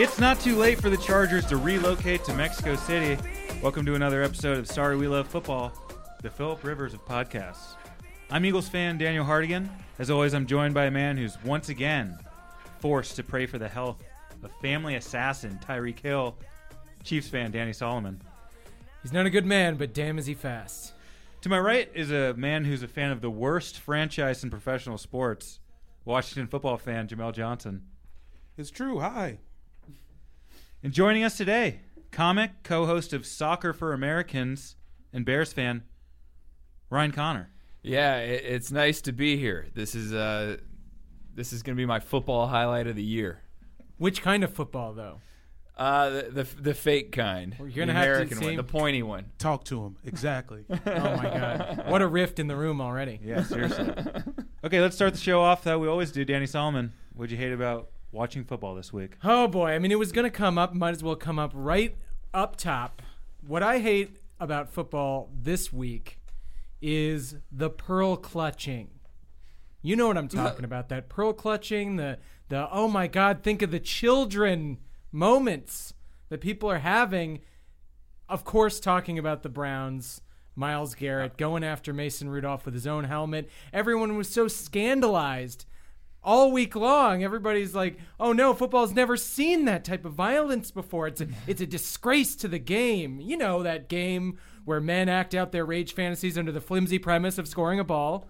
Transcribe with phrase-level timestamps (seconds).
[0.00, 3.22] It's not too late for the Chargers to relocate to Mexico City.
[3.60, 5.74] Welcome to another episode of Sorry We Love Football,
[6.22, 7.74] the Philip Rivers of podcasts.
[8.30, 9.68] I'm Eagles fan Daniel Hardigan.
[9.98, 12.18] As always, I'm joined by a man who's once again
[12.78, 14.02] forced to pray for the health
[14.42, 16.34] of family assassin Tyreek Hill,
[17.04, 18.22] Chiefs fan Danny Solomon.
[19.02, 20.94] He's not a good man, but damn is he fast.
[21.42, 24.96] To my right is a man who's a fan of the worst franchise in professional
[24.96, 25.60] sports,
[26.06, 27.82] Washington football fan Jamel Johnson.
[28.56, 29.00] It's true.
[29.00, 29.40] Hi.
[30.82, 34.76] And joining us today, comic, co-host of Soccer for Americans,
[35.12, 35.82] and Bears fan
[36.88, 37.50] Ryan Connor.
[37.82, 39.66] Yeah, it, it's nice to be here.
[39.74, 40.56] This is uh,
[41.34, 43.42] this is going to be my football highlight of the year.
[43.98, 45.20] Which kind of football, though?
[45.76, 47.56] Uh, the the, the fake kind.
[47.58, 49.26] Well, you're gonna the have to American see- one, the pointy one.
[49.38, 49.96] Talk to him.
[50.04, 50.64] Exactly.
[50.70, 51.84] Oh my God!
[51.88, 53.20] What a rift in the room already.
[53.22, 53.92] Yeah, seriously.
[54.64, 56.24] okay, let's start the show off that we always do.
[56.24, 59.16] Danny Solomon, what'd you hate about watching football this week?
[59.22, 59.72] Oh boy!
[59.72, 60.74] I mean, it was gonna come up.
[60.74, 61.96] Might as well come up right
[62.32, 63.02] up top.
[63.46, 66.18] What I hate about football this week
[66.80, 68.90] is the pearl clutching.
[69.82, 70.88] You know what I'm talking about?
[70.90, 73.42] That pearl clutching, the the oh my God!
[73.42, 74.78] Think of the children
[75.12, 75.94] moments
[76.28, 77.40] that people are having.
[78.28, 80.20] Of course, talking about the Browns.
[80.56, 83.48] Myles Garrett going after Mason Rudolph with his own helmet.
[83.72, 85.64] Everyone was so scandalized
[86.22, 87.22] all week long.
[87.24, 91.06] Everybody's like, "Oh no, football's never seen that type of violence before.
[91.06, 95.34] It's a, it's a disgrace to the game." You know that game where men act
[95.34, 98.28] out their rage fantasies under the flimsy premise of scoring a ball.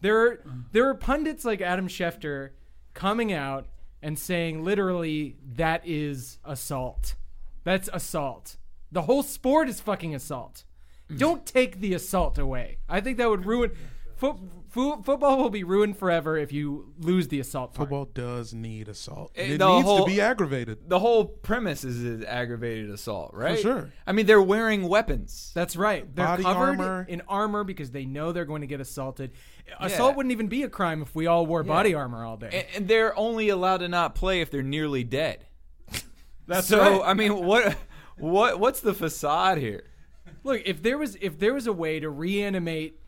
[0.00, 0.40] There,
[0.72, 2.50] there are pundits like Adam Schefter
[2.94, 3.66] coming out
[4.02, 7.16] and saying literally that is assault.
[7.64, 8.56] That's assault.
[8.92, 10.64] The whole sport is fucking assault.
[11.10, 11.18] Mm.
[11.18, 12.78] Don't take the assault away.
[12.88, 13.72] I think that would ruin.
[14.16, 14.36] Foot,
[14.70, 17.88] fo- football will be ruined forever if you lose the assault part.
[17.90, 19.30] Football does need assault.
[19.36, 20.88] Eh, And it the needs whole- to be aggravated.
[20.88, 23.56] The whole premise is an aggravated assault, right?
[23.56, 23.92] For sure.
[24.06, 25.52] I mean, they're wearing weapons.
[25.54, 26.06] That's right.
[26.16, 27.06] They're Body covered armor.
[27.08, 29.32] in armor because they know they're going to get assaulted.
[29.80, 31.68] Assault wouldn't even be a crime if we all wore Yeah.
[31.68, 32.48] body armor all day.
[32.52, 35.44] and, and they're only allowed to not play if they're nearly dead.
[36.46, 37.02] That's so right.
[37.04, 37.76] I mean, what
[38.16, 39.84] what what's the facade here?
[40.44, 42.98] Look, if there was if there was a way to reanimate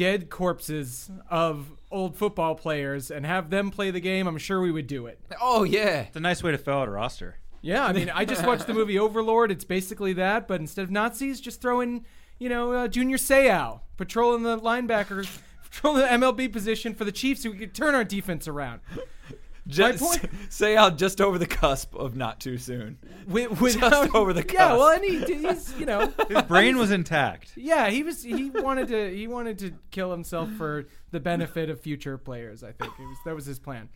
[0.00, 4.72] dead corpses of old football players and have them play the game, I'm sure we
[4.72, 5.20] would do it.
[5.42, 7.36] Oh yeah, It's a nice way to fill out a roster.
[7.60, 9.50] Yeah, I mean, I just watched the movie Overlord.
[9.50, 12.06] It's basically that, but instead of Nazis, just throw in,
[12.38, 15.28] you know, uh, Junior Seau patrolling the linebacker,
[15.70, 18.80] patrolling the MLB position for the Chiefs, so we could turn our defense around.
[19.66, 22.98] Just point- say out just over the cusp of not too soon.
[23.26, 24.54] With, without, over the cusp.
[24.54, 27.52] Yeah, well, and he, he's, you know, His brain was intact.
[27.56, 31.80] yeah, he was he wanted to he wanted to kill himself for the benefit of
[31.80, 32.62] future players.
[32.62, 33.88] I think it was that was his plan.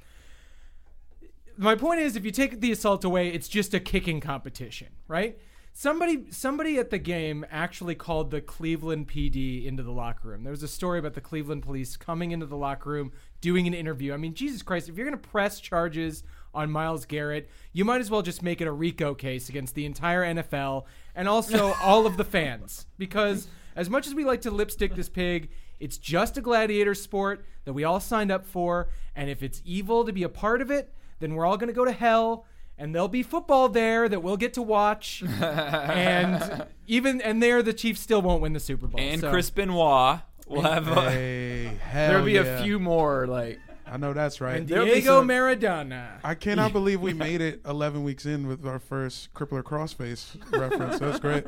[1.57, 5.39] My point is, if you take the assault away, it's just a kicking competition, right?
[5.73, 10.45] Somebody somebody at the game actually called the Cleveland PD into the locker room.
[10.45, 13.13] There was a story about the Cleveland police coming into the locker room
[13.45, 14.15] doing an interview.
[14.15, 16.23] I mean, Jesus Christ, if you're going to press charges
[16.55, 19.85] on Myles Garrett, you might as well just make it a RICO case against the
[19.85, 23.47] entire NFL and also all of the fans because
[23.77, 27.75] as much as we like to lipstick this pig, it's just a gladiator sport that
[27.75, 30.95] we all signed up for, and if it's evil to be a part of it,
[31.19, 32.47] then we're all going to go to hell
[32.79, 35.23] and there'll be football there that we'll get to watch.
[35.43, 38.99] and even and there the Chiefs still won't win the Super Bowl.
[38.99, 40.89] And so- Chris Benoit will have.
[40.89, 42.43] A, Hey, hell there'll be yeah.
[42.43, 43.61] a few more like.
[43.87, 44.57] I know that's right.
[44.57, 46.19] and there'll be Diego some- Maradona.
[46.25, 50.99] I cannot believe we made it 11 weeks in with our first crippler crossface reference.
[50.99, 51.45] That's great.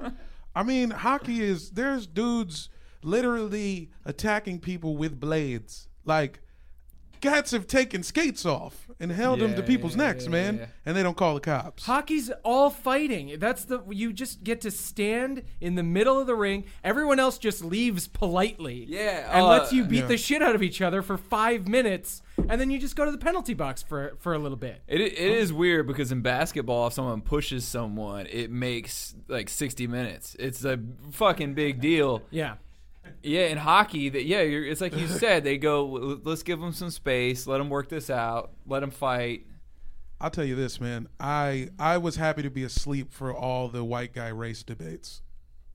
[0.54, 2.68] I mean, hockey is there's dudes
[3.02, 5.88] literally attacking people with blades.
[6.04, 6.40] Like
[7.20, 10.66] cats have taken skates off and held them to people's yeah, necks, yeah, man, yeah.
[10.86, 11.84] and they don't call the cops.
[11.84, 13.36] Hockey's all fighting.
[13.38, 16.64] That's the you just get to stand in the middle of the ring.
[16.82, 18.86] Everyone else just leaves politely.
[18.88, 20.06] Yeah, and uh, lets you beat Yeah.
[20.06, 23.10] the shit out of each other for five minutes, and then you just go to
[23.10, 24.82] the penalty box for for a little bit.
[24.86, 29.86] It, it is weird because in basketball, if someone pushes someone, it makes like 60
[29.86, 30.36] minutes.
[30.38, 30.78] It's a
[31.12, 32.22] fucking big deal.
[32.30, 32.54] Yeah.
[33.22, 35.44] Yeah, in hockey, that yeah, you're, it's like you said.
[35.44, 35.84] They go,
[36.24, 39.46] let's give them some space, let them work this out, let them fight.
[40.20, 41.08] I'll tell you this, man.
[41.20, 45.22] I I was happy to be asleep for all the white guy race debates.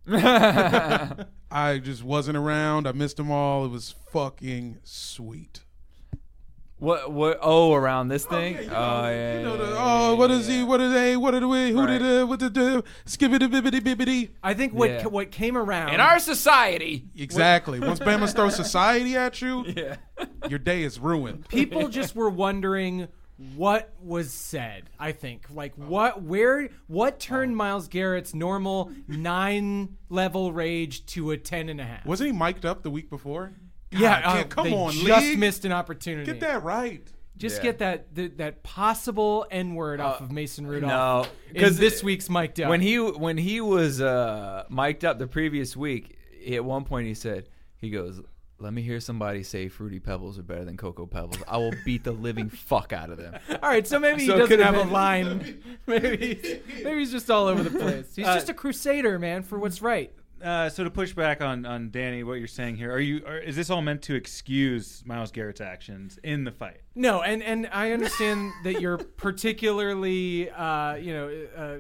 [0.08, 2.88] I just wasn't around.
[2.88, 3.66] I missed them all.
[3.66, 5.62] It was fucking sweet.
[6.82, 7.38] What what?
[7.44, 8.56] Oh, around this thing.
[8.56, 9.38] you know, oh yeah.
[9.38, 10.64] you know the, oh, what is he?
[10.64, 11.16] What are they?
[11.16, 11.70] What are we?
[11.70, 12.22] Who did Right.
[12.22, 14.30] uh, what did uh, skibbity bibbity bibbity?
[14.42, 15.06] I think what Yeah.
[15.06, 17.06] what came around In our society.
[17.16, 17.80] Exactly.
[17.80, 19.98] Once Bama throws society at you, Yeah.
[20.50, 21.48] your day is ruined.
[21.50, 23.08] people just were wondering
[23.56, 30.54] what was said i think like what where what turned Myles Garrett's normal nine level
[30.54, 33.54] rage to a ten and a half Wasn't he mic'd up the week before?
[33.92, 35.40] God, yeah can't- uh, come they on, just league.
[35.40, 37.06] missed an opportunity Get that right.
[37.38, 37.64] just Yeah.
[37.64, 42.04] get that th- that possible n word off Uh, of mason rudolph No, because this
[42.04, 46.56] week's mic'd up when he when he was uh, mic'd up the previous week, he-
[46.56, 47.48] at one point he said,
[47.78, 48.22] he goes,
[48.60, 51.42] "Let me hear somebody say Fruity Pebbles are better than Cocoa Pebbles.
[51.48, 54.40] I will beat the living fuck out of them." all right so maybe So he
[54.40, 58.36] doesn't could've have a line maybe maybe he's just all over the place he's Uh,
[58.36, 62.24] just a crusader man for what's right Uh, so to push back on, on Danny,
[62.24, 65.62] what you're saying here, are you are, is this all meant to excuse Myles Garrett's
[65.62, 66.82] actions in the fight?
[66.96, 71.76] No, and and I understand that you're particularly, uh, you know, uh,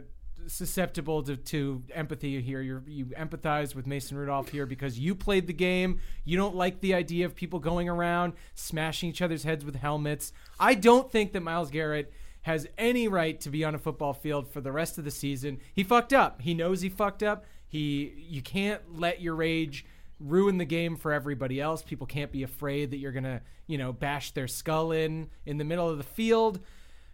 [0.47, 2.61] susceptible to, to empathy here.
[2.61, 5.99] You you empathize with Mason Rudolph here because you played the game.
[6.23, 10.33] You don't like the idea of people going around smashing each other's heads with helmets.
[10.59, 12.11] I don't think that Miles Garrett
[12.43, 15.59] has any right to be on a football field for the rest of the season.
[15.73, 16.41] He fucked up.
[16.41, 17.45] He knows he fucked up.
[17.71, 19.85] He you can't let your rage
[20.19, 21.81] ruin the game for everybody else.
[21.81, 25.57] People can't be afraid that you're going to, you know, bash their skull in in
[25.57, 26.59] the middle of the field.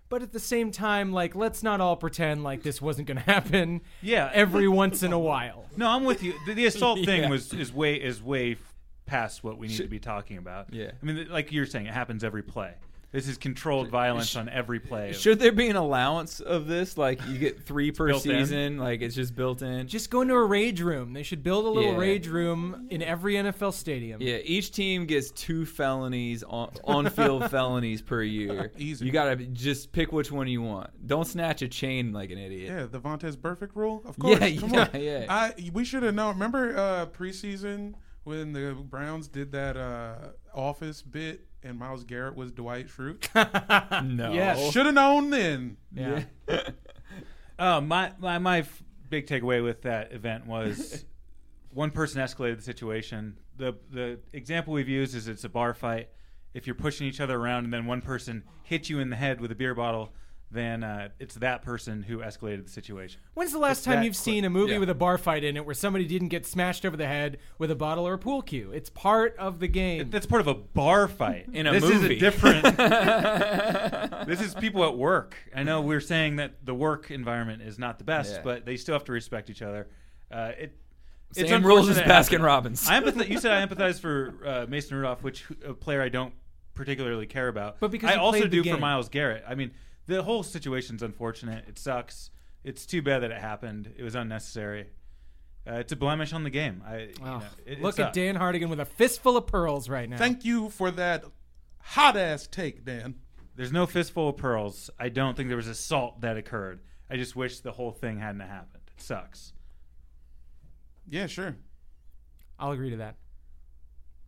[0.09, 3.23] But at the same time, like let's not all pretend like this wasn't going to
[3.23, 3.81] happen.
[4.01, 4.29] Yeah.
[4.33, 5.65] every once in a while.
[5.77, 6.33] No, I'm with you.
[6.47, 7.29] The, the assault thing Yeah.
[7.29, 8.57] was is way is way
[9.05, 10.73] past what we need to be talking about.
[10.73, 10.91] Yeah.
[11.01, 12.73] I mean, like you're saying, it happens every play.
[13.09, 15.13] This is controlled violence on every play.
[15.13, 16.97] Should there be an allowance of this?
[16.97, 18.45] Like you get three per built in.
[18.45, 18.77] season.
[18.77, 19.87] Like it's just built in.
[19.87, 21.13] Just go into a rage room.
[21.13, 21.97] They should build a little Yeah.
[21.97, 24.21] rage room in every NFL stadium.
[24.21, 28.73] Yeah, each team gets two felonies on on field felonies per year.
[28.77, 29.05] Easy.
[29.05, 30.89] You gotta just pick which one you want.
[31.07, 32.69] Don't snatch a chain like an idiot.
[32.69, 34.01] Yeah, the Vontaze Burfict rule.
[34.05, 34.41] Of course.
[34.41, 35.01] Yeah, Come yeah, on.
[35.01, 35.25] yeah.
[35.29, 36.33] I we should have known.
[36.33, 37.93] Remember uh, preseason
[38.25, 40.15] when the Browns did that uh,
[40.53, 43.27] Office bit and Myles Garrett was Dwight Schrute?
[44.05, 44.31] No.
[44.31, 44.71] Yes.
[44.71, 45.77] should have known then.
[45.93, 46.23] Yeah.
[47.59, 51.05] Uh, my my my f- big takeaway with that event was
[51.73, 53.35] one person escalated the situation.
[53.55, 56.09] the The example we've used is it's a bar fight.
[56.53, 59.41] If you're pushing each other around and then one person hits you in the head
[59.41, 60.13] with a beer bottle,
[60.49, 63.19] then uh, it's that person who escalated the situation.
[63.33, 64.23] When's the last It's time that you've quick.
[64.23, 64.77] seen a movie Yeah.
[64.77, 67.69] with a bar fight in it where somebody didn't get smashed over the head with
[67.69, 68.71] a bottle or a pool cue?
[68.71, 70.09] It's part of the game.
[70.09, 71.47] That's part of a bar fight.
[71.51, 72.15] In a this is movie.
[72.15, 72.63] a different.
[74.27, 75.35] this is people at work.
[75.55, 78.41] I know we're saying that the work environment is not the best, Yeah.
[78.43, 79.87] but they still have to respect each other.
[80.31, 80.77] Uh, it,
[81.35, 82.43] it's Same rules as unfortunate Baskin.
[82.43, 82.87] Robbins.
[82.87, 83.27] I empathize.
[83.29, 86.33] You said I empathize for uh, Mason Rudolph, which a player I don't
[86.73, 87.79] particularly care about.
[87.81, 88.79] But because I he also played the do for game.
[88.79, 89.43] Myles Garrett.
[89.47, 89.71] I mean,
[90.07, 91.65] the whole situation's unfortunate.
[91.67, 92.29] It sucks.
[92.63, 93.93] It's too bad that it happened.
[93.97, 94.87] It was unnecessary.
[95.69, 96.81] Uh, it's a blemish on the game.
[96.85, 98.13] I you Oh, know, it- it look at.
[98.13, 100.17] Dan Hardigan with a fistful of pearls right now.
[100.17, 101.25] Thank you for that
[101.79, 103.15] hot ass take, Dan.
[103.55, 104.89] There's no fistful of pearls.
[104.99, 106.79] I don't think there was assault that occurred.
[107.09, 108.83] I just wish the whole thing hadn't happened.
[108.95, 109.53] It sucks.
[111.09, 111.55] Yeah, sure.
[112.59, 113.15] I'll agree to that.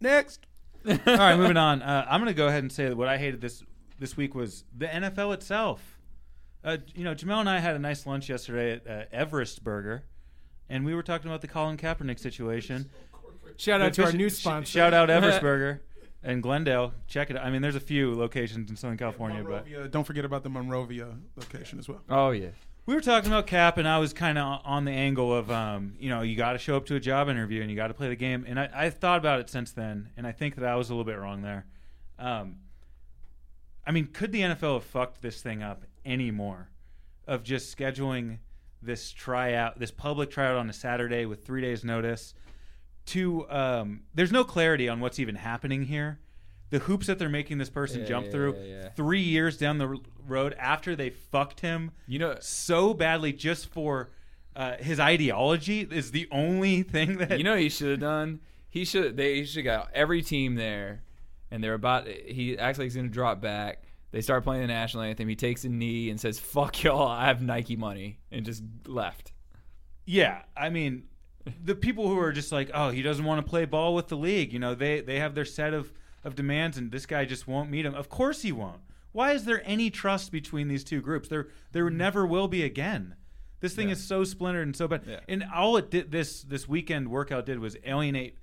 [0.02, 0.46] Next.
[0.88, 1.82] All right, moving on.
[1.82, 3.64] Uh, I'm going to go ahead and say that what I hated this
[4.00, 6.00] this week was the NFL itself.
[6.64, 10.04] Uh, you know, Jamel and I had a nice lunch yesterday at uh, Everest Burger,
[10.70, 12.90] and we were talking about the Colin Kaepernick situation.
[13.58, 14.70] Shout out to our Sh- new sh- sponsor.
[14.72, 15.82] Shout out Everest Burger
[16.24, 16.94] and Glendale.
[17.08, 17.46] Check it out.
[17.46, 20.50] I mean, there's a few locations in Southern California, but Monrovia, don't forget about the
[20.50, 22.02] Monrovia location as well.
[22.10, 22.50] oh yeah.
[22.86, 25.94] we were talking about cap and i was kind of on the angle of um,
[26.00, 27.94] you know you got to show up to a job interview and you got to
[27.94, 30.66] play the game and I, i've thought about it since then and i think that
[30.66, 31.66] i was a little bit wrong there
[32.18, 32.58] um,
[33.90, 36.70] i mean could the nfl have fucked this thing up anymore
[37.28, 38.38] of just scheduling
[38.82, 42.34] this tryout this public tryout on a saturday with three days notice
[43.06, 46.20] to um, there's no clarity on what's even happening here
[46.70, 48.90] the hoops that they're making this person Yeah, jump yeah, through yeah, yeah.
[48.90, 49.96] three years down the r-
[50.28, 54.12] road after they fucked him You know, so badly just for
[54.56, 58.40] uh, his ideology is the only thing that you know what he should have done.
[58.70, 61.02] He should they he should got every team there,
[61.52, 62.08] and they're about.
[62.08, 63.84] He acts like he's gonna drop back.
[64.12, 65.28] They start playing the national anthem.
[65.28, 69.34] He takes a knee and says, "Fuck y'all, I have Nike money," and just left.
[70.06, 71.04] Yeah, I mean,
[71.64, 74.18] the people who are just like, oh, he doesn't want to play ball with the
[74.18, 74.54] league.
[74.54, 75.92] You know, they they have their set of
[76.24, 77.96] of demands, and this guy just won't meet them.
[77.96, 78.82] Of course, he won't.
[79.12, 81.30] Why is there any trust between these two groups?
[81.30, 81.96] There there mm.
[81.96, 83.16] never will be again.
[83.60, 83.94] This thing Yeah.
[83.94, 85.04] is so splintered and so bad.
[85.06, 85.20] Yeah.
[85.28, 88.38] And all it did this this weekend workout did was alienate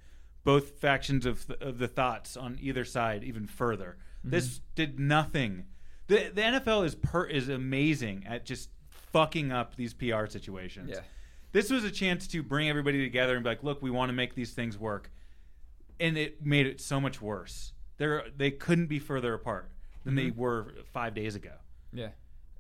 [0.46, 3.96] both factions of the, of the thoughts on either side even further.
[4.20, 4.30] Mm-hmm.
[4.30, 5.64] This did nothing.
[6.06, 8.70] The the NFL is per is amazing at just
[9.12, 10.90] fucking up these PR situations.
[10.92, 11.00] Yeah.
[11.50, 14.12] This was a chance to bring everybody together and be like, look, we want to
[14.12, 15.10] make these things work.
[15.98, 17.72] And it made it so much worse.
[17.96, 19.70] They're, they couldn't be further apart
[20.04, 21.52] than they were five days ago.
[21.92, 22.10] Yeah.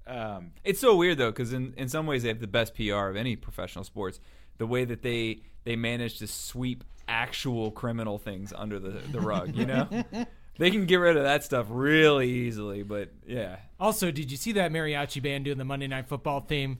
[0.06, 3.08] Um, It's so weird though, because in, in some ways they have the best PR
[3.08, 4.18] of any professional sports.
[4.56, 9.54] The way that they they manage to sweep actual criminal things under the, the rug,
[9.54, 9.88] you know,
[10.58, 12.82] they can get rid of that stuff really easily.
[12.82, 16.78] But yeah, Also, did you see that mariachi band doing the Monday Night Football theme?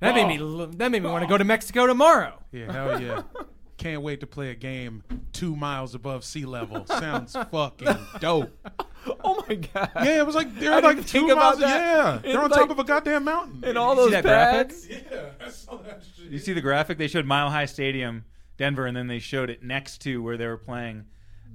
[0.00, 0.66] That made me oh.
[0.66, 2.42] that made me want to go to Mexico tomorrow.
[2.50, 3.22] Yeah, hell yeah.
[3.76, 6.84] Can't wait to play a game two miles above sea level.
[6.86, 8.50] Sounds fucking dope.
[9.24, 11.60] oh my god, Yeah, it was like they're didn't like think two about miles.
[11.60, 12.22] that.
[12.24, 13.62] Yeah, they're on like- top of a goddamn mountain.
[13.66, 14.68] and all You those that graphic?
[14.68, 14.88] pads.
[14.88, 16.30] yeah, I saw that shit.
[16.30, 16.98] you see the graphic?
[16.98, 18.24] They showed Mile High Stadium,
[18.58, 21.06] Denver, and then they showed it next to where they were playing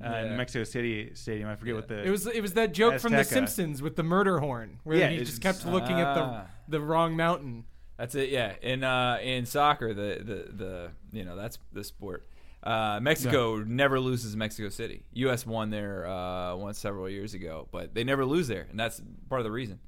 [0.03, 0.25] uh, Yeah.
[0.31, 1.49] in Mexico City Stadium.
[1.49, 4.03] I forget what the It was it was that joke from The Simpsons with the
[4.03, 6.45] murder horn, where Yeah, he just kept looking at Ah.
[6.67, 7.63] the the wrong mountain.
[7.97, 8.29] That's it.
[8.29, 8.53] Yeah.
[8.61, 12.27] In uh, in soccer, the, the the you know that's the sport.
[12.63, 15.03] Uh, Mexico never loses Mexico City.
[15.13, 15.45] U.S.
[15.45, 19.39] won there uh, once several years ago, but they never lose there, and that's part
[19.39, 19.79] of the reason.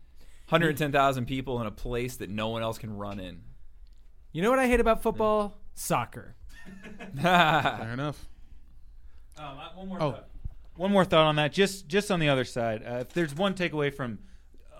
[0.49, 3.41] 110,000 people in a place that no one else can run in.
[4.31, 5.57] You know what I hate about football?
[5.73, 6.35] Soccer.
[7.21, 8.27] Fair enough.
[9.38, 10.11] Um, I- one more Oh.
[10.11, 10.25] thought.
[10.75, 11.51] One more thought on that.
[11.51, 14.19] Just just on the other side, uh, if there's one takeaway from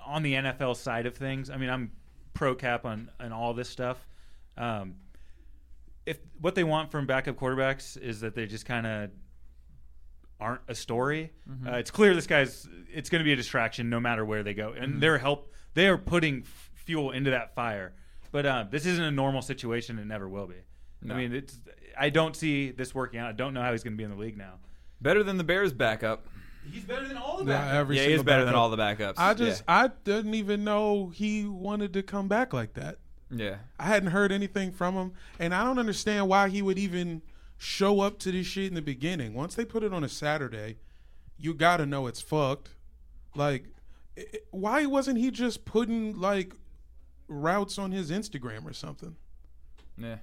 [0.06, 1.92] on the NFL side of things, I mean, I'm
[2.34, 3.98] pro cap on on all this stuff.
[4.58, 4.96] Um,
[6.10, 9.12] if what they want from backup quarterbacks is that they just kind of
[10.40, 11.32] aren't a story,
[11.68, 14.54] uh, it's clear this guy's it's going to be a distraction no matter where they
[14.54, 17.94] go, and their help they are putting f- fuel into that fire.
[18.32, 20.56] But uh, this isn't a normal situation; it never will be.
[21.02, 21.14] No.
[21.14, 21.60] I mean, it's
[21.98, 23.30] I don't see this working out.
[23.30, 24.56] I don't know how he's going to be in the league now.
[25.02, 26.28] Better than the Bears backup.
[26.72, 28.78] He's better than all of Yeah, every yeah, he is single better than all the
[28.78, 29.14] backups.
[29.18, 29.84] I just yeah.
[29.84, 32.98] I didn't even know he wanted to come back like that.
[33.32, 33.58] Yeah.
[33.80, 37.22] I hadn't heard anything from him, and I don't understand why he would even
[37.58, 39.34] show up to this shit in the beginning.
[39.34, 40.78] Once they put it on a Saturday,
[41.38, 42.70] you got to know it's fucked.
[43.36, 43.66] Like,
[44.18, 46.56] i- i- why wasn't he just putting like
[47.28, 49.16] routes on his Instagram or something?
[49.98, 50.20] Yeah.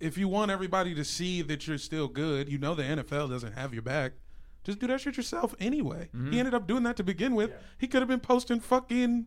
[0.00, 3.52] If you want everybody to see that you're still good, you know the NFL doesn't
[3.52, 4.12] have your back.
[4.64, 6.08] Just do that shit yourself anyway.
[6.12, 6.34] He mm-hmm.
[6.34, 7.50] ended up doing that to begin with.
[7.78, 9.26] He could have been posting fucking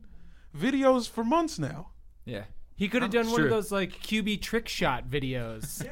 [0.57, 1.89] videos for months now.
[2.23, 2.45] Yeah.
[2.77, 5.85] He could have done one of those like QB trick shot videos.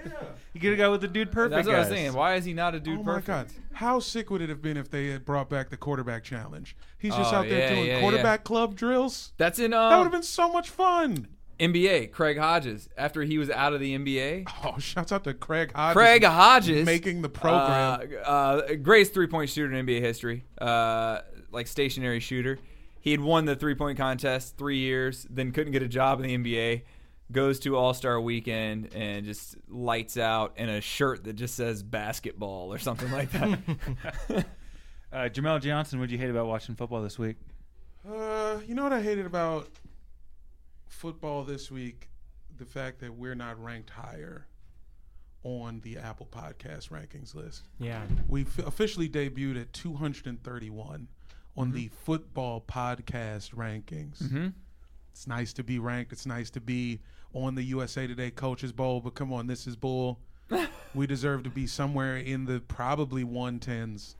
[0.53, 1.55] You could have got with the dude perfect.
[1.55, 1.97] That's what I was guys.
[1.97, 2.13] saying.
[2.13, 3.27] Why is he not a dude oh perfect?
[3.29, 6.23] my god, how sick would it have been if they had brought back the quarterback
[6.23, 6.75] challenge?
[6.97, 9.31] He's just Oh, out there yeah, doing yeah, quarterback club drills.
[9.37, 11.27] That's in That would um, have been so much fun.
[11.59, 12.11] NBA.
[12.11, 12.89] Craig Hodges.
[12.97, 15.93] After he was out of the NBA, Oh, shouts out to Craig Hodges.
[15.95, 18.09] Craig Hodges making the program.
[18.25, 20.43] Uh, uh, greatest three point shooter in NBA history.
[20.59, 21.19] Uh,
[21.51, 22.57] like stationary shooter.
[23.03, 26.41] He had won the three point contest three years, then couldn't get a job in
[26.41, 26.83] the NBA.
[27.33, 31.83] Goes to All Star Weekend and just lights out in a shirt that just says
[31.83, 34.45] basketball or something like that.
[35.11, 37.35] Uh, Jamel Johnson, what'd you hate about watching football this week?
[38.03, 39.67] Uh, you know what I hated about
[40.87, 42.09] football this week?
[42.57, 44.47] The fact that we're not ranked higher
[45.43, 47.61] on the Apple Podcast rankings list.
[47.77, 48.01] yeah.
[48.27, 51.07] We f- officially debuted at 231
[51.55, 51.75] on Mm-hmm.
[51.75, 54.51] the football podcast rankings.
[55.11, 56.11] It's nice to be ranked.
[56.11, 56.99] It's nice to be
[57.33, 60.19] on the USA Today Coaches Poll, but come on, this is bull.
[60.95, 64.15] we deserve to be somewhere in the probably 110s.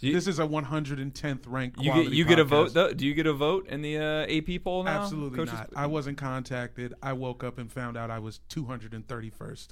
[0.00, 1.78] You- this is a 110th ranked.
[1.82, 2.94] You get you get a vote though.
[2.94, 5.02] Do you get a vote in the uh, AP poll now?
[5.02, 5.70] Absolutely Coaches- not.
[5.76, 6.94] I wasn't contacted.
[7.02, 9.68] I woke up and found out I was 231st.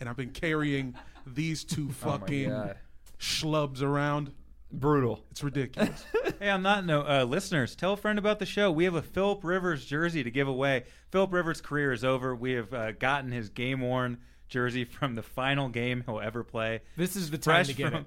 [0.00, 0.94] And I've been carrying
[1.26, 2.76] these two fucking God.
[3.18, 4.32] schlubs around.
[4.72, 5.22] Brutal.
[5.30, 6.04] It's ridiculous.
[6.40, 8.72] Hey, on that note, uh, listeners, tell a friend about the show.
[8.72, 10.86] We have a Philip Rivers jersey to give away.
[11.12, 12.34] Philip Rivers' career is over.
[12.34, 16.80] We have uh, gotten his game worn jersey from the final game he'll ever play.
[16.96, 18.06] This is the time Fresh to get from, it.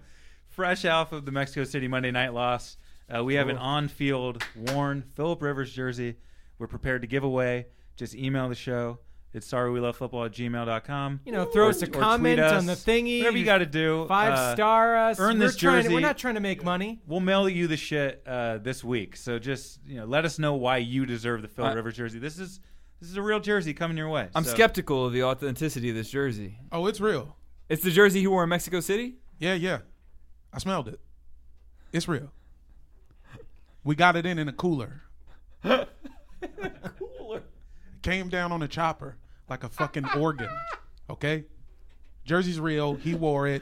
[0.50, 2.76] fresh off of the Mexico City Monday night loss,
[3.16, 6.16] uh, we have an on-field worn Philip Rivers jersey.
[6.60, 7.68] We're prepared to give away.
[7.96, 9.00] Just email the show.
[9.36, 11.20] It's sorry we love football at gmail.com.
[11.26, 12.54] You know, throw Or- us a or tweet comment us.
[12.54, 13.20] on the thingy.
[13.20, 14.06] Whatever you got to do.
[14.08, 15.20] Five Uh, star us.
[15.20, 15.94] earn we're this trying to- jersey.
[15.94, 17.02] we're not trying to make money.
[17.06, 19.18] We'll mail you the shit uh, this week.
[19.18, 22.18] So just you know, let us know why you deserve the Phil I- Rivers jersey.
[22.18, 22.62] This is
[23.02, 24.30] this is a real jersey coming your way.
[24.34, 26.60] I'm So- skeptical of the authenticity of this jersey.
[26.72, 27.36] Oh, it's real.
[27.68, 29.16] It's the jersey he wore in Mexico City.
[29.38, 29.80] Yeah, yeah.
[30.54, 31.02] I smelled it.
[31.92, 32.32] It's real.
[33.84, 35.02] We got it in in a cooler.
[35.62, 37.44] Cooler.
[38.02, 39.18] Came down on a chopper
[39.50, 40.50] like a fucking organ.
[41.10, 41.46] Okay?
[42.26, 42.96] Jersey's real.
[42.96, 43.62] He wore it.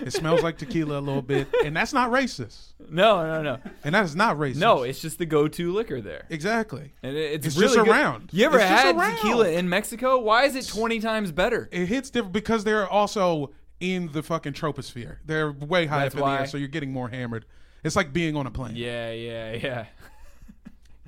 [0.00, 1.48] It smells like tequila a little bit.
[1.64, 2.72] And that's not racist.
[2.90, 4.56] No, no, no, And that is not racist.
[4.56, 4.82] no.
[4.82, 6.92] It's just the go-to liquor there, exactly.
[7.02, 7.90] and it's, It's really just good.
[7.90, 8.28] around.
[8.32, 10.18] You ever It's had tequila in Mexico?
[10.18, 11.68] Why is it 20 times better?
[11.72, 15.16] It hits different because they're also in the fucking troposphere.
[15.24, 17.46] They're way high That's up in the air, so you're getting more hammered.
[17.82, 18.76] It's like being on a plane.
[18.76, 19.86] Yeah, yeah, yeah.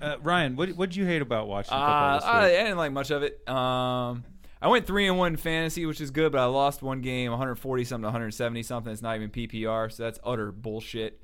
[0.00, 2.78] Uh, Ryan, what what did you hate about watching football Uh, this I, I didn't
[2.78, 3.46] like much of it.
[3.48, 4.24] Um,
[4.60, 7.84] I went three and one fantasy, which is good, but I lost one game, 140
[7.84, 8.92] something, to 170 something.
[8.92, 11.20] It's not even PPR, so that's utter bullshit.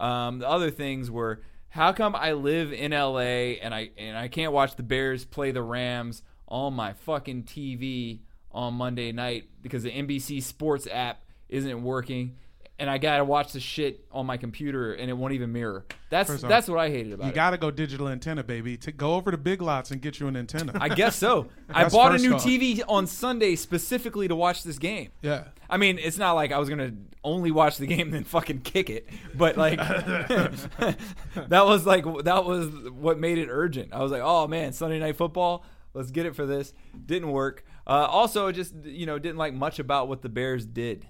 [0.00, 4.28] Um, the other things were how come I live in LA and I and I
[4.28, 8.20] can't watch the Bears play the Rams on my fucking TV
[8.50, 12.36] on Monday night because the NBC Sports app isn't working.
[12.80, 15.84] And I gotta watch the shit on my computer, and it won't even mirror.
[16.10, 17.34] That's First off, that's what I hated about You it.
[17.34, 18.76] got to go digital antenna, baby.
[18.76, 20.72] To go over to Big Lots and get you an antenna.
[20.80, 21.48] I guess so.
[21.68, 22.44] I That's bought a first new off.
[22.44, 25.10] TV on Sunday specifically to watch this game.
[25.22, 25.44] yeah.
[25.68, 26.92] I mean, it's not like I was gonna
[27.24, 32.44] only watch the game and then fucking kick it, but like that was like that
[32.44, 33.92] was what made it urgent.
[33.92, 36.72] I was like, oh man, Sunday night football, let's get it for this.
[37.06, 37.64] Didn't work.
[37.86, 41.06] Uh, also, just you know, didn't like much about what the Bears did.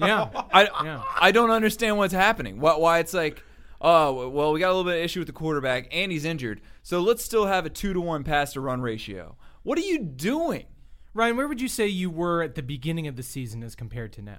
[0.00, 0.28] Yeah.
[0.52, 1.02] I Yeah.
[1.20, 2.60] I don't understand what's happening.
[2.60, 3.42] Why, why it's like,
[3.80, 6.60] oh well, we got a little bit of issue with the quarterback and he's injured,
[6.82, 9.36] so let's still have a two to one pass to run ratio.
[9.62, 10.66] What are you doing?
[11.12, 14.12] Ryan, where would you say you were at the beginning of the season as compared
[14.14, 14.38] to now?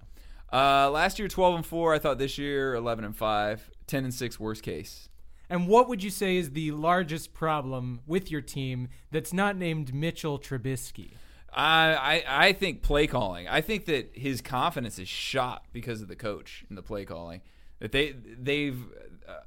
[0.51, 1.93] Uh, last year twelve and four.
[1.93, 3.69] I thought this year eleven and five.
[3.91, 5.09] 10 and six worst case.
[5.49, 9.93] And what would you say is the largest problem with your team that's not named
[9.93, 11.15] Mitchell Trubisky?
[11.53, 13.48] I, I think play calling.
[13.48, 17.42] I think that his confidence is shot because of the coach and the play calling.
[17.79, 18.79] That they they've.
[19.27, 19.42] Uh,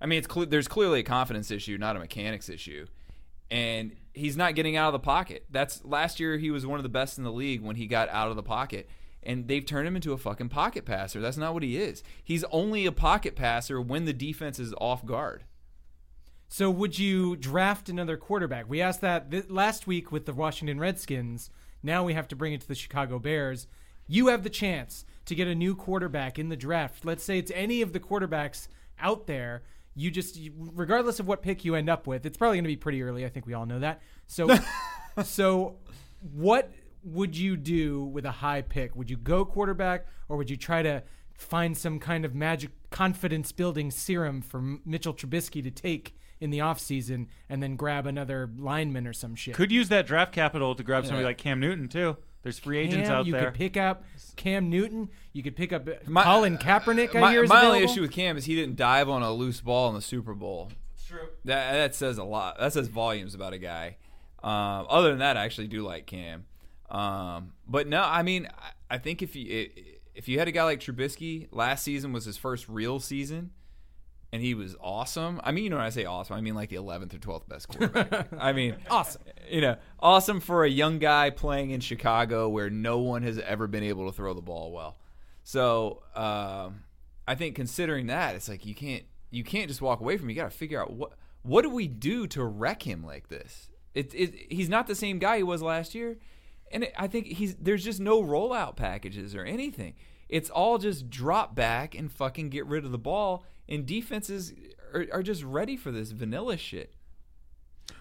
[0.00, 2.86] I mean, it's cle there's clearly a confidence issue, not a mechanics issue,
[3.50, 5.44] and he's not getting out of the pocket.
[5.50, 8.08] That's last year he was one of the best in the league when he got
[8.10, 8.88] out of the pocket.
[9.22, 11.20] And they've turned him into a fucking pocket passer.
[11.20, 12.02] That's not what he is.
[12.22, 15.44] He's only a pocket passer when the defense is off guard.
[16.48, 18.68] So would you draft another quarterback?
[18.68, 21.50] We asked that th- last week with the Washington Redskins.
[21.82, 23.66] Now we have to bring it to the Chicago Bears.
[24.06, 27.04] You have the chance to get a new quarterback in the draft.
[27.04, 29.62] Let's say it's any of the quarterbacks out there.
[29.94, 32.68] You just, you- regardless of what pick you end up with, it's probably going to
[32.68, 33.26] be pretty early.
[33.26, 34.00] I think we all know that.
[34.26, 34.48] So,
[35.24, 35.76] so
[36.32, 36.72] what
[37.04, 38.96] would you do with a high pick?
[38.96, 41.02] Would you go quarterback, or would you try to
[41.34, 46.50] find some kind of magic confidence building serum for M- Mitchell Trubisky to take in
[46.50, 49.54] the offseason and then grab another lineman or some shit?
[49.54, 51.28] Could use that draft capital to grab somebody Yeah.
[51.28, 52.16] like Cam Newton too.
[52.42, 53.40] There's free agents Cam, out you there.
[53.42, 54.04] You could pick up
[54.36, 55.10] Cam Newton.
[55.32, 57.14] You could pick up uh, My- Colin Kaepernick.
[57.16, 59.32] I my hear is my only issue with Cam is he didn't dive on a
[59.32, 60.70] loose ball in the Super Bowl.
[61.06, 61.28] True.
[61.44, 62.58] That that says a lot.
[62.58, 63.96] That says volumes about a guy.
[64.42, 66.44] Um, other than that, I actually do like Cam.
[66.90, 69.68] Um, but no, I mean, I, I think if you
[70.14, 73.50] if you had a guy like Trubisky, last season was his first real season,
[74.32, 75.40] and he was awesome.
[75.42, 77.48] I mean, you know when I say awesome, I mean like the 11th or 12th
[77.48, 78.28] best quarterback.
[78.38, 79.22] I mean, Awesome.
[79.50, 83.66] You know, awesome for a young guy playing in Chicago where no one has ever
[83.66, 84.98] been able to throw the ball well.
[85.44, 86.84] So um,
[87.26, 90.26] I think considering that, it's like you can't you can't just walk away from.
[90.26, 90.30] Him.
[90.30, 91.12] You got to figure out what
[91.42, 93.70] what do we do to wreck him like this.
[93.94, 96.18] It, it he's not the same guy he was last year,
[96.70, 99.94] and it, I think he's there's just no rollout packages or anything.
[100.28, 104.52] It's all just drop back and fucking get rid of the ball, and defenses
[104.94, 106.94] are, are just ready for this vanilla shit.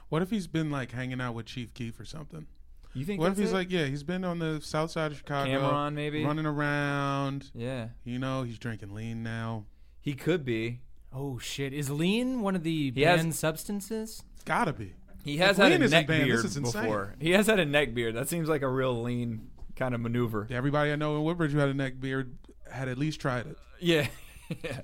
[0.10, 2.48] What if he's been like hanging out with Chief Keef or something?
[2.94, 3.20] You think?
[3.20, 3.56] What if he's it?
[3.56, 6.24] like, yeah, he's been on the south side of Chicago, Cameron, maybe?
[6.24, 7.52] running around.
[7.54, 9.66] Yeah, You know, he's drinking lean now.
[10.00, 10.80] he could be.
[11.14, 11.74] Oh shit!
[11.74, 14.24] Is lean one of the He has- banned substances?
[14.36, 14.94] It's gotta be.
[15.24, 17.16] He has If had lean a neck banned, beard this is before.
[17.20, 18.16] He has had a neck beard.
[18.16, 20.48] That seems like a real lean kind of maneuver.
[20.50, 22.38] Everybody I know in Woodbridge who had a neck beard
[22.72, 23.58] had at least tried it.
[23.80, 24.08] Yeah.
[24.64, 24.82] yeah.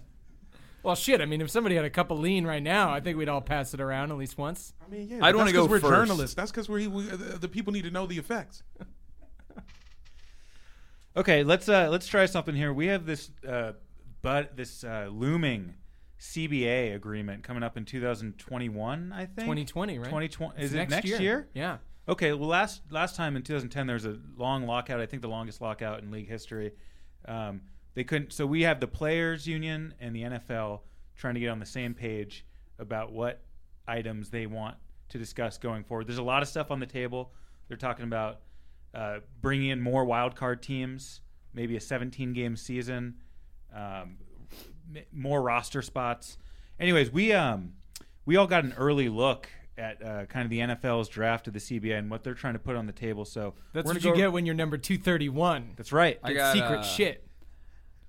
[0.84, 1.22] Well, shit.
[1.22, 3.41] I mean, if somebody had a cup of lean right now, I think we'd all
[3.41, 4.74] pass it around at least once.
[4.86, 5.15] I mean, yeah.
[5.17, 5.93] I'd but wanna that's 'cause go We're first.
[5.93, 6.36] journalists.
[6.36, 8.63] That's because we, we the, the people need to know the effects.
[11.15, 12.74] Okay, let's uh let's try something here.
[12.74, 13.74] We have this uh
[14.24, 15.76] but this uh, looming
[16.19, 19.36] CBA agreement coming up in 2021, I think.
[19.36, 20.06] 2020, right?
[20.06, 21.50] 2020 It's is it next year?
[21.54, 21.78] Yeah.
[22.08, 25.00] Okay, well last last time in 2010 there was a long lockout.
[25.02, 26.72] I think the longest lockout in league history.
[27.28, 27.62] Um,
[27.93, 28.34] they couldn't.
[28.34, 30.82] So we have the players union and the NFL
[31.15, 32.45] trying to get on the same page
[32.79, 33.41] about what
[33.88, 34.75] items they want
[35.10, 36.08] to discuss going forward.
[36.08, 37.34] There's a lot of stuff on the table.
[37.67, 38.39] They're talking about
[38.93, 41.21] uh, bringing in more wild card teams,
[41.53, 43.15] maybe a 17 game season,
[43.75, 44.17] um,
[45.12, 46.38] more roster spots.
[46.79, 47.73] Anyways, we um
[48.25, 51.60] we all got an early look at uh, kind of the NFL's draft of the
[51.60, 53.25] CBA and what they're trying to put on the table.
[53.25, 55.73] So That's what you get when you're number 231.
[55.75, 56.19] That's right.
[56.23, 57.27] I got, secret uh, shit.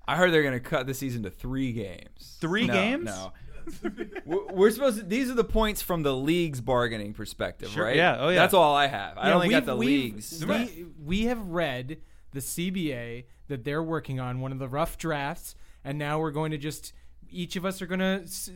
[0.07, 2.37] I heard they're going to cut the season to three games.
[2.39, 3.05] Three No, games?
[3.05, 3.33] No.
[4.25, 5.03] We're- We're supposed to.
[5.05, 7.95] These are the points from the league's bargaining perspective, Sure, right?
[7.95, 8.35] yeah, oh, yeah.
[8.35, 9.17] That's all I have.
[9.17, 10.45] I Yeah, only got we've- the leagues.
[10.45, 11.97] We, we have read
[12.31, 16.51] the CBA that they're working on, one of the rough drafts, and now we're going
[16.51, 16.93] to just
[17.29, 18.49] each of us are going to s-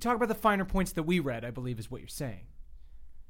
[0.00, 1.44] talk about the finer points that we read.
[1.44, 2.46] I believe is what you're saying.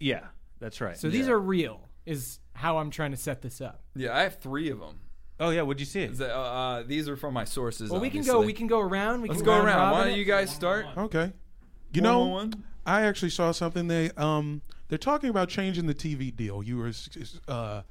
[0.01, 0.27] Yeah,
[0.59, 0.97] that's right.
[0.97, 1.89] So these are real.
[2.05, 3.83] Is how I'm trying to set this up.
[3.95, 4.99] Yeah, I have three of them.
[5.43, 6.09] Oh yeah, what'd you see?
[6.21, 7.91] Uh, uh, these are from my sources.
[7.91, 8.39] Well, we can go.
[8.39, 8.47] obviously.
[8.47, 9.23] We can go around.
[9.23, 9.79] We Let's can go round around.
[9.79, 10.19] Why robin don't it.
[10.19, 10.87] you guys start?
[10.97, 11.33] Okay.
[11.93, 12.65] You know, one, one?
[12.87, 13.87] I actually saw something.
[13.89, 16.63] They um they're talking about changing the TV deal.
[16.63, 17.83] You were s- s- uh,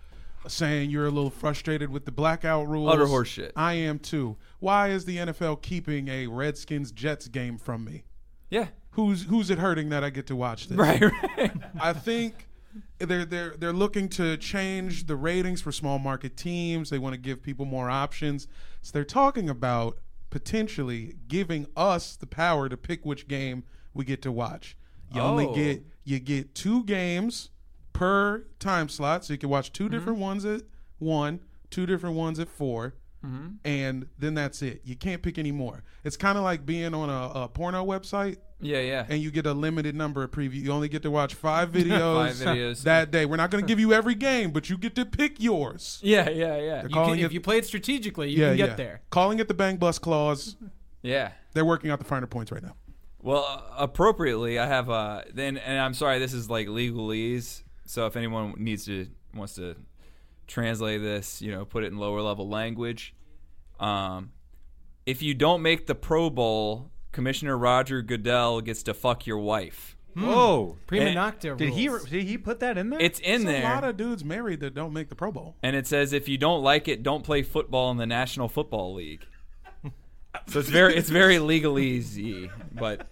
[0.47, 2.91] saying you're a little frustrated with the blackout rules.
[2.93, 3.51] Utter horseshit.
[3.55, 4.37] I am too.
[4.59, 8.05] Why is the NFL keeping a Redskins Jets game from me?
[8.49, 8.67] Yeah.
[8.91, 10.77] Who's who's it hurting that I get to watch this?
[10.77, 11.01] Right.
[11.37, 11.51] Right.
[11.79, 12.47] I think
[12.99, 16.89] they're they're they're looking to change the ratings for small market teams.
[16.89, 18.47] They want to give people more options.
[18.81, 19.97] So they're talking about
[20.29, 24.77] potentially giving us the power to pick which game we get to watch.
[25.13, 25.53] You only Oh.
[25.53, 27.49] get you get two games
[27.93, 29.93] per time slot, so you can watch 2 mm-hmm.
[29.93, 30.61] different ones at
[30.97, 33.47] one, two different ones at 4 mm-hmm.
[33.65, 34.81] and then that's it.
[34.83, 35.83] You can't pick any more.
[36.03, 38.79] It's kind of like being on a, a porno website yeah.
[38.79, 39.05] Yeah.
[39.09, 40.55] and you get a limited number of preview.
[40.55, 42.83] You only get to watch five videos, Five videos.
[42.83, 43.25] that day.
[43.25, 45.99] We're not going to give you every game, but you get to pick yours.
[46.03, 46.29] yeah.
[46.29, 46.57] Yeah.
[46.57, 46.83] Yeah.
[46.83, 48.75] You can, it, if you play it strategically, you yeah, can get yeah.
[48.75, 49.01] there.
[49.09, 50.55] Calling it the bang bus clause.
[51.01, 51.31] Yeah.
[51.53, 52.75] They're working out the finer points right now.
[53.21, 57.63] Well, uh, appropriately, I have uh then, and I'm sorry, this is like legalese.
[57.85, 59.75] So if anyone needs to wants to
[60.47, 63.13] translate this, you know, put it in lower level language.
[63.79, 64.31] Um,
[65.05, 69.95] if you don't make the Pro Bowl, Commissioner Roger Goodell gets to fuck your wife.
[70.13, 70.25] Hmm.
[70.25, 70.77] Whoa.
[70.87, 72.05] Prima And- nocta Did he rules.
[72.09, 72.99] did he put that in there?
[72.99, 75.55] It's in There's there, a lot of dudes married that don't make the Pro Bowl.
[75.63, 78.93] and it says if you don't like it, don't play football in the National Football
[78.93, 79.25] League.
[80.47, 83.07] so it's very it's very legalese, but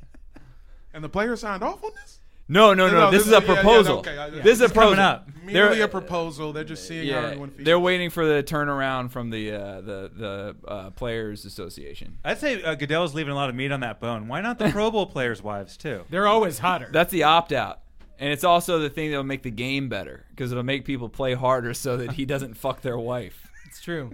[0.94, 2.19] And the players signed off on this?
[2.50, 2.94] No, no, no.
[3.00, 3.98] No, this, this is a is- yeah, yeah, proposal.
[4.00, 4.42] okay, yeah, yeah.
[4.42, 5.04] This is a It's coming proposal.
[5.04, 5.30] up.
[5.46, 6.54] Merely They're- a proposal.
[6.54, 7.66] They're just seeing how Yeah, everyone feels.
[7.66, 12.18] they're waiting for the turnaround from the uh, the the uh, players association.
[12.26, 14.28] I'd say uh, Goodell's leaving a lot of meat on that bone.
[14.28, 16.04] Why not the Pro Bowl players' wives too?
[16.10, 16.90] They're always hotter.
[16.92, 17.80] That's the opt out,
[18.20, 21.34] and it's also the thing that'll make the game better because it'll make people play
[21.34, 23.48] harder so that he doesn't fuck their wife.
[23.68, 24.12] it's true.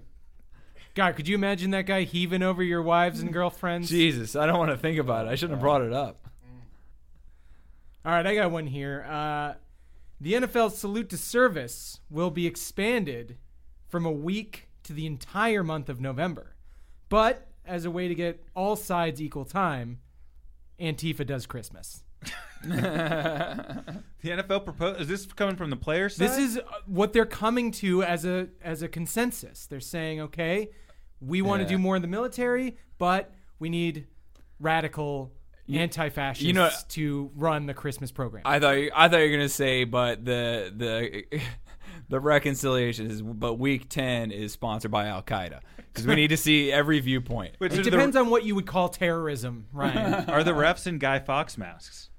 [0.94, 3.90] God, could you imagine that guy heaving over your wives and girlfriends?
[3.90, 5.30] Jesus, I don't want to think about it.
[5.30, 6.18] I shouldn't have brought it up.
[8.06, 9.04] All right, I got one here.
[9.10, 9.54] Uh,
[10.22, 13.38] the NFL salute to service will be expanded
[13.88, 16.56] from a week to the entire month of November.
[17.10, 20.00] But as a way to get all sides equal time,
[20.80, 22.04] Antifa does Christmas.
[22.66, 26.28] The NFL propose is this coming from the players' side?
[26.30, 29.68] This is uh, what they're coming to as a as a consensus.
[29.68, 30.72] They're saying, okay,
[31.22, 31.78] we want to Yeah.
[31.78, 34.08] do more in the military, but we need
[34.60, 35.32] radical
[35.70, 38.44] anti-fascists you know- to run the Christmas program.
[38.46, 41.40] I thought you, I thought you were gonna say, but the the
[42.10, 46.38] the reconciliation is, but week ten is sponsored by Al Qaeda because we need to
[46.38, 47.56] see every viewpoint.
[47.58, 50.26] Which it are the- depends on what you would call terrorism, Ryan.
[50.30, 52.10] are the refs in Guy Fawkes masks?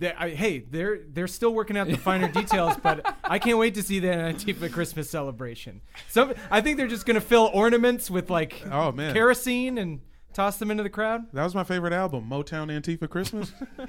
[0.00, 3.74] They- I- hey, they're they're still working out the finer details, but I can't wait
[3.74, 5.80] to see the Antifa Christmas celebration.
[6.08, 9.12] So I think they're just gonna fill ornaments with like Oh, man.
[9.14, 10.00] kerosene and
[10.38, 11.26] toss them into the crowd.
[11.32, 13.52] That was my favorite album, Motown Antifa Christmas.
[13.78, 13.86] you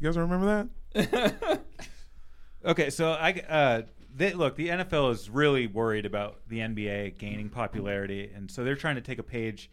[0.00, 1.60] guys remember that?
[2.64, 7.48] Okay, so I uh, they, look, the NFL is really worried about the NBA gaining
[7.48, 9.70] popularity, and so they're trying to take a page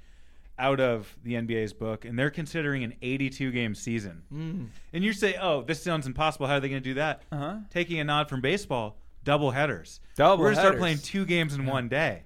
[0.60, 4.70] out of the NBA's book, and they're considering an 82 game season.
[4.94, 6.46] And you say, "Oh, this sounds impossible.
[6.46, 7.56] How are they going to do that?" Uh-huh.
[7.72, 10.00] Taking a nod from baseball, double headers.
[10.16, 12.26] Double We're going to start playing two games in one day.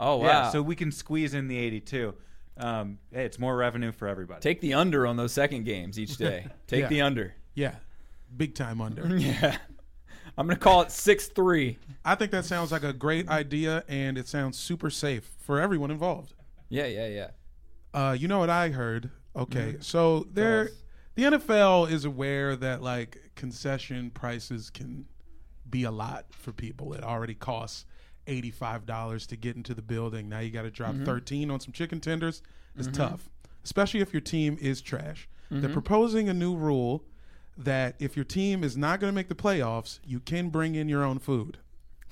[0.00, 0.24] Oh wow!
[0.24, 2.14] Yeah, so we can squeeze in the 82.
[2.58, 4.40] Um, hey, it's more revenue for everybody.
[4.40, 6.46] Take the under on those second games each day.
[6.66, 6.88] Take Yeah.
[6.88, 7.34] the under.
[7.54, 7.76] Yeah.
[8.36, 9.06] Big time under.
[9.18, 9.56] Yeah.
[10.36, 11.78] I'm gonna call it six three.
[12.04, 15.90] I think that sounds like a great idea, and it sounds super safe for everyone
[15.90, 16.34] involved.
[16.68, 17.28] Yeah, yeah, yeah.
[17.92, 19.10] Uh, you know what I heard?
[19.34, 19.80] Okay, Mm-hmm.
[19.80, 20.70] so there,
[21.16, 25.06] the NFL is aware that like concession prices can
[25.68, 26.92] be a lot for people.
[26.92, 27.84] It already costs
[28.28, 30.28] eighty-five dollars to get into the building.
[30.28, 31.04] Now you got to drop Mm-hmm.
[31.04, 32.42] thirteen on some chicken tenders.
[32.76, 33.28] It's tough,
[33.64, 35.28] especially if your team is trash.
[35.50, 35.62] Mm-hmm.
[35.62, 37.02] They're proposing a new rule
[37.56, 40.88] that if your team is not going to make the playoffs, you can bring in
[40.88, 41.58] your own food.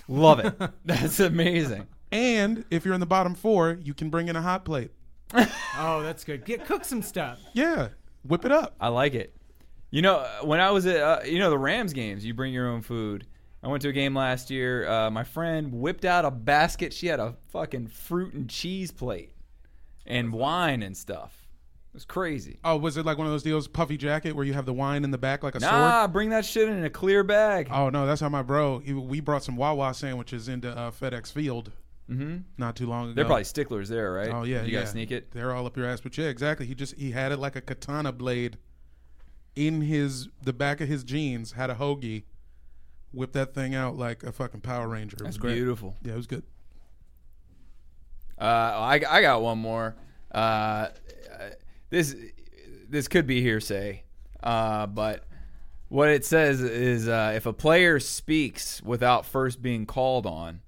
[0.08, 0.54] Love it.
[0.84, 1.86] That's amazing.
[2.10, 4.90] And if you're in the bottom four, you can bring in a hot plate.
[5.78, 6.46] Oh, that's good.
[6.46, 7.38] Get cook some stuff.
[7.52, 7.88] Yeah,
[8.24, 8.74] whip it up.
[8.80, 9.36] I like it.
[9.90, 12.54] You know, uh, when I was at uh, you know the Rams games, you bring
[12.54, 13.26] your own food.
[13.66, 14.88] I went to a game last year.
[14.88, 16.92] Uh, my friend whipped out a basket.
[16.92, 19.32] She had a fucking fruit and cheese plate
[20.06, 21.48] and wine and stuff.
[21.88, 22.60] It was crazy.
[22.62, 25.02] Oh, was it like one of those deals, puffy jacket, where you have the wine
[25.02, 25.72] in the back like a sword?
[25.72, 27.66] Nah, bring that shit in a clear bag.
[27.72, 28.78] Oh no, that's how my bro.
[28.78, 31.72] He, we brought some Wawa sandwiches into uh, FedEx Field
[32.06, 33.14] hmm not too long ago.
[33.14, 34.30] They're probably sticklers there, right?
[34.30, 34.80] Oh yeah, you yeah.
[34.80, 35.32] gotta sneak it.
[35.32, 36.66] They're all up your ass, but yeah, exactly.
[36.66, 38.58] He just he had it like a katana blade
[39.56, 41.52] in his the back of his jeans.
[41.52, 42.22] Had a hoagie,
[43.16, 45.16] whipped that thing out like a fucking Power Ranger.
[45.16, 45.54] It That's was great.
[45.54, 45.96] beautiful.
[46.02, 46.44] Yeah, it was good.
[48.38, 49.96] Uh, I, I got one more.
[50.30, 50.88] Uh,
[51.88, 52.14] this
[52.88, 54.04] this could be hearsay,
[54.42, 55.24] uh, but
[55.88, 60.60] what it says is uh, if a player speaks without first being called on,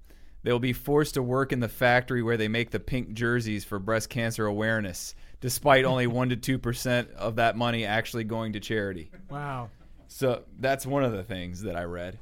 [0.43, 3.63] they will be forced to work in the factory where they make the pink jerseys
[3.65, 8.53] for breast cancer awareness, despite only one to two percent of that money actually going
[8.53, 9.11] to charity.
[9.29, 9.69] Wow.
[10.07, 12.17] So that's one of the things that I read.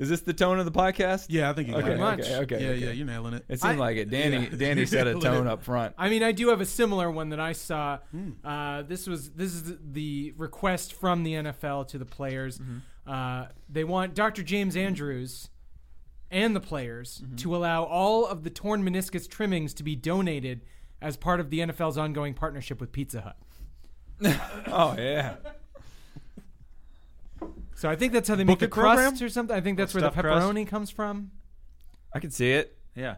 [0.00, 1.26] Is this the tone of the podcast?
[1.28, 1.92] Yeah, I think you got Okay.
[1.92, 1.98] it.
[1.98, 2.20] much.
[2.20, 2.36] Okay.
[2.36, 2.60] Okay.
[2.64, 2.78] yeah, okay.
[2.86, 3.44] yeah, you're nailing it.
[3.48, 4.08] It seemed I- like it.
[4.10, 4.56] Danny, Yeah.
[4.56, 5.50] Danny set a tone it.
[5.50, 5.94] up front.
[5.98, 7.98] I mean, I do have a similar one that I saw.
[8.42, 12.60] Uh, this was this is the request from the NFL to the players.
[13.06, 14.42] Uh, they want Dr.
[14.42, 15.50] James Andrews
[16.30, 20.62] and the players to allow all of the torn meniscus trimmings to be donated
[21.02, 23.36] as part of the NFL's ongoing partnership with Pizza Hut.
[24.66, 25.36] Oh yeah.
[27.80, 29.08] So I think that's how they make Book the it program?
[29.08, 29.56] crust or something.
[29.56, 30.46] I think that's where the Stuffed crust?
[30.46, 31.30] pepperoni comes from.
[32.14, 32.76] I could see it.
[32.94, 33.14] Yeah.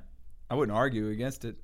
[0.49, 1.57] I wouldn't argue against it.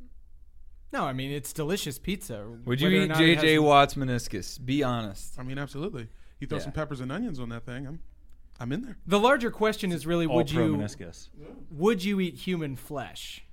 [0.92, 2.44] No, I mean it's delicious pizza.
[2.64, 4.64] Would you whether or eat not it JJ has- Watt's meniscus?
[4.64, 5.38] Be honest.
[5.38, 6.08] I mean, absolutely.
[6.40, 6.64] You throw Yeah.
[6.64, 7.86] some peppers and onions on that thing.
[7.86, 8.00] I'm,
[8.58, 8.96] I'm in there.
[9.06, 11.28] The larger question is really All would pro you meniscus.
[11.70, 13.44] would you eat human flesh?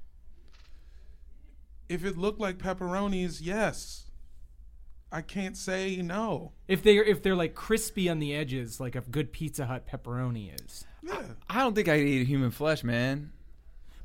[1.88, 4.04] If it looked like pepperonis, yes.
[5.15, 6.51] I can't say no.
[6.67, 9.88] If they are if they're like crispy on the edges, like a good Pizza Hut
[9.88, 10.84] pepperoni is.
[11.01, 11.21] Yeah.
[11.49, 13.32] I don't think I'd eat human flesh, man.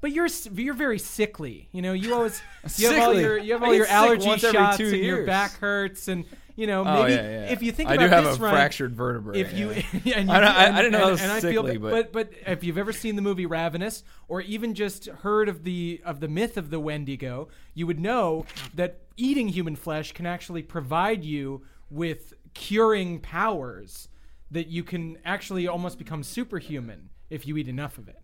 [0.00, 1.68] But you're you're very sickly.
[1.72, 2.40] You know, you always
[2.76, 3.22] you have all Sickly?
[3.22, 6.24] your you have I all get your allergy shots two and your back hurts and
[6.56, 7.52] you know Oh maybe yeah, yeah.
[7.52, 9.40] if you think I about do have this a run, fractured vertebrae.
[9.40, 9.82] if you yeah.
[10.18, 11.80] and you, I don't- I- and- I didn't know and- was and I feel but-
[11.80, 16.00] but but if you've ever seen the movie Ravenous or even just heard of the
[16.04, 20.62] of the myth of the Wendigo, you would know that eating human flesh can actually
[20.62, 24.08] provide you with curing powers
[24.50, 28.18] that you can actually almost become superhuman if you eat enough of it.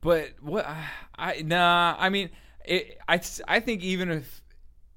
[0.00, 0.66] But what?
[0.66, 0.84] I,
[1.16, 1.96] I nah.
[1.98, 2.30] I mean,
[2.64, 4.42] it, I I think even if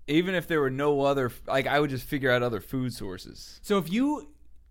[0.08, 3.60] even if there were no other, like I would just figure out other food sources.
[3.63, 4.30] So if you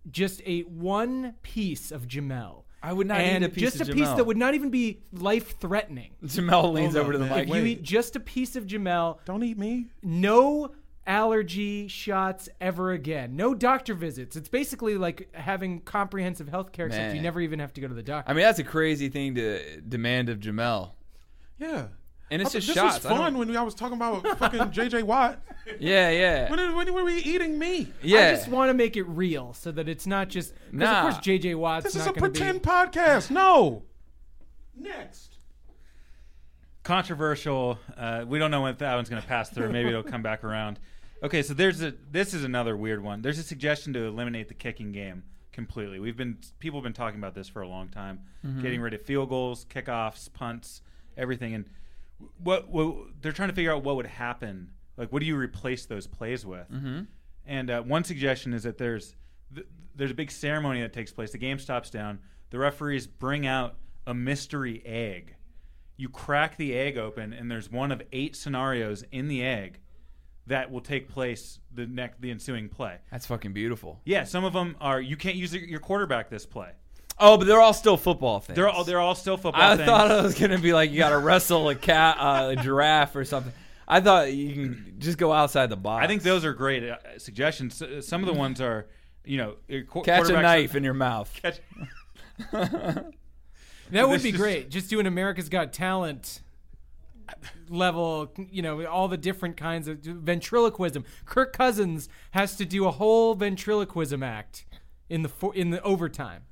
[0.09, 3.89] just ate one piece of Jamel, I would not and eat a piece just of
[3.89, 4.17] a piece Jamel.
[4.17, 6.11] that would not even be life threatening.
[6.23, 7.39] Jamel leans Hold over to the man.
[7.39, 7.49] mic.
[7.49, 9.87] If you eat just a piece of Jamel, Don't eat me.
[10.03, 10.71] no
[11.05, 13.35] allergy shots ever again.
[13.35, 14.35] No doctor visits.
[14.35, 17.93] It's basically like having comprehensive health care, except you never even have to go to
[17.93, 18.29] the doctor.
[18.29, 20.91] I mean, that's a crazy thing to demand of Jamel.
[21.59, 21.87] Yeah.
[22.29, 23.05] And it's I- just this shots.
[23.05, 25.39] I was fun when I was talking about fucking JJ Watt.
[25.79, 27.91] Yeah, yeah, When, when were we eating me?
[28.01, 28.19] yeah.
[28.19, 30.53] I just want to make it real so that it's not just.
[30.71, 30.97] Because Nah.
[31.07, 32.67] of course JJ Watt's This is a pretend be.
[32.69, 33.29] podcast.
[33.31, 33.83] No.
[34.79, 35.37] Next.
[36.83, 37.79] controversial.
[37.95, 39.71] Uh, we don't know when that one's going to pass through.
[39.71, 40.79] Maybe it'll come back around.
[41.23, 41.93] Okay, so there's a.
[42.11, 43.21] This is another weird one.
[43.21, 45.99] There's a suggestion to eliminate the kicking game completely.
[45.99, 48.19] We've been people have been talking about this for a long time,
[48.61, 50.81] getting rid of field goals, kickoffs, punts,
[51.17, 51.55] everything.
[51.55, 51.65] And
[52.41, 54.71] what, what they're trying to figure out what would happen.
[54.97, 56.69] Like, what do you replace those plays with?
[56.71, 57.01] mm-hmm.
[57.45, 59.15] And uh, one suggestion is that there's
[59.55, 61.31] th- there's a big ceremony that takes place.
[61.31, 62.19] The game stops down.
[62.49, 65.35] The referees bring out a mystery egg.
[65.95, 69.79] You crack the egg open, and there's one of eight scenarios in the egg
[70.45, 72.97] that will take place the next the ensuing play.
[73.11, 74.01] That's fucking beautiful.
[74.05, 76.71] Yeah, some of them are you can't use your quarterback this play.
[77.19, 78.55] Oh, but they're all still football things.
[78.55, 79.61] They're all they're all still football.
[79.61, 79.87] I things.
[79.87, 83.15] thought it was gonna be like you got to wrestle a cat, uh, a giraffe,
[83.15, 83.51] or something.
[83.87, 86.03] I thought you can just go outside the box.
[86.03, 87.81] I think those are great uh, suggestions.
[88.01, 88.87] Some of the ones are,
[89.25, 91.31] you know, qu- catch a quarterbacks- knife in your mouth.
[91.41, 91.59] Catch,
[93.89, 94.69] That would This be is- great.
[94.69, 96.41] Just doing America's Got Talent
[97.69, 101.05] level, you know, all the different kinds of ventriloquism.
[101.25, 104.65] Kirk Cousins has to do a whole ventriloquism act
[105.09, 106.43] in the in the overtime.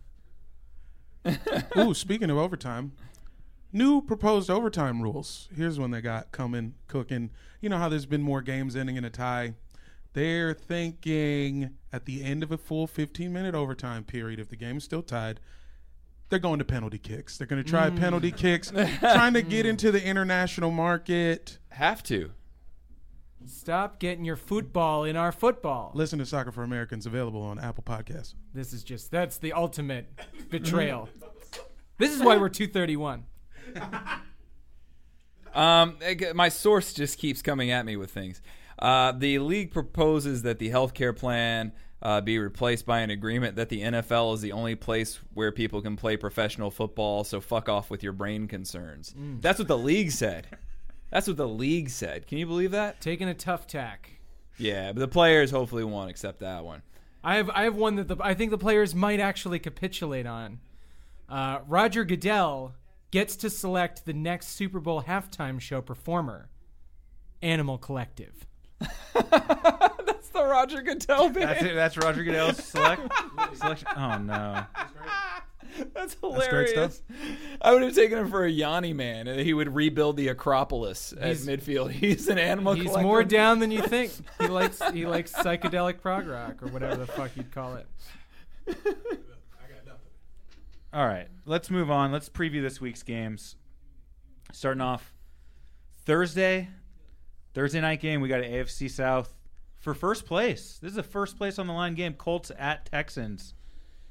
[1.77, 2.93] Ooh, speaking of overtime,
[3.71, 5.49] new proposed overtime rules.
[5.55, 7.31] Here's one they got coming, cooking.
[7.61, 9.53] You know how there's been more games ending in a tie.
[10.13, 14.83] They're thinking at the end of a full 15 minute overtime period, if the game's
[14.83, 15.39] still tied,
[16.29, 17.37] they're going to penalty kicks.
[17.37, 17.99] They're going to try mm.
[17.99, 21.57] penalty kicks, trying to get into the international market.
[21.69, 22.31] Have to.
[23.47, 25.91] Stop getting your football in our football.
[25.93, 28.33] Listen to Soccer for Americans available on Apple Podcasts.
[28.53, 30.07] This is just that's the ultimate
[30.49, 31.09] betrayal.
[31.97, 33.25] this is why we're 231.
[35.55, 35.97] Um,
[36.33, 38.41] my source just keeps coming at me with things.
[38.77, 43.55] Uh, the league proposes that the health care plan uh, be replaced by an agreement
[43.55, 47.23] that the NFL is the only place where people can play professional football.
[47.23, 49.15] So fuck off with your brain concerns.
[49.39, 50.47] That's what the league said.
[51.11, 52.27] That's what the league said.
[52.27, 52.99] Can you believe that?
[53.01, 54.11] Taking a tough tack.
[54.57, 56.81] Yeah, but the players hopefully won't accept that one.
[57.23, 60.59] I have I have one that the, I think the players might actually capitulate on.
[61.27, 62.75] Uh, Roger Goodell
[63.11, 66.49] gets to select the next Super Bowl halftime show performer.
[67.41, 68.45] Animal Collective.
[68.79, 71.43] That's the Roger Goodell bit.
[71.43, 71.73] That's it.
[71.75, 73.01] That's Roger Goodell's select
[73.55, 73.87] selection.
[73.95, 74.63] Oh no.
[75.93, 76.95] That's great hilarious.
[76.95, 77.17] stuff.
[77.61, 81.13] I would have taken him for a Yanni man, and he would rebuild the Acropolis
[81.19, 81.91] at midfield.
[81.91, 82.73] He's an animal.
[82.73, 83.03] He's collector.
[83.03, 84.11] more down than you think.
[84.39, 87.87] He likes he likes psychedelic prog rock or whatever the fuck you'd call it.
[88.67, 89.99] I got nothing.
[90.93, 92.11] All right, let's move on.
[92.11, 93.55] Let's preview this week's games.
[94.53, 95.13] Starting off
[96.05, 96.69] Thursday,
[97.53, 98.21] Thursday night game.
[98.21, 99.33] We got an AFC South
[99.79, 100.79] for first place.
[100.81, 102.13] This is a first place on the line game.
[102.13, 103.54] Colts at Texans.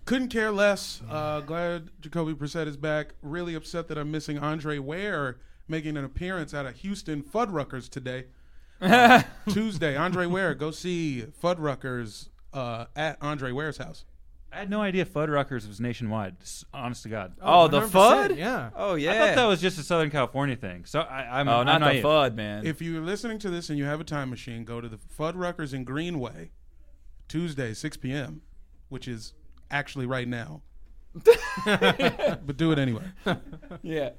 [0.04, 1.00] Couldn't care less.
[1.08, 3.14] Uh, glad Jacoby Brissett is back.
[3.22, 8.26] Really upset that I'm missing Andre Ware making an appearance at a Houston Fuddruckers today.
[8.80, 10.52] Uh, Tuesday, Andre Ware.
[10.54, 14.04] Go see Fuddruckers uh, at Andre Ware's house.
[14.52, 16.36] I had no idea Fuddruckers was nationwide.
[16.74, 17.34] Honest to God.
[17.40, 18.36] Oh, the 100%, FUD?
[18.36, 18.70] yeah.
[18.76, 19.12] Oh yeah.
[19.12, 20.84] I thought that was just a Southern California thing.
[20.84, 22.04] So I, I'm Oh, I'm not the naive.
[22.04, 22.66] FUD, man.
[22.66, 25.72] If you're listening to this and you have a time machine, go to the Fuddruckers
[25.72, 26.50] in Greenway,
[27.28, 28.42] Tuesday, 6 p.m.,
[28.90, 29.32] which is
[29.74, 30.62] actually right now.
[31.64, 33.04] but do it anyway.
[33.82, 34.10] yeah.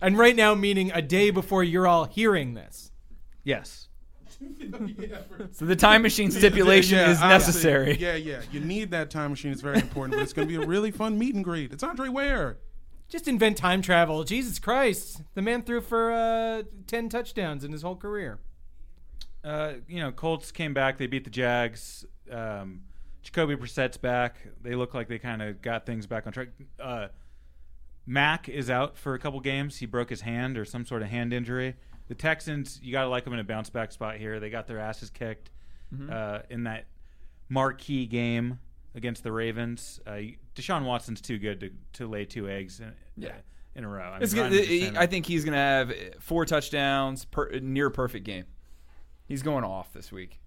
[0.00, 2.90] And right now meaning a day before you're all hearing this.
[3.44, 3.88] Yes.
[5.52, 7.96] So the time machine stipulation Yeah, is honestly, necessary.
[7.96, 8.40] Yeah, yeah.
[8.50, 9.52] You need that time machine.
[9.52, 10.16] It's very important.
[10.16, 11.72] But it's going to be a really fun meet and greet.
[11.72, 12.58] It's Andre Ware.
[13.08, 14.24] Just invent time travel.
[14.24, 15.22] Jesus Christ.
[15.34, 18.40] The man threw for uh, 10 touchdowns in his whole career.
[19.44, 20.98] Uh, you know, Colts came back.
[20.98, 22.04] They beat the Jags.
[22.30, 22.80] Um,
[23.22, 24.36] Jacoby Brissett's back.
[24.62, 26.48] They look like they kind of got things back on track.
[26.80, 27.08] Uh,
[28.06, 29.78] Mack is out for a couple games.
[29.78, 31.74] He broke his hand or some sort of hand injury.
[32.08, 34.40] The Texans, you got to like them in a bounce back spot here.
[34.40, 35.50] They got their asses kicked
[36.10, 36.86] uh, in that
[37.48, 38.58] marquee game
[38.94, 40.00] against the Ravens.
[40.06, 40.18] Uh,
[40.56, 43.32] Deshaun Watson's too good to, to lay two eggs in, Yeah.
[43.76, 44.02] in a row.
[44.02, 46.44] I, mean, It's Ryan gonna, was just saying I think he's going to have four
[46.44, 48.46] touchdowns, per, near perfect game.
[49.26, 50.40] He's going off this week.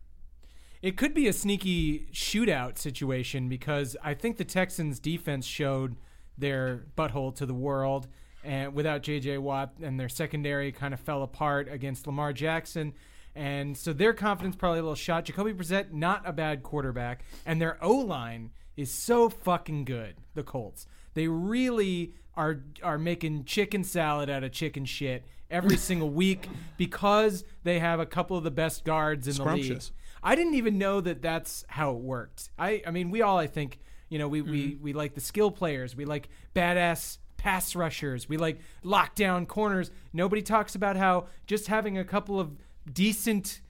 [0.85, 5.95] It could be a sneaky shootout situation because I think the Texans defense showed
[6.37, 8.07] their butthole to the world
[8.43, 12.93] and without JJ Watt and their secondary kind of fell apart against Lamar Jackson.
[13.33, 15.25] And so their confidence probably a little shot.
[15.25, 20.17] Jacoby Brissett, not a bad quarterback, and their O line is so fucking good.
[20.35, 26.11] The Colts, they really are are making chicken salad out of chicken shit every single
[26.11, 29.81] week because they have a couple of the best guards in the league.
[30.25, 32.49] I didn't even know that that's how it worked.
[32.57, 34.51] I, I mean, we all, I think, you know, we, Mm-hmm.
[34.51, 35.95] we, we like the skill players.
[35.95, 38.27] We like badass pass rushers.
[38.27, 39.91] We like lockdown corners.
[40.13, 42.57] Nobody talks about how just having a couple of
[42.91, 43.61] decent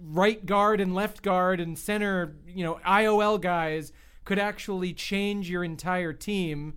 [0.00, 3.92] right guard and left guard and center, you know, IOL guys
[4.24, 6.74] could actually change your entire team.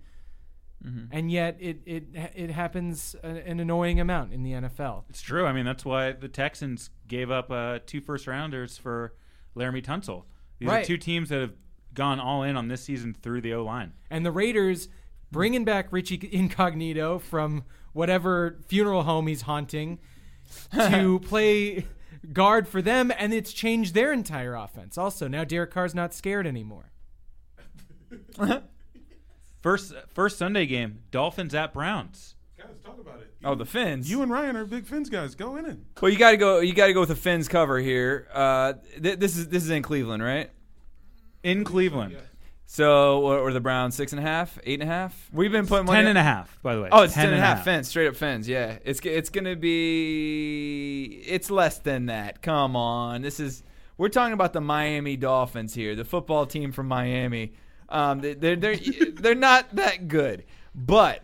[1.10, 5.02] And yet it, it, it happens an annoying amount in the NFL.
[5.10, 5.44] It's true.
[5.44, 9.14] I mean, that's why the Texans gave up uh, two first rounders for
[9.56, 10.24] Laremy Tunsil.
[10.60, 10.82] These Right.
[10.84, 11.54] are two teams that have
[11.92, 13.94] gone all in on this season through the O line.
[14.10, 14.88] and the Raiders
[15.32, 19.98] bringing back Richie Incognito from whatever funeral home he's haunting
[20.72, 21.84] to play
[22.32, 24.96] guard for them, and it's changed their entire offense.
[24.96, 26.92] Also, now Derek Carr's not scared anymore.
[29.66, 32.36] First, first Sunday game, Dolphins at Browns.
[32.56, 33.32] Guys, talk about it.
[33.44, 34.08] Oh, the Fins.
[34.08, 35.34] You and Ryan are big Fins guys.
[35.34, 35.76] Go in it.
[36.00, 36.60] well, you got to go.
[36.60, 38.28] You got to go with the Fins cover here.
[38.32, 40.50] Uh, th- this is this is in Cleveland, right?
[41.42, 42.16] In Cleveland,
[42.66, 43.96] So what were the Browns?
[43.96, 45.28] Six and a half, eight and a half.
[45.32, 46.88] We've been putting money Ten on- and a half, by the way.
[46.92, 47.64] Oh, it's ten and a half.
[47.64, 48.46] Fence, straight up fence.
[48.46, 51.24] Yeah, it's it's gonna be.
[51.26, 52.40] It's less than that.
[52.40, 53.64] Come on, this is.
[53.98, 57.54] We're talking about the Miami Dolphins here, the football team from Miami.
[57.88, 58.76] Um, they- they're they're
[59.12, 61.22] they're not that good, but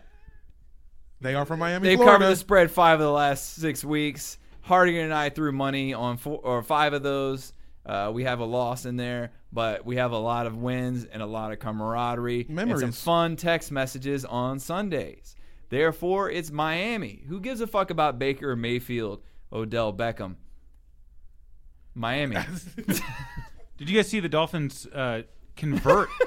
[1.21, 2.19] They are from Miami, they've Florida.
[2.19, 4.37] covered the spread five of the last six weeks.
[4.67, 7.51] Hardigan and I threw money on four or five of those.
[7.85, 11.21] Uh, we have a loss in there, but we have a lot of wins and
[11.21, 15.35] a lot of camaraderie and some fun text messages on Sundays.
[15.67, 17.23] Therefore, it's Miami.
[17.27, 20.35] Who gives a fuck about Baker or Mayfield, Odell Beckham?
[21.93, 22.37] Miami.
[23.77, 25.23] Did you guys see the Dolphins uh,
[25.57, 26.09] convert?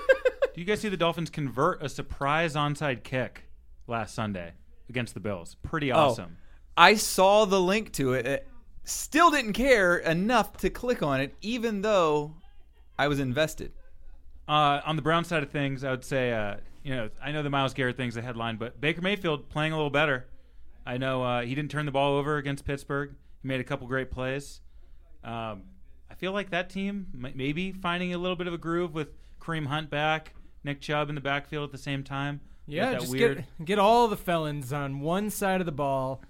[0.57, 3.45] Did you guys see the Dolphins convert a surprise onside kick
[3.87, 4.55] last Sunday
[4.89, 5.55] against the Bills?
[5.63, 6.39] Pretty awesome.
[6.79, 8.49] I saw the link to it.
[8.83, 12.37] Still didn't care enough to click on it, even though
[12.99, 13.73] I was invested.
[14.49, 17.43] Uh, on the Brown side of things, I would say, uh, you know, I know
[17.43, 20.27] the Myles Garrett thing's a headline, but Baker Mayfield playing a little better.
[20.87, 23.15] I know uh, he didn't turn the ball over against Pittsburgh.
[23.43, 24.63] He made a couple great plays.
[25.23, 25.65] Um,
[26.11, 29.09] I feel like that team m- maybe finding a little bit of a groove with
[29.39, 30.33] Kareem Hunt back,
[30.67, 32.41] Nick Chubb in the backfield at the same time.
[32.67, 33.45] Yeah, that just weird.
[33.59, 36.21] get get all the felons on one side of the ball,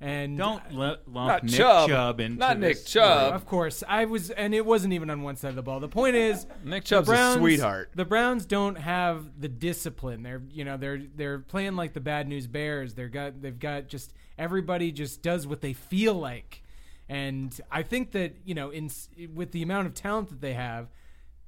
[0.00, 1.88] and Don't let, lump Nick Chubb.
[1.88, 2.84] Chubb into Not Nick this.
[2.84, 3.32] Chubb.
[3.32, 5.78] Of course, I was, and it wasn't even on one side of the ball.
[5.78, 7.90] The point is, Nick the Chubb's a sweetheart.
[7.94, 10.22] The Browns don't have the discipline.
[10.24, 12.94] They're, you know, they're they're playing like the bad news Bears.
[12.94, 16.64] They're got they've got just everybody just does what they feel like,
[17.08, 18.90] and I think that you know, in
[19.32, 20.88] with the amount of talent that they have,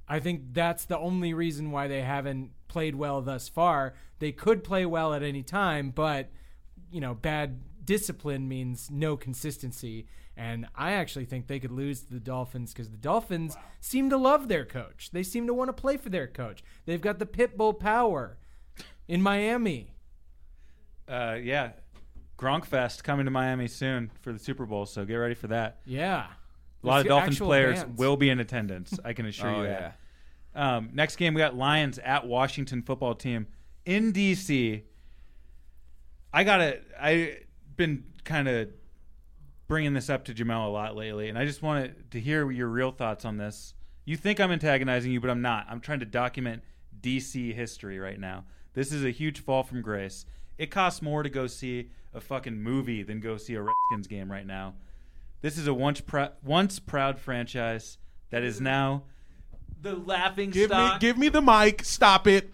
[0.07, 3.93] I think that's the only reason why they haven't played well thus far.
[4.19, 6.29] They could play well at any time, but
[6.91, 10.07] you know, bad discipline means no consistency.
[10.35, 14.17] And I actually think they could lose to the Dolphins because the Dolphins seem to
[14.17, 15.11] love their coach.
[15.11, 16.63] They seem to want to play for their coach.
[16.85, 18.37] They've got the pit bull power
[19.07, 19.93] in Miami.
[21.07, 21.71] Uh, yeah,
[22.37, 25.79] Gronkfest coming to Miami soon for the Super Bowl, so get ready for that.
[25.85, 26.27] Yeah.
[26.83, 27.97] A lot of Dolphins players bands.
[27.97, 28.99] will be in attendance.
[29.03, 29.91] I can assure Oh, you yeah.
[30.53, 30.61] that.
[30.61, 33.47] Um, next game, we got Lions at Washington football team
[33.85, 34.83] in DC.
[36.33, 36.79] I gotta.
[36.99, 37.37] I've
[37.75, 38.69] been kind of
[39.67, 42.67] bringing this up to Jamel a lot lately, and I just wanted to hear your
[42.67, 43.73] real thoughts on this.
[44.05, 45.65] You think I'm antagonizing you, but I'm not.
[45.69, 46.61] I'm trying to document
[47.01, 48.45] DC history right now.
[48.73, 50.25] This is a huge fall from grace.
[50.57, 54.31] It costs more to go see a fucking movie than go see a Redskins game
[54.31, 54.73] right now.
[55.43, 57.97] This is a once pr- once proud franchise
[58.29, 59.03] that is now
[59.81, 60.99] the laughing Give me, stock.
[61.01, 61.83] give me the mic.
[61.83, 62.49] Stop it.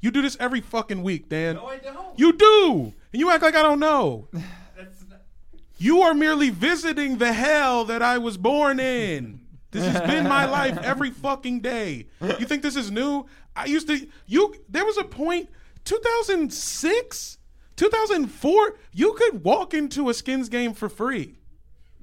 [0.00, 1.54] You do this every fucking week, Dan.
[1.54, 2.18] no, I don't.
[2.18, 4.28] You do, and you act like I don't know.
[5.78, 9.40] You are merely visiting the hell that I was born in.
[9.70, 12.08] This has been my life every fucking day.
[12.20, 13.26] You think this is new?
[13.54, 14.06] I used to.
[14.26, 14.54] You.
[14.68, 15.48] There was a point,
[15.84, 17.38] 2006,
[17.76, 18.74] 2004.
[18.92, 21.38] You could walk into a Skins game for free.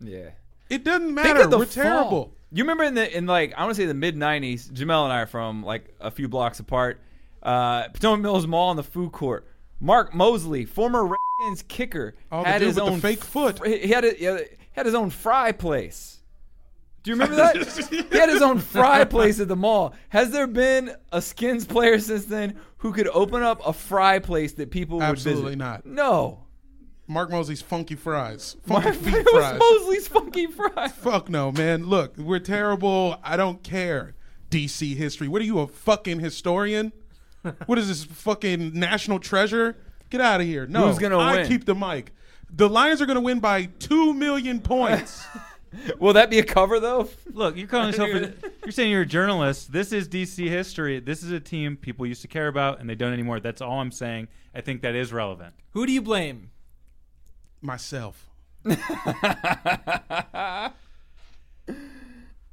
[0.02, 0.30] Yeah.
[0.70, 1.50] It doesn't matter.
[1.50, 1.84] We're fall.
[1.84, 2.34] terrible.
[2.52, 5.14] You remember in the in like I want to say the mid '90s, Jamel and
[5.14, 7.00] I are from like a few blocks apart.
[7.42, 9.48] Uh, Potomac Mills Mall in the food court.
[9.80, 11.06] Mark Moseley, former
[11.40, 13.66] Redskins kicker, Oh, had his own fake foot.
[13.66, 14.26] He had a, he
[14.74, 16.20] had his own fry place.
[17.04, 17.56] Do you remember that?
[17.90, 19.94] he had his own fry place at the mall.
[20.10, 24.54] Has there been a Skins player since then who could open up a fry place
[24.54, 25.30] that people would visit?
[25.30, 25.86] Absolutely not.
[25.86, 26.46] No.
[27.10, 29.60] Mark Moseley's funky fries, funky Mark feet it was fries.
[29.60, 30.92] Moseley's funky fries.
[30.94, 31.88] Fuck no, man.
[31.88, 33.18] Look, we're terrible.
[33.24, 34.16] I don't care.
[34.52, 35.28] DC history.
[35.28, 36.92] What are you, a fucking historian?
[37.66, 39.76] what is this fucking national treasure?
[40.10, 40.66] Get out of here.
[40.68, 41.48] No, Who's gonna I win?
[41.48, 42.14] keep the mic.
[42.52, 45.26] The Lions are gonna win by two million points.
[46.00, 47.10] Will that be a cover though?
[47.32, 48.10] Look, you're calling yourself.
[48.10, 48.34] A,
[48.66, 49.72] you're saying you're a journalist.
[49.72, 51.00] This is DC history.
[51.00, 53.40] This is a team people used to care about, and they don't anymore.
[53.40, 54.28] That's all I'm saying.
[54.54, 55.54] I think that is relevant.
[55.72, 56.50] Who do you blame?
[57.62, 58.30] Myself.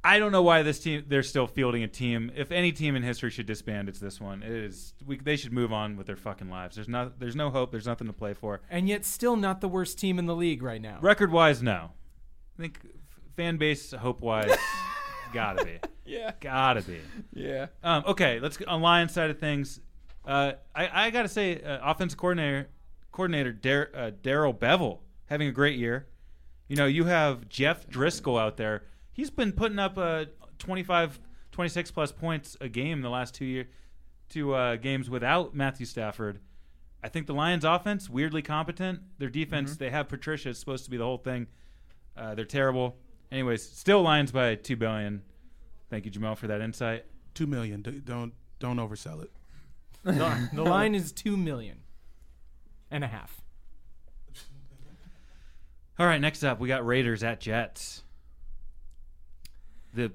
[0.03, 2.31] I don't know why this team they're still fielding a team.
[2.33, 4.41] If any team in history should disband, it's this one.
[4.41, 4.93] It is.
[5.05, 6.75] We, they should move on with their fucking lives.
[6.75, 7.19] There's not.
[7.19, 7.71] There's no hope.
[7.71, 8.61] There's nothing to play for.
[8.69, 10.99] And yet, still not the worst team in the league right now.
[11.01, 11.91] Record wise, no.
[12.57, 12.91] I think f-
[13.35, 14.55] fan base hope wise,
[15.33, 15.79] gotta be.
[16.05, 16.31] Yeah.
[16.39, 16.99] Gotta be.
[17.33, 17.67] Yeah.
[17.83, 19.81] Um, okay, let's get on Lions side of things.
[20.25, 22.69] Uh, I, I got to say, uh, offensive coordinator
[23.17, 26.05] coordinator Dar- uh, Darrell Bevell having a great year.
[26.67, 28.83] You know, you have Jeff Driskel out there.
[29.11, 30.25] He's been putting up uh,
[30.59, 31.19] 25,
[31.51, 33.69] 26 plus points a game the last two year,
[34.29, 36.39] two uh, games without Matthew Stafford.
[37.03, 38.99] I think the Lions' offense weirdly competent.
[39.17, 40.49] Their defense, they have Patricia.
[40.49, 41.47] It's supposed to be the whole thing.
[42.15, 42.97] Uh, they're terrible.
[43.31, 45.23] Anyways, still Lions by two billion.
[45.89, 47.05] Thank you, Jamal, for that insight.
[47.33, 47.81] Two million.
[47.81, 49.31] D- Don't Don't oversell it.
[50.03, 51.79] the line is two million
[52.91, 53.41] and a half.
[55.99, 58.03] All right, next up we got Raiders at Jets.
[59.93, 60.11] The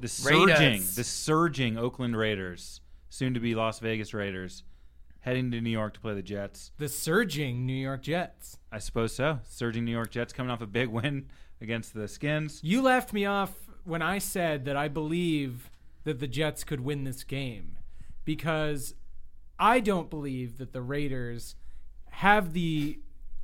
[0.00, 0.94] the surging, Raiders.
[0.94, 4.62] the surging Oakland Raiders, soon to be Las Vegas Raiders,
[5.20, 6.70] heading to New York to play the Jets.
[6.78, 8.58] The surging New York Jets.
[8.70, 9.40] I suppose so.
[9.48, 11.26] Surging New York Jets coming off a big win
[11.60, 12.60] against the Skins.
[12.62, 13.52] You laughed me off
[13.84, 15.70] when I said that I believe
[16.04, 17.78] that the Jets could win this game
[18.24, 18.94] because
[19.58, 21.56] I don't believe that the Raiders
[22.10, 22.98] have the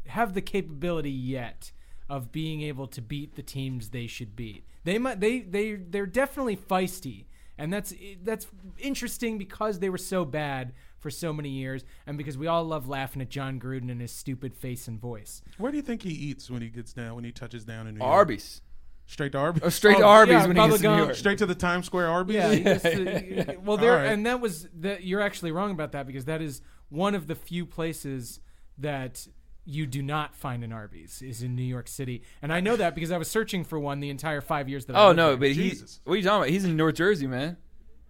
[0.06, 1.72] have the capability yet
[2.08, 4.64] of being able to beat the teams they should beat.
[4.84, 7.24] They might they they they're definitely feisty
[7.58, 7.92] and that's
[8.22, 8.46] that's
[8.78, 12.88] interesting because they were so bad for so many years and because we all love
[12.88, 15.42] laughing at Jon Gruden and his stupid face and voice.
[15.58, 17.94] Where do you think he eats when he gets down when he touches down in
[17.94, 18.12] New York?
[18.12, 18.62] Arby's.
[19.08, 19.62] Straight to Arby's.
[19.64, 20.96] Oh, straight to Oh, Arby's yeah, when he gets to New.
[20.96, 21.14] York.
[21.14, 22.34] Straight to the Times Square Arby's.
[22.36, 24.06] Yeah, he goes to- well, there All right.
[24.12, 25.04] and that was that.
[25.04, 28.40] You're actually wrong about that because that is one of the few places
[28.78, 29.26] that
[29.64, 32.94] you do not find an Arby's is in New York City, and I know that
[32.94, 34.96] because I was searching for one the entire five years that.
[34.96, 35.36] I Oh lived no, there.
[35.38, 35.54] but he.
[35.70, 36.00] Jesus.
[36.04, 36.50] What are you talking about?
[36.50, 37.56] He's in North Jersey, man.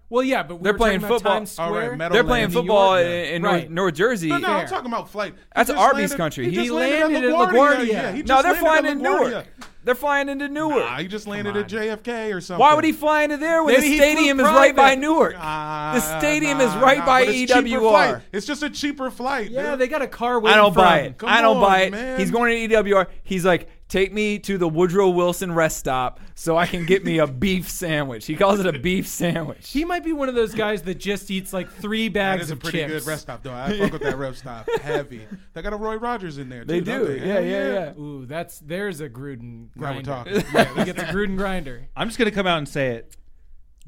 [0.09, 1.33] Well, yeah, but we They're were playing about football.
[1.35, 1.97] Times All right, Square.
[1.97, 3.35] Meadowland, They're playing New football York, in, yeah.
[3.37, 3.61] in Right.
[3.63, 4.29] North, North Jersey.
[4.29, 5.35] No, no, I'm talking about flight.
[5.35, 6.45] He That's just Arby's landed- country.
[6.45, 7.49] He, He just landed at LaGuardia.
[7.53, 7.87] LaGuardia.
[7.89, 9.31] Yeah, he no, just they're landed flying at in LaGuardia.
[9.31, 9.47] Newark.
[9.85, 10.79] They're flying into Newark.
[10.85, 12.61] Nah, he just landed at JFK or something.
[12.61, 14.97] Why would he fly into there when Maybe the flew stadium is right by.
[14.97, 15.37] Newark?
[15.39, 18.23] Ah, the stadium is nah, right nah, by but it's cheaper EWR.
[18.33, 19.51] It's just a cheaper flight.
[19.53, 19.79] Yeah, dude.
[19.81, 20.45] they got a car.
[20.45, 21.07] I don't for buy him.
[21.13, 21.19] it.
[21.19, 21.93] Come I don't on, buy it.
[21.93, 22.19] man.
[22.19, 23.07] He's going to EWR.
[23.23, 27.19] He's like, take me to the Woodrow Wilson rest stop so I can get me
[27.19, 28.27] a beef sandwich.
[28.27, 29.71] He calls it a beef sandwich.
[29.71, 32.51] He might be one of those guys that just eats like three That bags is
[32.51, 32.93] a of pretty chips.
[32.93, 33.55] good rest stop, though.
[33.55, 34.69] I fuck with that rest stop.
[34.81, 35.27] Heavy.
[35.53, 36.65] They got a Roy Rogers in there.
[36.65, 37.19] they too, don't do.
[37.19, 37.27] they?
[37.27, 38.01] Yeah, Hell yeah, yeah.
[38.01, 40.41] Ooh, that's there's a Gruden Now we're grinder.
[40.41, 40.45] talking.
[40.55, 41.89] Yeah, he gets a Gruden grinder.
[41.97, 43.17] I'm just going to come out and say it.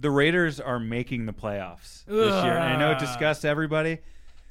[0.00, 2.52] The Raiders are making the playoffs this year.
[2.52, 3.98] And I know it disgusts everybody.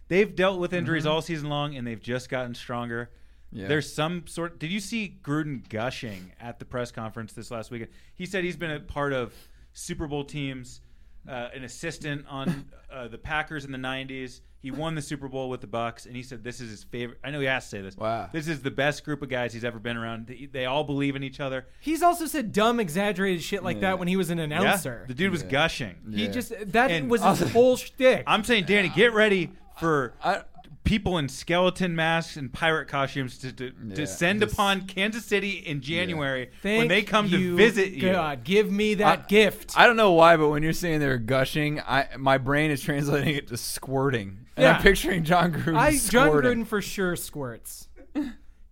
[0.09, 1.13] They've dealt with injuries mm-hmm.
[1.13, 3.09] all season long, and they've just gotten stronger.
[3.51, 3.67] Yeah.
[3.67, 4.59] There's some sort.
[4.59, 7.91] Did you see Gruden gushing at the press conference this last weekend?
[8.15, 9.33] He said he's been a part of
[9.73, 10.81] Super Bowl teams,
[11.27, 14.41] uh, an assistant on uh, the Packers in the '90s.
[14.59, 17.19] He won the Super Bowl with the Bucks, and he said this is his favorite.
[17.23, 17.95] I know he has to say this.
[17.95, 18.27] Wow.
[18.33, 20.27] This is the best group of guys he's ever been around.
[20.27, 21.67] They, they all believe in each other.
[21.79, 23.81] He's also said dumb, exaggerated shit like Yeah.
[23.81, 25.05] that when he was an Yeah, announcer.
[25.07, 25.49] the dude was Yeah.
[25.49, 25.95] gushing.
[26.11, 28.23] He just that And- was his whole shtick.
[28.27, 30.41] I'm saying, Danny, get ready for I-
[30.87, 35.51] people in skeleton masks and pirate costumes to, to Yeah, descend just- upon Kansas City
[35.51, 38.11] in January Thank when they come you, to visit you.
[38.11, 39.73] God, give me that I- gift.
[39.77, 43.35] I don't know why, but when you're saying they're gushing, I my brain is translating
[43.35, 44.45] it to squirting.
[44.55, 44.77] And Yeah.
[44.77, 46.29] I'm picturing Jon Gruden I Jon.
[46.29, 47.87] Gruden for sure squirts.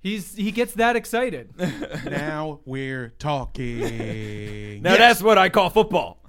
[0.01, 1.53] He's he gets that excited.
[2.05, 4.81] now we're talking.
[4.81, 6.23] Now that's what I call football.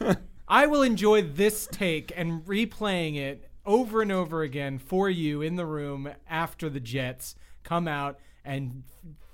[0.48, 5.56] I will enjoy this take and replaying it over and over again for you in
[5.56, 8.82] the room after the Jets come out and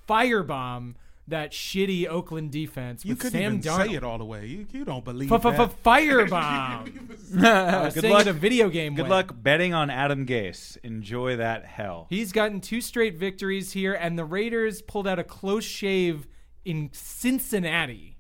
[0.09, 0.95] firebomb
[1.29, 3.87] that shitty Oakland defense you couldn't Sam even Darnold.
[3.89, 4.47] say it all the way.
[4.47, 5.61] You, you don't believe F- f- that.
[5.61, 7.43] f- Firebomb.
[7.45, 8.95] I Good luck- it a video game.
[8.95, 9.09] Good way.
[9.09, 10.77] luck betting on Adam Gase.
[10.85, 12.07] Enjoy that hell.
[12.11, 16.29] He's gotten two straight victories here, and the Raiders pulled out a close shave
[16.65, 18.16] in Cincinnati.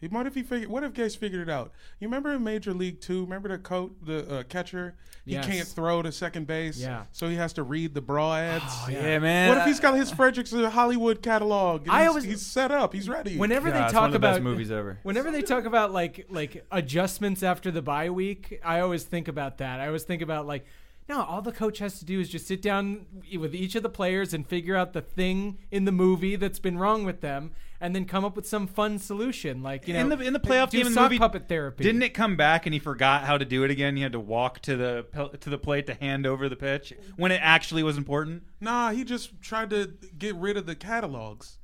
[0.00, 0.70] He- What if he figured?
[0.70, 1.72] What if Gase figured it out?
[1.98, 3.22] You remember in Major League Two?
[3.24, 4.94] Remember the coat, the uh, catcher?
[5.26, 5.46] He Yes.
[5.46, 6.78] can't throw to second base.
[6.78, 7.04] Yeah.
[7.12, 8.74] So he has to read the bra ads.
[8.90, 9.48] yeah, man.
[9.50, 11.82] What if he's got his Fredericks Hollywood catalog?
[11.82, 12.94] and I he's, always- he's set up.
[12.94, 13.36] He's ready.
[13.36, 14.98] Whenever Yeah, they talk one of the about best movies ever.
[15.02, 19.58] Whenever they talk about like like adjustments after the bye week, I always think about
[19.58, 19.78] that.
[19.80, 20.64] I always think about like,
[21.10, 23.04] no, all the coach has to do is just sit down
[23.36, 26.78] with each of the players and figure out the thing in the movie that's been
[26.78, 27.50] wrong with them,
[27.80, 29.60] and then come up with some fun solution.
[29.60, 31.82] Like you know, in the in the playoff do game in the movie, puppet therapy.
[31.82, 33.96] Didn't it come back and he forgot how to do it again?
[33.96, 37.32] He had to walk to the to the plate to hand over the pitch when
[37.32, 38.44] it actually was important.
[38.60, 41.58] Nah, he just tried to get rid of the catalogs.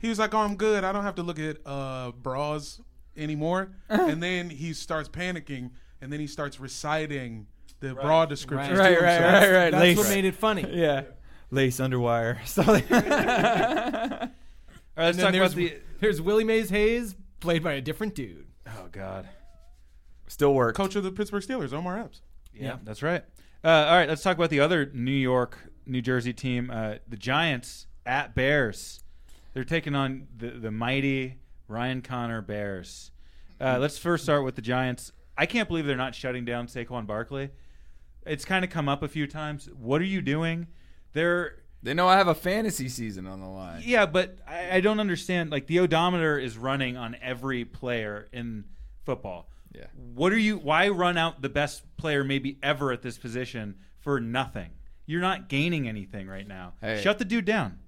[0.00, 0.84] He was like, "Oh, I'm good.
[0.84, 2.80] I don't have to look at uh, bras
[3.16, 7.48] anymore." and then he starts panicking, and then he starts reciting
[7.82, 8.76] the bra description.
[8.76, 8.92] Right.
[8.92, 9.42] Right, right, himself.
[9.42, 9.70] right, right.
[9.72, 9.96] That's Lace.
[9.98, 10.66] what made it funny.
[10.70, 11.02] yeah,
[11.50, 12.38] lace underwire.
[12.46, 12.84] Something.
[12.92, 12.98] All
[14.96, 15.74] right, let's talk there's, about the.
[16.00, 18.46] there's Willie Mays Hayes, played by a different dude.
[18.66, 19.28] Oh God.
[20.28, 20.74] Still work.
[20.74, 22.22] Coach of the Pittsburgh Steelers, Omar Epps.
[22.54, 23.22] Yeah, that's right.
[23.64, 27.16] Uh, all right, let's talk about the other New York, New Jersey team, uh, the
[27.16, 29.00] Giants at Bears.
[29.52, 33.10] They're taking on the the mighty Ryan Connor Bears.
[33.60, 35.12] Uh, let's first start with the Giants.
[35.36, 37.50] I can't believe they're not shutting down Saquon Barkley.
[38.26, 39.68] It's kind of come up a few times.
[39.76, 40.66] What are you doing?
[41.12, 43.82] They're They know I have a fantasy season on the line.
[43.84, 45.50] yeah, but I, I don't understand.
[45.50, 48.64] Like the odometer is running on every player in
[49.04, 49.48] football.
[49.74, 49.86] Yeah.
[50.14, 50.58] What are you?
[50.58, 54.70] Why run out the best player maybe ever at this position for nothing?
[55.06, 56.74] You're not gaining anything right now.
[56.80, 57.00] Hey.
[57.02, 57.78] Shut the dude down.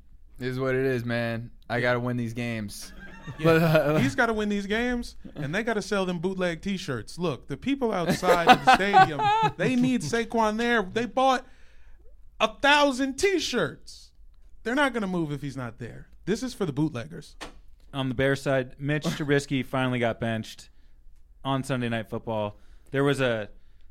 [0.40, 1.50] Is what it is, man.
[1.70, 2.92] I got to win these games.
[3.42, 6.60] But, uh, He's got to win these games, and they got to sell them bootleg
[6.60, 7.18] T-shirts.
[7.18, 9.20] Look, the people outside of the stadium,
[9.56, 10.82] they need Saquon there.
[10.82, 11.46] They bought
[12.40, 14.10] a thousand T-shirts.
[14.62, 16.08] They're not going to move if he's not there.
[16.26, 17.36] This is for the bootleggers.
[17.92, 20.68] On the Bears side, Mitch Trubisky finally got benched
[21.44, 22.56] on Sunday Night Football.
[22.90, 23.48] There was a,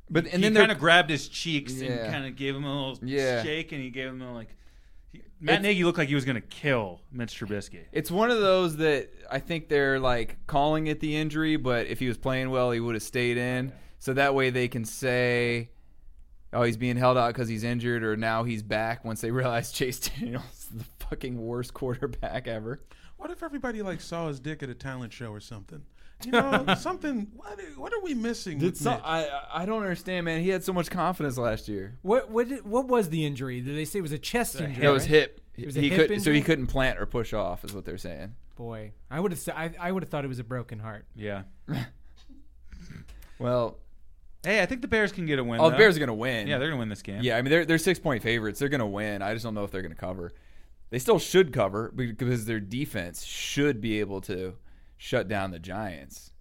[0.09, 1.91] but and he then kind of grabbed his cheeks Yeah.
[1.91, 3.43] and kind of gave him a little Yeah.
[3.43, 4.49] shake, and he gave him a like.
[5.13, 7.85] He, Matt Nagy looked like he was going to kill Mitch Trubisky.
[7.91, 11.99] It's one of those that I think they're like calling it the injury, but if
[11.99, 13.71] he was playing well, he would have stayed in.
[13.99, 15.69] So that way they can say,
[16.51, 19.05] "Oh, he's being held out because he's injured," or now he's back.
[19.05, 22.81] Once they realize Chase Daniels is the fucking worst quarterback ever.
[23.17, 25.83] What if everybody like saw his dick at a talent show or something?
[26.25, 27.31] You know, something.
[27.35, 28.59] What, what are we missing?
[28.59, 29.01] with So, Mitch?
[29.03, 30.41] I I don't understand, man.
[30.41, 31.97] He had so much confidence last year.
[32.01, 33.61] What what did, what was the injury?
[33.61, 34.85] Did they say it was a chest injury?
[34.85, 35.09] It was right?
[35.09, 35.41] hip.
[35.57, 37.85] It was a he hip could so he couldn't plant or push off, is what
[37.85, 38.35] they're saying.
[38.55, 41.05] Boy, I would have I, I would have thought it was a broken heart.
[41.15, 41.43] Yeah.
[43.39, 43.79] Well,
[44.43, 45.61] Hey, I think the Bears can get a win.
[45.61, 45.77] oh, the though.
[45.77, 46.47] Bears are gonna win.
[46.47, 47.21] Yeah, they're going to win this game.
[47.21, 48.59] Yeah, I mean they're they're six point favorites.
[48.59, 49.21] They're gonna win.
[49.21, 50.33] I just don't know if they're gonna cover.
[50.89, 54.55] They still should cover because their defense should be able to
[55.03, 56.31] shut down the Giants.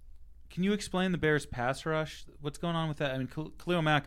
[0.49, 2.25] Can you explain the Bears' pass rush?
[2.41, 3.11] What's going on with that?
[3.11, 4.05] I mean, Khal- Khalil Mack,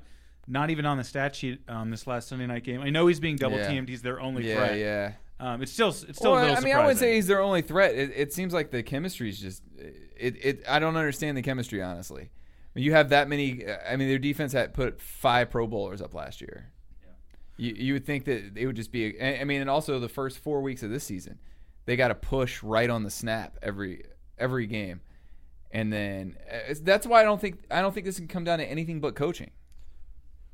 [0.48, 2.80] not even on the stat sheet on this last Sunday night game.
[2.82, 3.68] I know he's being double Yeah.
[3.68, 3.90] teamed.
[3.90, 4.80] He's their only yeah, threat.
[4.80, 5.12] yeah.
[5.42, 7.42] Um, it's still it's still Well, a little I mean, I wouldn't say he's their
[7.42, 7.96] only threat.
[7.96, 9.62] It, it seems like the chemistry is just
[10.16, 10.64] it, it.
[10.70, 12.30] I don't understand the chemistry honestly.
[12.72, 16.14] When you have that many, I mean, their defense had put five Pro Bowlers up
[16.14, 16.72] last year.
[17.58, 19.20] You you would think that it would just be.
[19.22, 21.40] I I mean, and also the first four weeks of this season,
[21.86, 24.04] they got to push right on the snap every
[24.38, 25.02] every game,
[25.72, 28.60] and then uh, that's why I don't think I don't think this can come down
[28.60, 29.52] to anything but coaching.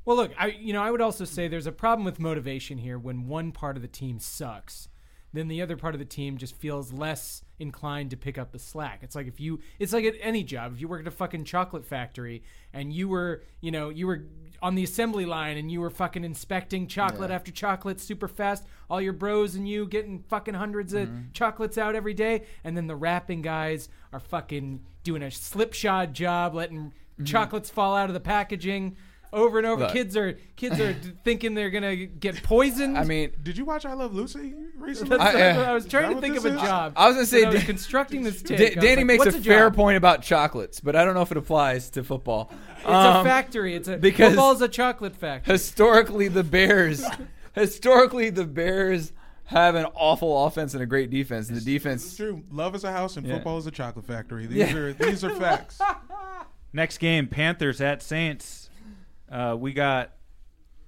[0.04, 2.98] Well, look, I you know I would also say there's a problem with motivation here
[2.98, 4.88] when one part of the team sucks,
[5.32, 8.58] then the other part of the team just feels less inclined to pick up the
[8.58, 9.00] slack.
[9.02, 10.74] It's like if you, it's like at any job.
[10.74, 14.24] If you work at a fucking chocolate factory and you were, you know, you were
[14.62, 19.00] on the assembly line and you were fucking inspecting chocolate after chocolate super fast, all
[19.00, 21.32] your bros and you getting fucking hundreds of mm-hmm.
[21.32, 26.54] chocolates out every day, and then the wrapping guys are fucking doing a slipshod job,
[26.54, 27.24] letting mm-hmm.
[27.24, 28.96] chocolates fall out of the packaging
[29.32, 29.82] over and over.
[29.84, 29.92] Look.
[29.92, 30.92] Kids are kids are
[31.24, 32.98] thinking they're gonna get poisoned.
[32.98, 35.16] I mean, Did you watch I Love Lucy recently?
[35.16, 36.60] That's, I- uh, what I was trying to think of a is?
[36.60, 36.92] job.
[36.96, 38.58] I was gonna say, When I was Dan- constructing this take.
[38.58, 39.74] Da- I was Danny like, makes a what's fair job?
[39.76, 42.52] point about chocolates, but I don't know if it applies to football.
[42.78, 43.74] It's Um, a factory.
[43.74, 45.52] It's a because- football's a chocolate factory.
[45.52, 47.04] historically the Bears
[47.54, 49.12] historically the Bears
[49.46, 51.48] have an awful offense and a great defense.
[51.48, 52.04] And the defense.
[52.04, 52.44] It's defense true.
[52.56, 53.34] Love is a house and Yeah.
[53.34, 54.46] football is a chocolate factory.
[54.48, 54.74] These Yeah.
[54.76, 55.78] are these are facts.
[56.72, 58.61] Next game, Panthers at Saints.
[59.32, 60.12] Uh, we got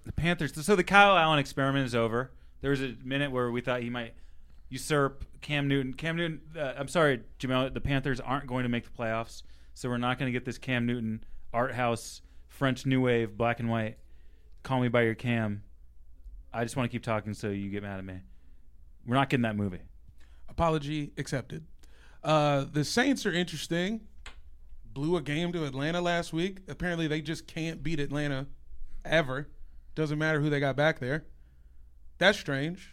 [0.04, 0.52] the Panthers.
[0.64, 2.30] So the Kyle Allen experiment is over.
[2.60, 4.14] There was a minute where we thought he might
[4.68, 5.94] usurp Cam Newton.
[5.94, 6.40] Cam Newton.
[6.56, 7.72] Uh, I'm sorry, Jamel.
[7.72, 9.42] The Panthers aren't going to make the playoffs,
[9.72, 13.60] so we're not going to get this Cam Newton art house French New Wave black
[13.60, 13.96] and white.
[14.62, 15.62] Call me by your Cam.
[16.52, 18.20] I just want to keep talking so you get mad at me.
[19.06, 19.80] We're not getting that movie.
[20.48, 21.64] Apology accepted.
[22.22, 24.02] Uh, the Saints are interesting.
[24.94, 26.58] Blew a game to Atlanta last week.
[26.68, 28.46] Apparently, they just can't beat Atlanta
[29.04, 29.48] ever.
[29.96, 31.24] Doesn't matter who they got back there.
[32.18, 32.90] That's strange.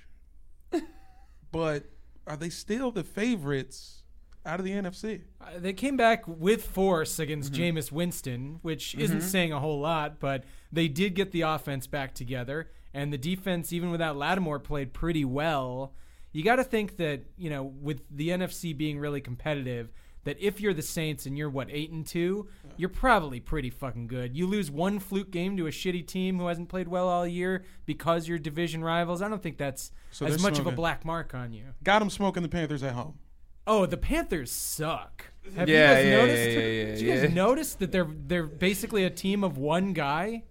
[1.51, 1.85] but
[2.27, 4.03] are they still the favorites
[4.45, 5.21] out of the NFC?
[5.39, 7.77] Uh, they came back with force against Mm-hmm.
[7.77, 12.15] Jameis Winston, which isn't saying a whole lot, but they did get the offense back
[12.15, 15.93] together, and the defense, even without Lattimore, played pretty well.
[16.31, 19.91] You got to think that you know, with the NFC being really competitive,
[20.23, 22.47] that if you're the Saints and you're what eight and two,
[22.77, 24.35] you're probably pretty fucking good.
[24.35, 27.63] You lose one fluke game to a shitty team who hasn't played well all year
[27.85, 29.21] because you're division rivals.
[29.21, 31.65] I don't think that's So as they're much of a black mark on you.
[31.83, 33.19] Got them smoking the Panthers at home.
[33.67, 35.25] Oh, the Panthers suck.
[35.55, 36.49] Have Yeah, you guys yeah, noticed?
[36.49, 37.29] yeah, yeah, Did you guys yeah.
[37.33, 40.43] notice that they're they're basically a team of one guy?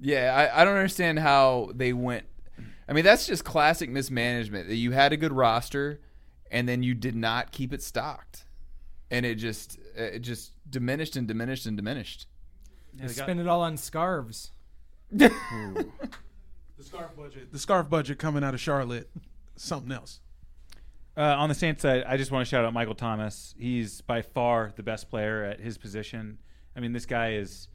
[0.00, 2.24] Yeah, I, I don't understand how they went.
[2.88, 4.68] I mean, that's just classic mismanagement.
[4.68, 6.00] That you had a good roster,
[6.50, 8.46] and then you did not keep it stocked,
[9.10, 12.26] and it just it just diminished and diminished and diminished.
[12.94, 14.50] They they got- spend it all on scarves.
[16.78, 17.52] The scarf budget.
[17.52, 19.10] The scarf budget coming out of Charlotte.
[19.56, 20.20] Something else.
[21.16, 23.54] Uh, on the Saints side, I just want to shout out Michael Thomas.
[23.58, 26.38] He's by far the best player at his position.
[26.74, 27.68] I mean, this guy is.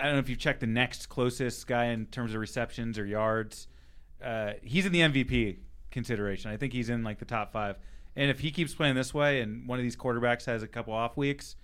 [0.00, 3.06] I don't know if you've checked the next closest guy in terms of receptions or
[3.06, 3.68] yards.
[4.24, 5.58] Uh, he's in the MVP
[5.92, 6.50] consideration.
[6.50, 7.76] I think he's in like the top five.
[8.18, 10.92] And if he keeps playing this way, and one of these quarterbacks has a couple
[10.92, 11.54] off weeks,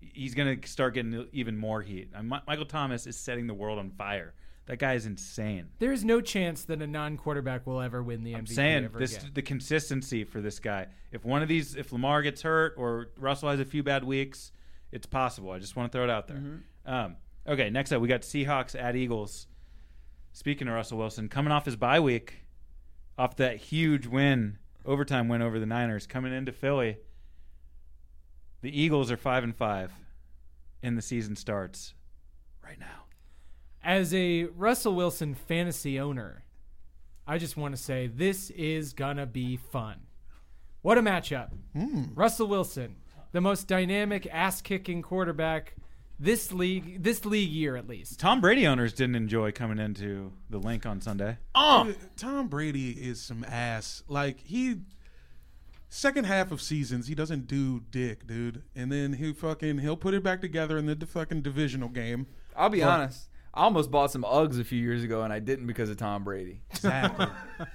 [0.00, 2.10] he's going to start getting even more heat.
[2.22, 4.32] Michael Thomas is setting the world on fire.
[4.64, 5.68] That guy is insane.
[5.78, 8.98] There is no chance that a non-quarterback will ever win the MVP I'm saying ever
[8.98, 9.30] this again.
[9.34, 10.86] the consistency for this guy.
[11.12, 14.50] If one of these, if Lamar gets hurt or Russell has a few bad weeks,
[14.90, 15.50] it's possible.
[15.50, 16.38] I just want to throw it out there.
[16.38, 16.90] Mm-hmm.
[16.90, 19.46] Um, okay, next up we got Seahawks at Eagles.
[20.32, 22.44] Speaking of Russell Wilson, coming off his bye week,
[23.18, 24.58] off that huge win,
[24.88, 26.96] overtime win over the Niners, coming into Philly.
[28.62, 29.92] The Eagles are five and five,
[30.82, 31.94] and the season starts
[32.64, 33.04] right now.
[33.84, 36.44] As a Russell Wilson fantasy owner,
[37.26, 40.00] I just want to say this is gonna be fun.
[40.82, 41.50] What a matchup!
[41.74, 42.04] Hmm.
[42.14, 42.96] Russell Wilson,
[43.32, 45.74] the most dynamic, ass-kicking quarterback
[46.18, 48.18] this league, this league year at least.
[48.18, 51.38] Tom Brady owners didn't enjoy coming into the link on Sunday.
[51.54, 51.88] Um.
[51.88, 54.02] Dude, Tom Brady is some ass.
[54.08, 54.76] Like he
[55.88, 58.62] second half of seasons, he doesn't do dick, dude.
[58.74, 62.26] And then he fucking he'll put it back together in the fucking divisional game.
[62.56, 63.28] I'll be honest.
[63.54, 66.22] I almost bought some Uggs a few years ago, and I didn't because of Tom
[66.22, 66.60] Brady.
[66.70, 67.26] Exactly.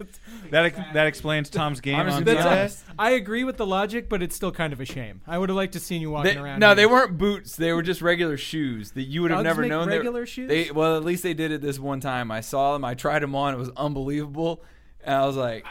[0.50, 2.70] That ex- that explains Tom's game I'm on being Sunday.
[2.98, 5.20] I agree with the logic, but it's still kind of a shame.
[5.26, 6.60] I would have liked to seen you walking They- around.
[6.60, 6.74] no, here.
[6.76, 7.56] they weren't boots.
[7.56, 9.88] They were just regular shoes that you would have Uggs never make known.
[9.88, 10.48] they regular shoes?
[10.48, 12.30] They well, at least they did it this one time.
[12.30, 12.84] I saw them.
[12.84, 13.54] I tried them on.
[13.54, 14.62] It was unbelievable,
[15.02, 15.66] and I was like,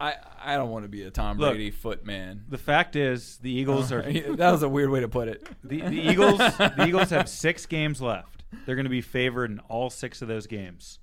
[0.00, 1.50] I I don't want to be a Tom Look.
[1.52, 2.44] Brady foot man.
[2.48, 4.02] The fact is, the Eagles oh, are
[4.36, 5.46] that was a weird way to put it.
[5.62, 6.38] the, the Eagles.
[6.58, 8.42] The Eagles have six games left.
[8.66, 10.98] They're going to be favored in all six of those games.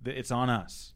[0.00, 0.94] The- It's on us.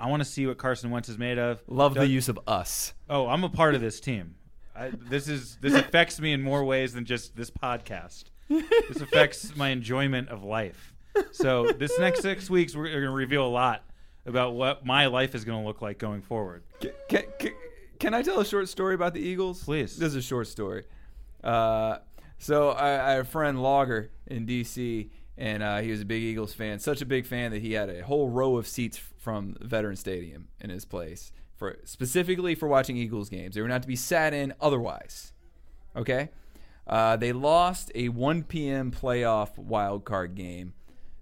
[0.00, 1.62] I want to see what Carson Wentz is made of.
[1.68, 2.94] Love the use of us.
[3.08, 4.34] Oh, I'm a part of this team.
[4.74, 8.24] I, this is this affects me in more ways than just this podcast.
[8.48, 10.94] This affects my enjoyment of life.
[11.32, 13.84] So this next six weeks, we're going to reveal a lot
[14.26, 16.62] about what my life is going to look like going forward.
[16.80, 17.52] Can, can,
[17.98, 19.62] can I tell a short story about the Eagles?
[19.64, 19.96] Please.
[19.96, 20.84] This is a short story.
[21.44, 21.98] Uh,
[22.38, 25.10] so I, I had a friend Logger in D.C.
[25.40, 26.78] and uh, he was a big Eagles fan.
[26.78, 30.48] Such a big fan that he had a whole row of seats from Veteran Stadium
[30.60, 33.54] in his place for specifically for watching Eagles games.
[33.54, 35.32] They were not to be sat in otherwise.
[35.96, 36.28] Okay.
[36.86, 38.90] Uh, they lost a 1 p.m.
[38.90, 40.74] playoff wild card game.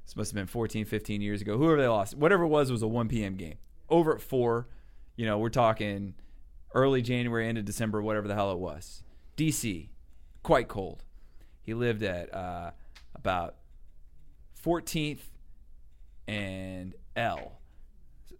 [0.04, 1.56] This must have been 14, 15 years ago.
[1.56, 3.36] Whoever they lost, whatever it was, was a 1 p.m.
[3.36, 3.58] game.
[3.88, 4.66] Over at four.
[5.14, 6.14] You know, we're talking
[6.74, 9.04] early January, end of December, whatever the hell it was.
[9.36, 9.90] DC,
[10.42, 11.04] quite cold.
[11.62, 12.70] He lived at uh,
[13.14, 13.57] about
[14.64, 15.20] 14th
[16.26, 17.52] and L.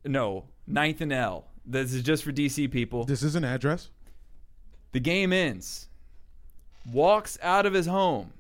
[0.05, 1.47] No, 9th and L.
[1.65, 3.05] This is just for DC people.
[3.05, 3.91] this is an address.
[4.93, 5.89] The game ends.
[6.91, 8.33] Walks out of his home.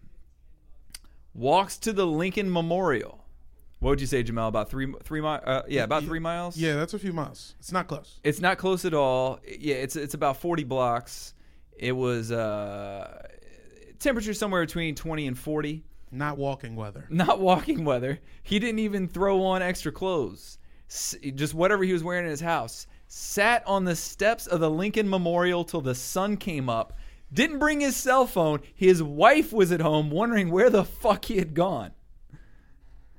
[1.34, 3.24] Walks to the Lincoln Memorial.
[3.80, 4.48] What would you say, Jamal?
[4.48, 5.44] About three, three miles?
[5.44, 6.56] Uh, yeah, about three miles.
[6.56, 7.54] Yeah, that's a few miles.
[7.60, 8.18] It's not close.
[8.24, 9.38] It's not close at all.
[9.46, 11.34] Yeah, it's it's about 40 blocks.
[11.76, 13.28] It was uh,
[14.00, 15.84] temperature somewhere between 20 and 40.
[16.10, 17.06] Not walking weather.
[17.10, 18.18] Not walking weather.
[18.42, 20.58] He didn't even throw on extra clothes.
[20.88, 22.86] S- just whatever he was wearing in his house.
[23.08, 26.96] Sat on the steps of the Lincoln Memorial till the sun came up.
[27.32, 28.60] Didn't bring his cell phone.
[28.74, 31.92] His wife was at home wondering where the fuck he had gone.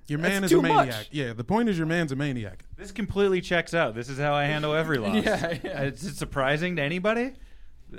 [0.07, 0.87] Your man That's is a too much.
[0.87, 1.07] maniac.
[1.11, 2.65] Yeah, the point is your man's a maniac.
[2.75, 3.93] This completely checks out.
[3.93, 5.23] This is how I handle every loss.
[5.23, 5.83] Yeah, yeah.
[5.83, 7.33] Is it surprising to anybody?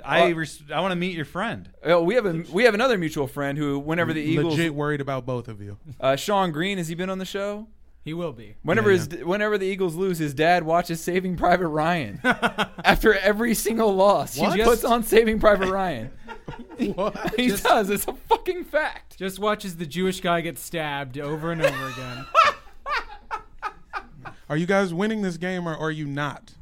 [0.05, 1.69] I Uh, res- I want to meet your friend.
[1.87, 5.01] Uh, we have a we have another mutual friend who, whenever the Eagles, Legit worried
[5.01, 5.77] about both of you.
[5.99, 7.67] uh, Sean Green, has he been on the show?
[8.03, 8.55] He will be.
[8.63, 12.19] Whenever Yeah, his whenever the Eagles lose, his dad watches Saving Private Ryan.
[12.23, 14.57] After every single loss, What?
[14.57, 16.11] he puts on Saving Private Ryan.
[16.95, 17.35] What?
[17.35, 17.91] he does.
[17.91, 19.17] It's a fucking fact.
[19.19, 22.25] Just watches the Jewish guy get stabbed over and over again.
[24.49, 26.55] Are you guys winning this game or are you not?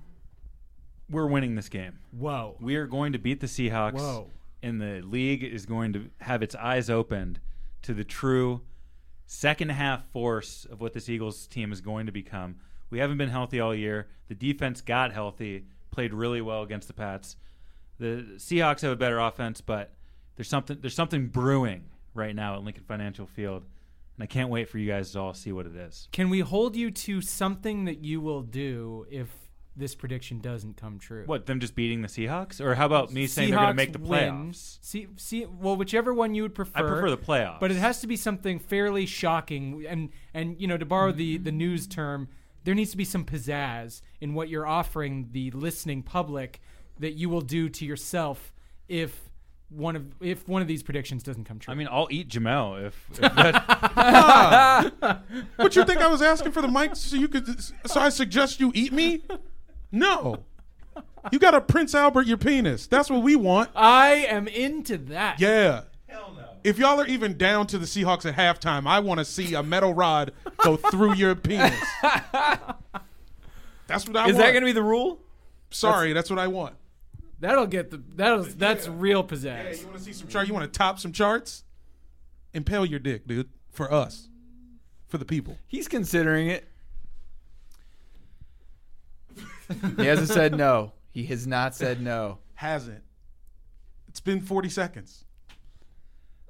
[1.09, 1.99] We're winning this game.
[2.11, 2.55] Whoa.
[2.59, 3.93] We are going to beat the Seahawks.
[3.93, 4.27] Whoa.
[4.61, 7.39] And the league is going to have its eyes opened
[7.83, 8.61] to the true
[9.25, 12.57] second half force of what this Eagles team is going to become.
[12.89, 14.07] We haven't been healthy all year.
[14.27, 17.35] The defense got healthy, played really well against the Pats.
[17.99, 19.93] The Seahawks have a better offense, but
[20.35, 23.65] there's something there's something brewing right now at Lincoln Financial Field.
[24.15, 26.07] And I can't wait for you guys to all see what it is.
[26.11, 29.29] Can we hold you to something that you will do if
[29.79, 31.23] this prediction doesn't come true?
[31.25, 32.61] What, them just beating the Seahawks?
[32.61, 34.51] Or how about me saying they're going to make the win.
[34.51, 34.77] playoffs?
[34.81, 36.79] See, see, well, whichever one you would prefer.
[36.79, 37.59] I prefer the playoffs.
[37.59, 39.85] but it has to be something fairly shocking.
[39.87, 42.29] And and you know, to borrow the the news term,
[42.63, 46.61] there needs to be some pizzazz in what you're offering the listening public
[46.99, 48.53] that you will do to yourself
[48.87, 49.29] if
[49.69, 51.71] one of if one of these predictions doesn't come true.
[51.71, 55.21] I mean, I'll eat Jamel if, if that,
[55.57, 58.59] What you think I was asking for the mic so you could so I suggest
[58.59, 59.23] you eat me?
[59.91, 60.43] No.
[61.31, 62.87] You got to Prince Albert your penis.
[62.87, 63.69] That's what we want.
[63.75, 65.39] I am into that.
[65.39, 65.83] Yeah.
[66.07, 66.45] Hell no.
[66.63, 69.63] If y'all are even down to the Seahawks at halftime, I want to see a
[69.63, 70.33] metal rod
[70.63, 71.79] go through your penis.
[73.87, 74.29] That's what I want.
[74.29, 74.37] Is want.
[74.37, 75.19] that going to be the rule?
[75.71, 76.75] Sorry, that's, what I want.
[77.39, 79.79] That'll get the that'll that's real Hey, pizzazz.
[79.81, 80.47] you want to see some chart?
[80.47, 81.63] You want to top some charts?
[82.53, 83.49] Impale your dick, dude.
[83.71, 84.27] For us,
[85.07, 85.57] for the people.
[85.67, 86.67] He's considering it.
[89.97, 90.93] He hasn't said no.
[91.11, 92.39] He has not said no.
[92.55, 93.03] Hasn't.
[94.07, 95.25] It's been 40 seconds.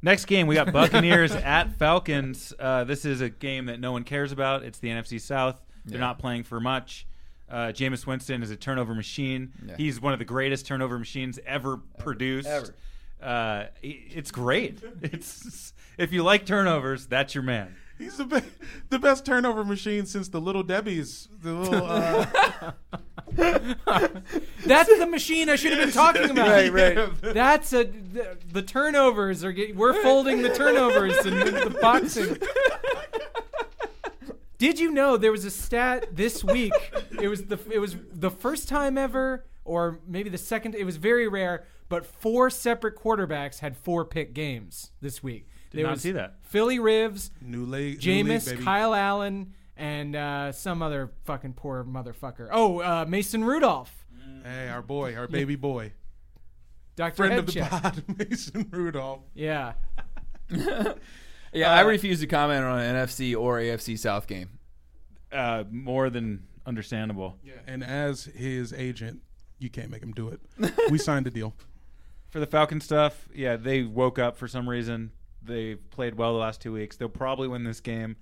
[0.01, 2.53] Next game, we got Buccaneers at Falcons.
[2.57, 4.63] Uh, this is a game that no one cares about.
[4.63, 5.61] It's the NFC South.
[5.86, 6.05] They're Yeah.
[6.05, 7.05] not playing for much.
[7.49, 9.51] Uh, Jameis Winston is a turnover machine.
[9.65, 9.76] Yeah.
[9.76, 12.47] He's one of the greatest turnover machines ever, produced.
[12.47, 12.76] ever.
[13.22, 14.80] Uh, it's great.
[15.01, 17.76] It's if you like turnovers, that's your man.
[17.99, 18.45] He's the best,
[18.89, 21.27] the best turnover machine since the Little Debbie's.
[21.43, 21.85] The little.
[21.85, 22.25] Uh,
[24.65, 26.47] That's the machine I should have been talking about.
[26.47, 27.09] Right, right.
[27.21, 32.37] That's a the, the turnovers are get, we're folding the turnovers and the, the boxing.
[34.57, 36.73] Did you know there was a stat this week?
[37.21, 40.73] It was the it was the first time ever, or maybe the second.
[40.73, 45.47] It was very rare, but four separate quarterbacks had four pick games this week.
[45.71, 46.38] Did not see that.
[46.49, 48.05] Philly Rivs, new league.
[48.05, 48.63] new league, Jameis.
[48.63, 52.49] Kyle Allen, and uh, some other fucking poor motherfucker.
[52.51, 53.93] Oh, uh, Mason Rudolph,
[54.43, 55.93] Hey, our boy, our baby boy,
[56.95, 57.69] Doctor friend of the Headcheck.
[57.69, 59.21] pod, Mason Rudolph.
[59.33, 59.73] Yeah.
[61.51, 64.59] Yeah, I refuse to comment on an NFC or AFC South game.
[65.31, 67.37] Uh, more than understandable.
[67.43, 67.53] Yeah.
[67.65, 69.21] And as his agent,
[69.57, 70.39] you can't make him do it.
[70.91, 71.55] We signed a deal.
[72.29, 75.09] For the Falcon stuff, yeah, they woke up for some reason.
[75.41, 76.95] They played well the last two weeks.
[76.97, 78.15] They'll probably win this game.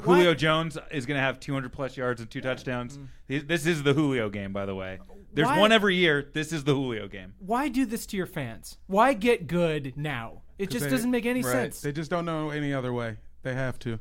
[0.00, 2.98] Julio Jones is going to have 200 plus yards and two touchdowns.
[3.28, 3.48] Mm.
[3.48, 4.98] This is the Julio game, by the way.
[5.32, 6.28] There's Why- one every year.
[6.32, 7.34] This is the Julio game.
[7.38, 8.78] Why do this to your fans?
[8.86, 10.42] Why get good now?
[10.58, 11.52] It just they- doesn't make any Right.
[11.52, 11.80] sense.
[11.80, 13.16] They just don't know any other way.
[13.42, 13.98] They have to.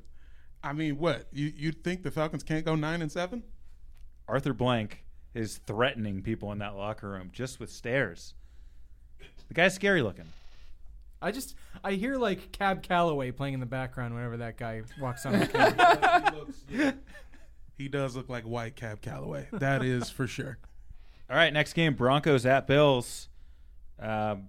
[0.63, 3.43] I mean, what you you think the Falcons can't go nine and seven?
[4.27, 8.33] Arthur Blank is threatening people in that locker room just with stares.
[9.47, 10.25] The guy's scary looking.
[11.21, 15.25] I just I hear like Cab Calloway playing in the background whenever that guy walks
[15.25, 15.47] on the
[16.69, 16.95] camera.
[17.77, 19.47] He does look like white Cab Calloway.
[19.51, 20.57] That is for sure.
[21.29, 23.29] All right, next game Broncos at Bills.
[23.99, 24.47] Um,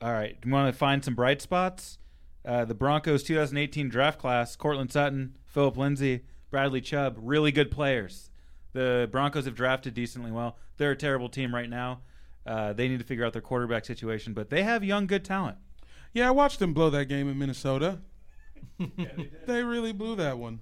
[0.00, 1.98] all right, do you want to find some bright spots?
[2.44, 8.30] Uh, the Broncos 2018 draft class: Courtland Sutton, Phillip Lindsay, Bradley Chubb, really good players.
[8.72, 10.56] The Broncos have drafted decently well.
[10.76, 12.00] They're a terrible team right now.
[12.48, 15.58] Uh, they need to figure out their quarterback situation, but they have young, good talent.
[16.14, 17.98] Yeah, I watched them blow that game in Minnesota.
[19.46, 20.60] they really blew that one.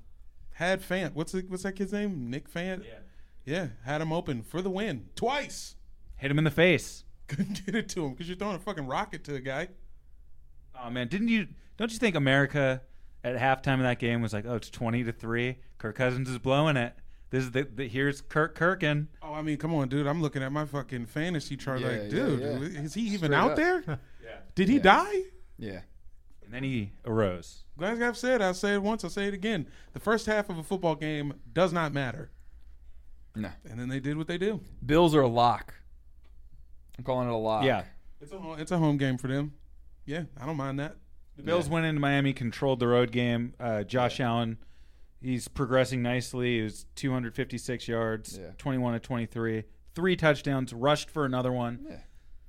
[0.54, 1.14] Had Fant.
[1.14, 2.28] What's the, what's that kid's name?
[2.28, 2.84] Nick Fant.
[2.84, 2.98] Yeah.
[3.44, 5.76] Yeah, had him open for the win twice.
[6.16, 7.04] Hit him in the face.
[7.28, 9.68] Couldn't get it to him because you're throwing a fucking rocket to a guy.
[10.82, 11.46] Oh man, didn't you?
[11.76, 12.82] Don't you think America
[13.22, 15.58] at halftime of that game was like, oh, it's twenty to three.
[15.78, 16.94] Kirk Cousins is blowing it.
[17.30, 19.08] This is the, the here's Kirk Kirkin.
[19.22, 20.06] Oh, I mean, come on, dude.
[20.06, 21.80] I'm looking at my fucking fantasy chart.
[21.80, 22.80] Yeah, like, yeah, dude, yeah.
[22.82, 23.56] is he even Straight out up.
[23.56, 23.98] there?
[24.54, 24.82] Did he Yeah.
[24.82, 25.22] die?
[25.58, 25.80] Yeah.
[26.44, 27.64] And then he arose.
[27.76, 29.66] Like I've said, I'll say it once, I'll say it again.
[29.92, 32.30] The first half of a football game does not matter.
[33.34, 33.50] No.
[33.68, 34.60] And then they did what they do.
[34.84, 35.74] Bills are a lock.
[36.96, 37.64] I'm calling it a lock.
[37.64, 37.82] Yeah.
[38.20, 39.52] It's a home, it's a home game for them.
[40.06, 40.96] Yeah, I don't mind that.
[41.36, 43.52] The Bills went into Miami, controlled the road game.
[43.60, 44.56] Uh, Josh Allen,
[45.20, 46.56] he's progressing nicely.
[46.58, 48.50] He was 256 yards, Yeah.
[48.58, 49.64] 21 to 23,
[49.94, 52.00] three touchdowns, rushed for another one.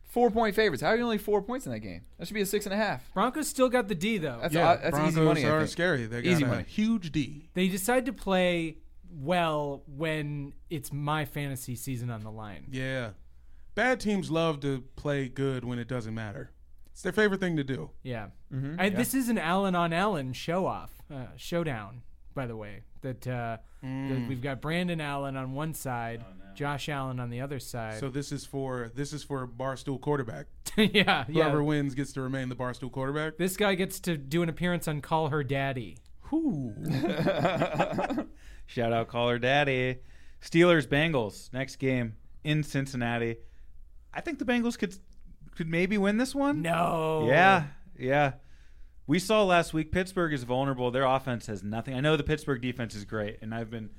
[0.04, 0.82] Four point favorites.
[0.82, 2.02] How are you only four points in that game?
[2.18, 3.14] That should be a six and a half.
[3.14, 4.40] Broncos still got the D though.
[4.42, 5.46] That's, yeah, uh, that's Broncos easy money.
[5.46, 5.70] I are think.
[5.72, 6.06] scary.
[6.06, 6.64] They got Easy a money.
[6.64, 7.50] huge D.
[7.54, 8.78] They decide to play
[9.12, 12.68] well when it's my fantasy season on the line.
[12.72, 13.12] Yeah.
[13.76, 16.52] Bad teams love to play good when it doesn't matter.
[16.94, 17.92] It's their favorite thing to do.
[18.02, 18.28] Yeah.
[18.52, 18.80] Mm-hmm.
[18.80, 22.02] I, This is an Allen on Allen show off, uh, showdown,
[22.38, 22.84] by the way.
[23.02, 26.24] That, uh, that we've got Brandon Allen on one side,
[26.56, 28.00] Josh Allen on the other side.
[28.00, 30.46] So this is for this is for barstool quarterback.
[30.78, 31.64] yeah, Whoever yeah.
[31.64, 33.38] wins gets to remain the barstool quarterback.
[33.38, 35.98] This guy gets to do an appearance on Call Her Daddy.
[36.30, 36.74] Whew.
[38.66, 39.98] Shout out Call Her daddy.
[40.42, 43.38] Steelers Bengals next game in Cincinnati.
[44.14, 44.96] I think the Bengals could
[45.56, 46.62] could maybe win this one.
[46.62, 47.26] No.
[47.28, 47.66] Yeah,
[47.98, 48.34] yeah.
[49.08, 50.92] We saw last week Pittsburgh is vulnerable.
[50.92, 51.96] Their offense has nothing.
[51.96, 53.90] I know the Pittsburgh defense is great, and I've been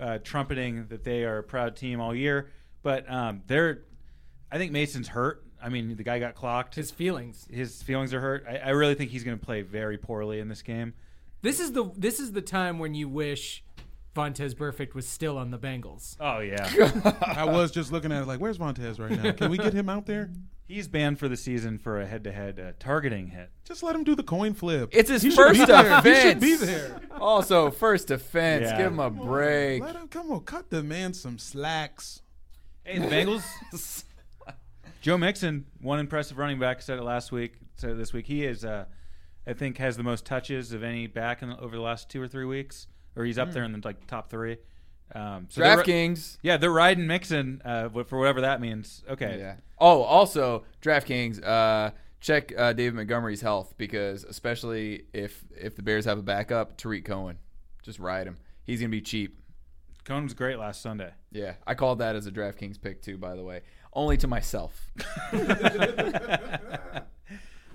[0.00, 2.50] uh, trumpeting that they are a proud team all year.
[2.84, 3.82] But um, they're,
[4.52, 5.44] I think Mason's hurt.
[5.60, 6.76] I mean, the guy got clocked.
[6.76, 7.48] His feelings.
[7.50, 8.44] His feelings are hurt.
[8.48, 10.94] I, I really think he's going to play very poorly in this game.
[11.42, 13.64] This is the this is the time when you wish
[14.14, 16.16] Vontaze Burfict was still on the Bengals.
[16.20, 16.68] Oh yeah,
[17.36, 19.32] I was just looking at it like, where's Montez right now?
[19.32, 20.30] Can we get him out there?
[20.72, 23.50] he's banned for the season for a head-to-head uh, targeting hit.
[23.64, 24.88] Just let him do the coin flip.
[24.92, 25.98] It's his He first be there.
[25.98, 26.22] offense.
[26.22, 27.00] He should be there.
[27.20, 28.64] Also, first offense.
[28.64, 28.78] Yeah.
[28.78, 29.82] Give him a break.
[29.82, 32.22] Let him come on, cut the man some slacks.
[32.84, 34.04] Hey, the Bengals.
[35.00, 37.54] Joe Mixon, one impressive running back, said it last week.
[37.76, 38.26] Said it this week.
[38.26, 38.86] He is, uh,
[39.46, 42.28] I think, has the most touches of any back in, over the last two or
[42.28, 42.86] three weeks,
[43.16, 44.56] or he's up there in the like top three.
[45.14, 46.38] Um, so they're- DraftKings.
[46.42, 49.02] Yeah, they're riding Mixon uh, for whatever that means.
[49.08, 49.38] Okay.
[49.38, 49.56] Yeah.
[49.78, 51.44] Oh, also DraftKings.
[51.44, 51.90] Uh,
[52.20, 57.04] check uh, David Montgomery's health because especially if if the Bears have a backup, Tarik
[57.04, 57.38] Cohen,
[57.82, 58.38] just ride him.
[58.64, 59.38] He's gonna be cheap.
[60.04, 61.12] Cohen was great last Sunday.
[61.30, 63.18] Yeah, I called that as a DraftKings pick too.
[63.18, 63.60] By the way,
[63.92, 64.90] only to myself.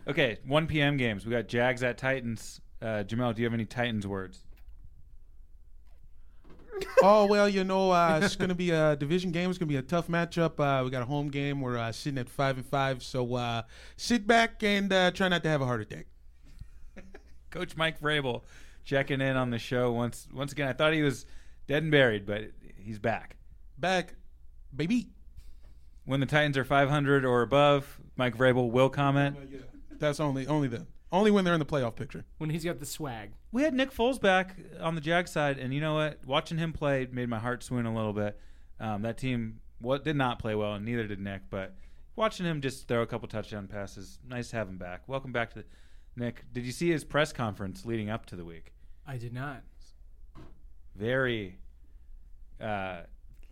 [0.07, 0.95] Okay, 1 p.m.
[0.95, 1.25] games.
[1.25, 2.61] We got Jags at Titans.
[2.81, 4.45] Uh, Jamel, do you have any Titans words?
[7.03, 9.49] oh well, you know, uh, it's gonna be a division game.
[9.49, 10.59] It's gonna be a tough matchup.
[10.59, 11.61] Uh, we got a home game.
[11.61, 13.63] We're uh, sitting at five and five, so uh,
[13.95, 16.07] sit back and uh, try not to have a heart attack.
[17.49, 18.43] Coach Mike Vrabel
[18.83, 20.67] checking in on the show once once again.
[20.67, 21.25] I thought he was
[21.67, 23.35] dead and buried, but he's back.
[23.77, 24.15] Back,
[24.75, 25.09] baby.
[26.05, 29.35] When the Titans are 500 or above, Mike Vrabel will comment.
[29.99, 30.87] That's only only then.
[31.11, 32.25] Only when they're in the playoff picture.
[32.37, 33.31] When he's got the swag.
[33.51, 36.19] We had Nick Foles back on the Jag side, and you know what?
[36.25, 38.39] Watching him play made my heart swoon a little bit.
[38.79, 41.43] Um, that team what did not play well, and neither did Nick.
[41.49, 41.75] But
[42.15, 45.03] watching him just throw a couple touchdown passes, nice to have him back.
[45.07, 45.65] Welcome back to the,
[46.15, 46.43] Nick.
[46.51, 48.73] Did you see his press conference leading up to the week?
[49.05, 49.63] I did not.
[50.95, 51.59] Very.
[52.59, 53.01] Uh,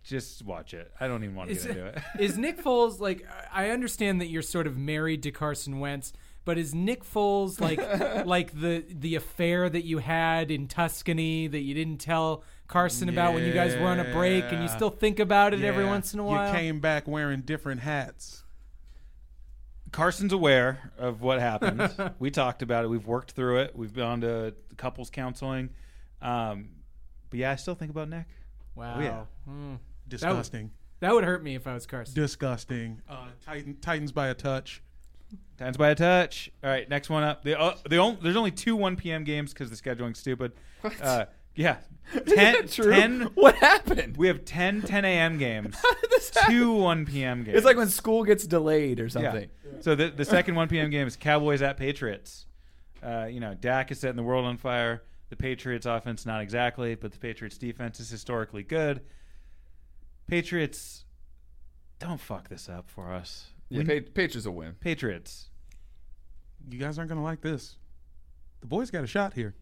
[0.02, 0.92] just watch it.
[1.00, 1.98] I don't even want to Is, get into it.
[2.20, 3.26] is Nick Foles like?
[3.52, 6.12] I understand that you're sort of married to Carson Wentz,
[6.46, 7.78] but is Nick Foles like
[8.26, 13.34] like the the affair that you had in Tuscany that you didn't tell Carson about
[13.34, 15.90] when you guys were on a break, and you still think about it every Yeah,
[15.90, 16.48] once in a while?
[16.50, 18.44] You came back wearing different hats.
[19.92, 22.14] Carson's aware of what happened.
[22.18, 22.88] we talked about it.
[22.88, 23.76] We've worked through it.
[23.76, 25.70] We've gone to couples counseling.
[26.20, 26.70] Um,
[27.30, 28.26] but yeah, I still think about Nick.
[28.74, 29.24] wow, Oh, yeah.
[29.46, 29.74] Hmm.
[30.08, 30.70] Disgusting.
[31.00, 32.14] that would hurt me if I was Carson.
[32.14, 33.00] Disgusting.
[33.08, 34.82] Uh, Titan, Titans by a touch.
[35.58, 36.50] Titans by a touch.
[36.62, 37.42] All right, next one up.
[37.42, 39.24] The, uh, the only, there's only two 1 p.m.
[39.24, 40.52] games because the scheduling's stupid.
[41.02, 41.24] Uh,
[41.54, 41.78] yeah,
[42.14, 42.92] Is 10, that true?
[42.92, 44.18] 10 What happened?
[44.18, 45.38] We have 10 10 a.m.
[45.38, 46.52] games, did this happen?
[46.54, 47.42] two 1 p.m.
[47.44, 47.56] games.
[47.56, 49.08] It's like when school gets delayed or Yeah.
[49.08, 49.48] something.
[49.80, 50.90] So the the second 1 p.m.
[50.90, 52.44] game is Cowboys at Patriots.
[53.02, 55.02] Uh, you know, Dak is setting the world on fire.
[55.30, 59.00] The Patriots offense not exactly, but the Patriots defense is historically good.
[60.28, 61.04] Patriots
[61.98, 63.52] don't fuck this up for us.
[63.68, 64.74] Yeah, We- Pa- Patriots will win.
[64.80, 65.50] Patriots.
[66.68, 67.76] You guys aren't gonna like this.
[68.60, 69.54] The boys got a shot here.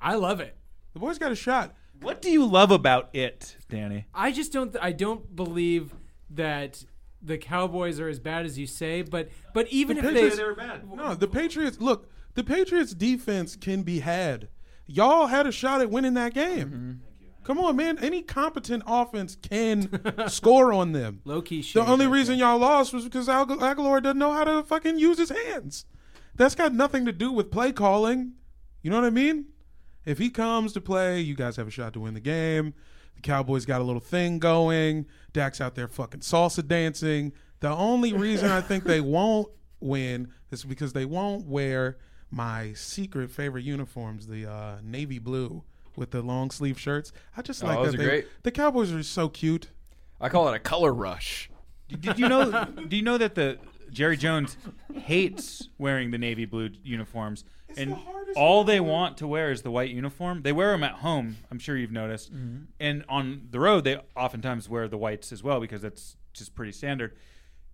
[0.00, 0.56] I love it.
[0.94, 1.74] The boys got a shot.
[2.00, 4.06] What do you love about it, Danny?
[4.14, 4.76] I just don't.
[4.80, 5.94] I don't believe
[6.30, 6.84] that
[7.22, 9.02] the Cowboys are as bad as you say.
[9.02, 10.88] But but even if Patriots- they were bad.
[10.92, 11.80] No, the Patriots.
[11.80, 14.48] Look, the Patriots defense can be had.
[14.86, 16.68] Y'all had a shot at winning that game.
[16.68, 16.92] Mm-hmm.
[17.44, 17.98] Come on, man.
[17.98, 19.88] Any competent offense can
[20.28, 21.20] score on them.
[21.24, 21.62] low key.
[21.62, 25.18] The only reason y'all lost was because Al- Aguilar doesn't know how to fucking use
[25.18, 25.84] his hands.
[26.34, 28.32] That's got nothing to do with play calling.
[28.82, 29.46] You know what I mean?
[30.04, 32.74] If he comes to play, you guys have a shot to win the game.
[33.16, 35.06] The Cowboys got a little thing going.
[35.32, 37.32] Dak's out there fucking salsa dancing.
[37.60, 39.48] The only reason I think they won't
[39.80, 41.98] win is because they won't wear
[42.30, 45.62] my secret favorite uniforms, the uh, navy blue
[45.96, 47.12] with the long sleeve shirts.
[47.36, 47.98] I just Oh, like those that.
[47.98, 48.26] they- great.
[48.42, 49.68] The Cowboys are so cute.
[50.20, 51.50] I call it a color rush.
[51.88, 52.64] Did you know?
[52.88, 53.58] do you know that the
[53.90, 54.56] Jerry Jones
[54.94, 57.44] hates wearing the navy blue uniforms,
[57.76, 60.42] and the all they want to wear is the white uniform.
[60.42, 61.36] They wear them at home.
[61.50, 62.64] I'm sure you've noticed, mm-hmm.
[62.80, 66.72] and on the road they oftentimes wear the whites as well because that's just pretty
[66.72, 67.14] standard.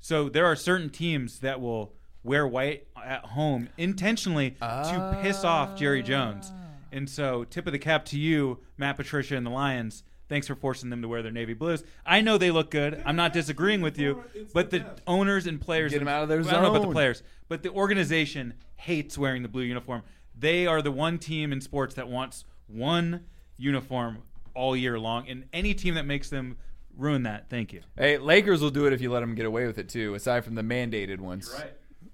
[0.00, 1.92] So there are certain teams that will
[2.24, 6.52] wear white at home intentionally to piss off Jerry Jones.
[6.52, 6.67] Ah.
[6.92, 10.02] And so, tip of the cap to you, Matt Patricia and the Lions.
[10.28, 11.82] Thanks for forcing them to wear their navy blues.
[12.04, 13.02] I know they look good.
[13.06, 16.42] I'm not disagreeing with you, but the owners and players Get 'em out of their
[16.42, 16.50] zone.
[16.50, 20.02] I don't know about the players, but the organization hates wearing the blue uniform.
[20.38, 23.24] They are the one team in sports that wants one
[23.56, 24.18] uniform
[24.54, 26.58] all year long, and any team that makes them
[26.94, 27.80] ruin that, thank you.
[27.96, 30.14] Hey, Lakers will do it if you let them get away with it too.
[30.14, 31.54] Aside from the mandated ones.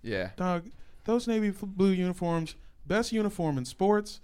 [0.02, 0.30] Yeah.
[0.36, 0.70] Dog,
[1.04, 2.54] those navy blue uniforms,
[2.86, 4.20] best uniform in sports.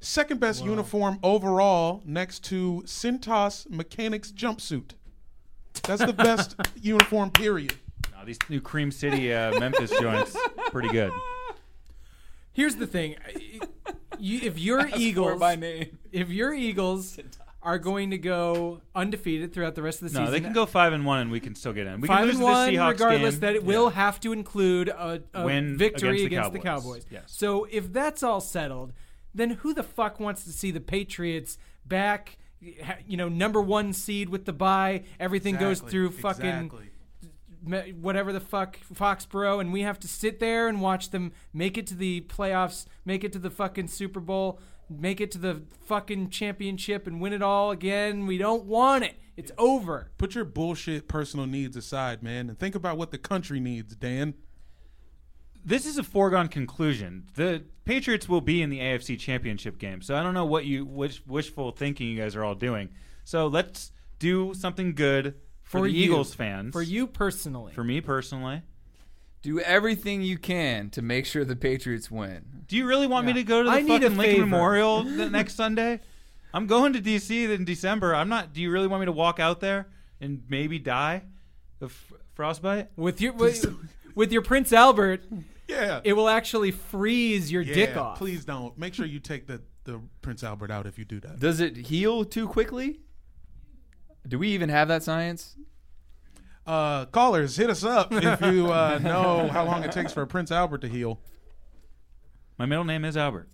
[0.00, 4.92] Second best uniform overall, next to Cintas Mechanics jumpsuit.
[5.82, 7.30] That's the best uniform.
[7.30, 7.74] Period.
[8.16, 10.36] No, these new Cream City uh, Memphis joints,
[10.70, 11.12] pretty good.
[12.52, 13.16] Here's the thing.
[14.18, 15.98] You, if you're Ask Eagles, by name.
[16.12, 17.18] if you're Eagles,
[17.62, 20.22] are going to go undefeated throughout the rest of the season.
[20.24, 20.42] No, season.
[20.42, 22.00] they can go five and one, and we can still get in.
[22.00, 23.40] We five can lose and to one, the Seahawks regardless game.
[23.40, 23.68] that it Yeah.
[23.68, 26.84] will have to include a, a Win victory against against, the the Cowboys.
[26.84, 27.06] Cowboys.
[27.10, 27.24] Yes.
[27.26, 28.92] So if that's all settled,
[29.38, 32.38] then who the fuck wants to see the Patriots back?
[32.60, 35.04] You know, number one seed with the bye.
[35.20, 36.70] Everything goes through fucking
[37.64, 37.92] exactly.
[37.92, 41.86] whatever the fuck Foxborough, and we have to sit there and watch them make it
[41.86, 44.58] to the playoffs, make it to the fucking Super Bowl,
[44.90, 48.26] make it to the fucking championship, and win it all again.
[48.26, 49.16] We don't want it.
[49.36, 50.10] It's over.
[50.18, 54.34] Put your bullshit personal needs aside, man, and think about what the country needs, Dan.
[55.68, 57.26] This is a foregone conclusion.
[57.34, 60.00] The Patriots will be in the AFC Championship game.
[60.00, 62.88] So I don't know what you wish, wishful thinking you guys are all doing.
[63.24, 66.04] So let's do something good for, the you.
[66.04, 66.72] Eagles fans.
[66.72, 67.74] For you personally.
[67.74, 68.62] For me personally.
[69.42, 72.64] Do everything you can to make sure the Patriots win.
[72.66, 74.46] Do you really want me to go to the I fucking Lincoln favor.
[74.46, 76.00] Memorial the next Sunday?
[76.54, 78.14] I'm going to DC in December.
[78.14, 78.54] I'm not.
[78.54, 79.88] Do you really want me to walk out there
[80.18, 81.24] and maybe die
[81.82, 81.92] of
[82.32, 82.88] frostbite?
[82.96, 83.66] with your with,
[84.14, 85.24] with your Prince Albert,
[85.68, 86.00] Yeah.
[86.02, 88.18] it will actually freeze your yeah, dick off.
[88.18, 88.76] Please don't.
[88.78, 91.38] Make sure you take the, the Prince Albert out if you do that.
[91.38, 93.00] Does it heal too quickly?
[94.26, 95.56] Do we even have that science?
[96.66, 100.26] Uh, callers, hit us up if you uh, know how long it takes for a
[100.26, 101.20] Prince Albert to heal.
[102.58, 103.48] My middle name is Albert.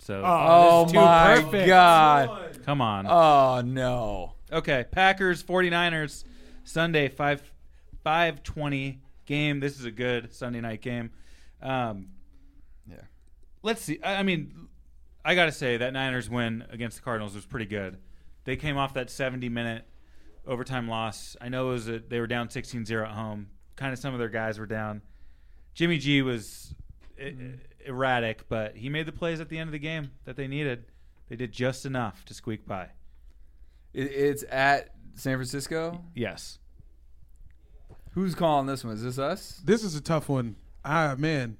[0.00, 1.66] So Oh, this is too my perfect.
[1.68, 2.58] god.
[2.64, 3.06] come on.
[3.06, 4.34] Oh no.
[4.52, 6.24] Okay, Packers 49ers
[6.64, 7.42] Sunday 5
[8.02, 9.60] 520 game.
[9.60, 11.10] This is a good Sunday night game.
[11.62, 12.08] Um
[12.88, 13.02] Yeah.
[13.62, 13.98] let's see.
[14.02, 14.68] I I mean,
[15.24, 17.98] I got to say that Niners win against the Cardinals was pretty good.
[18.44, 19.84] They came off that 70 minute
[20.46, 21.36] overtime loss.
[21.40, 23.48] I know it was a, they were down 16-0 at home.
[23.76, 25.02] Kind of some of their guys were down.
[25.74, 26.74] Jimmy G was
[27.22, 27.32] e-
[27.84, 30.86] erratic, but he made the plays at the end of the game that they needed.
[31.28, 32.88] They did just enough to squeak by.
[33.92, 36.02] It, it's at San Francisco.
[36.14, 36.58] Yes.
[38.12, 38.94] Who's calling this one?
[38.94, 39.60] Is this us?
[39.64, 40.56] This is a tough one.
[40.84, 41.56] Ah, man.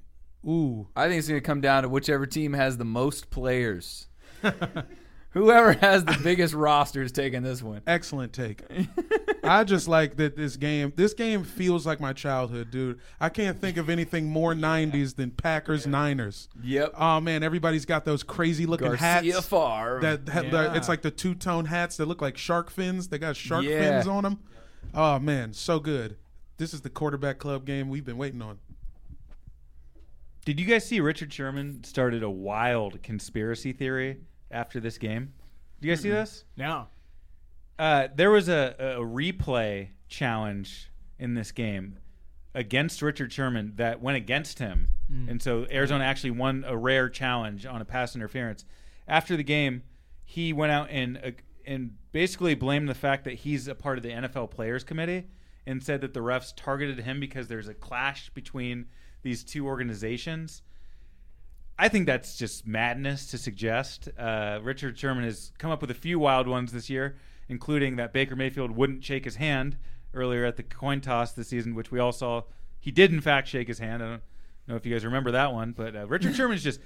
[0.47, 0.89] Ooh.
[0.97, 4.07] I think it's going to come down to whichever team has the most players.
[5.33, 7.83] Whoever has the biggest roster is taking this one.
[7.87, 8.63] Excellent take.
[9.45, 10.93] I just like that this game.
[10.97, 12.99] This game feels like my childhood, dude.
[13.21, 16.49] I can't think of anything more '90s than Packers Niners.
[16.65, 16.95] Yep.
[16.97, 19.47] Oh man, everybody's got those crazy looking Garcia hats.
[19.47, 20.01] Favre.
[20.03, 20.75] That, that Yeah.
[20.75, 23.07] it's like the two tone hats that look like shark fins.
[23.07, 23.79] They got shark Yeah.
[24.01, 24.41] fins on them.
[24.95, 26.17] Oh man, so good.
[26.57, 28.59] This is the quarterback club game we've been waiting on.
[30.45, 34.19] Did you guys see Richard Sherman started a wild conspiracy theory
[34.51, 35.33] after this game?
[35.81, 36.45] Do you guys see this?
[36.57, 36.87] No.
[37.79, 41.99] Uh, there was a, a replay challenge in this game
[42.55, 44.89] against Richard Sherman that went against him,
[45.29, 48.65] and so Arizona actually won a rare challenge on a pass interference.
[49.09, 49.83] After the game,
[50.25, 51.31] he went out and uh,
[51.67, 55.27] and basically blamed the fact that he's a part of the NFL Players Committee
[55.67, 58.87] and said that the refs targeted him because there's a clash between
[59.23, 60.63] these two organizations.
[61.79, 64.09] I think that's just madness to suggest.
[64.19, 67.17] Uh, Richard Sherman has come up with a few wild ones this year,
[67.49, 69.79] including that Baker Mayfield wouldn't shake his hand
[70.13, 72.43] earlier at the coin toss this season, which we all saw.
[72.79, 74.03] He did, in fact, shake his hand.
[74.03, 74.23] I don't
[74.67, 76.81] know if you guys remember that one, but uh, Richard Sherman is just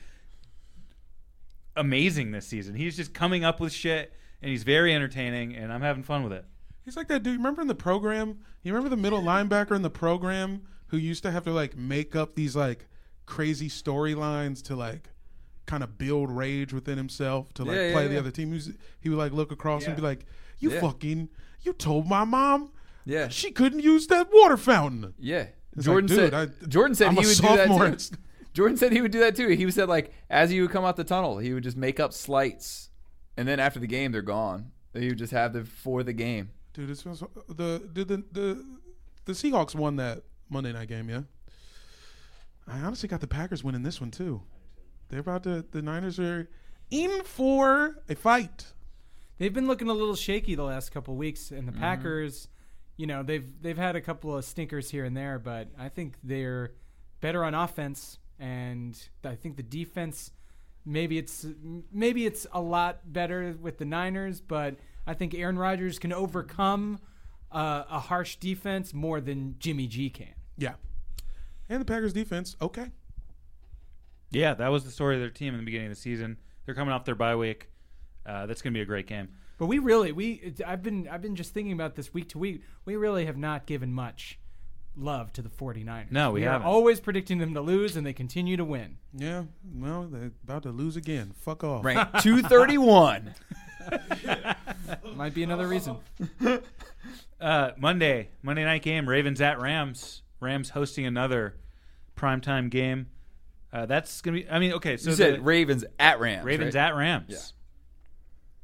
[1.76, 2.74] amazing this season.
[2.74, 4.12] He's just coming up with shit,
[4.43, 6.45] and he's very entertaining, and I'm having fun with it.
[6.85, 7.39] He's like that dude.
[7.39, 8.39] Remember in the program?
[8.62, 10.62] You remember the middle linebacker in the program
[10.95, 12.86] who used to have to like make up these like
[13.26, 15.11] crazy storylines to like
[15.66, 18.20] kind of build rage within himself to like Yeah, yeah, play the yeah.
[18.20, 18.49] other team.
[18.49, 18.70] He, was,
[19.01, 20.26] he would like look across and be like,
[20.59, 20.80] "You Yeah.
[20.80, 21.28] fucking,
[21.62, 22.70] you told my mom
[23.05, 23.28] yeah.
[23.28, 25.47] she couldn't use that water fountain." Yeah.
[25.76, 27.66] It's Jordan like, said I- Jordan said I'm he would do that
[28.09, 28.16] too.
[28.55, 29.49] Jordan said he would do that too.
[29.49, 32.12] He said like as he would come out the tunnel, he would just make up
[32.12, 32.90] slights,
[33.36, 34.70] and then after the game, they're gone.
[34.92, 36.51] He would just have them for the game.
[36.72, 37.02] Dude, was
[37.48, 38.64] the the the
[39.24, 41.23] the Seahawks won that Monday night game, yeah.
[42.66, 44.43] I honestly got the Packers winning this one too.
[45.09, 46.49] They're about to the Niners are
[46.91, 48.73] in for a fight.
[49.39, 51.81] They've been looking a little shaky the last couple weeks, and the Mm-hmm.
[51.81, 52.49] Packers,
[52.97, 56.16] you know, they've they've had a couple of stinkers here and there, but I think
[56.23, 56.73] they're
[57.21, 60.31] better on offense, and I think the defense.
[60.87, 61.47] Maybe it's
[61.91, 64.77] maybe it's a lot better with the Niners, but
[65.07, 67.01] I think Aaron Rodgers can overcome
[67.55, 70.35] uh, a harsh defense more than Jimmy G can.
[70.59, 70.74] Yeah.
[71.68, 72.90] And the Packers defense, okay.
[74.31, 76.39] Yeah, that was the story of their team in the beginning of the season.
[76.66, 77.68] They're coming off their bye week.
[78.26, 79.28] Uh, that's going to be a great game.
[79.59, 82.62] But we really we I've been I've been just thinking about this week to week.
[82.85, 84.39] We really have not given much
[84.97, 86.10] love to the 49ers.
[86.10, 86.66] No, we are haven't.
[86.66, 88.97] always predicting them to lose and they continue to win.
[89.12, 89.44] Yeah.
[89.74, 91.32] Well, they're about to lose again.
[91.39, 91.85] Fuck off.
[91.85, 93.35] Ranked two thirty one.
[95.16, 95.97] Might be another reason.
[97.40, 100.23] Uh, Monday, Monday night game, Ravens at Rams.
[100.40, 101.56] Rams hosting another
[102.16, 103.09] primetime game.
[103.70, 104.48] Uh, that's gonna be.
[104.48, 106.44] I mean, okay, so you said the Ravens at Rams.
[106.44, 106.82] Ravens right?
[106.86, 107.27] at Rams.
[107.28, 107.39] Yeah.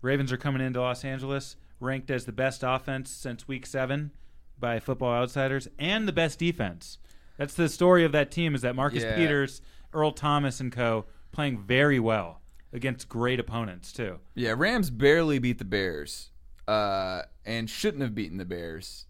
[0.01, 4.13] Ravens are coming into Los Angeles, ranked as the best offense since Week Seven
[4.59, 6.97] by Football Outsiders, and the best defense.
[7.37, 8.55] That's the story of that team.
[8.55, 9.17] Is that Marcus Yeah.
[9.17, 9.61] Peters,
[9.93, 11.05] Earl Thomas, and co.
[11.33, 12.41] playing very well
[12.73, 14.19] against great opponents too.
[14.35, 16.31] Yeah, Rams barely beat the Bears,
[16.69, 19.07] uh, and shouldn't have beaten the Bears.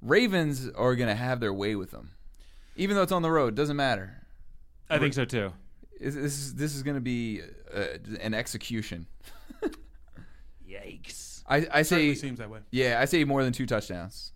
[0.00, 2.12] Ravens are gonna have their way with them,
[2.76, 3.54] even though it's on the road.
[3.54, 4.22] Doesn't matter.
[4.88, 5.52] I think so too.
[6.00, 7.42] This is this is gonna be
[7.74, 7.84] uh,
[8.20, 9.06] an execution.
[10.68, 11.42] Yikes!
[11.46, 12.60] I, I say Certainly seems that way.
[12.70, 14.32] yeah, I say more than two touchdowns.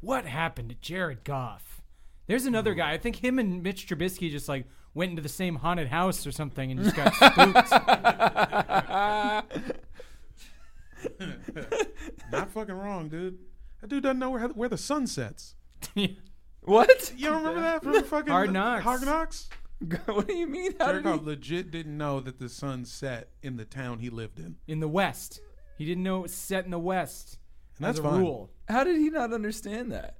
[0.00, 1.82] What happened to Jared Goff?
[2.26, 2.92] There's another guy.
[2.92, 6.32] I think him and Mitch Trubisky just like went into the same haunted house or
[6.32, 7.72] something and just got spooked.
[12.32, 13.38] Not fucking wrong, dude.
[13.80, 15.54] That dude doesn't know where where the sun sets.
[16.64, 17.12] What?
[17.16, 18.84] You don't remember that from fucking Hard Knocks.
[18.84, 19.48] Hard Knocks.
[20.06, 20.70] what do you mean?
[20.78, 24.10] How Jared did he- legit didn't know that the sun set in the town he
[24.10, 24.54] lived in.
[24.68, 25.40] in the West.
[25.76, 27.38] He didn't know it was set in the West.
[27.78, 28.20] And that's as a fine.
[28.20, 28.50] rule.
[28.68, 30.18] How did he not understand that?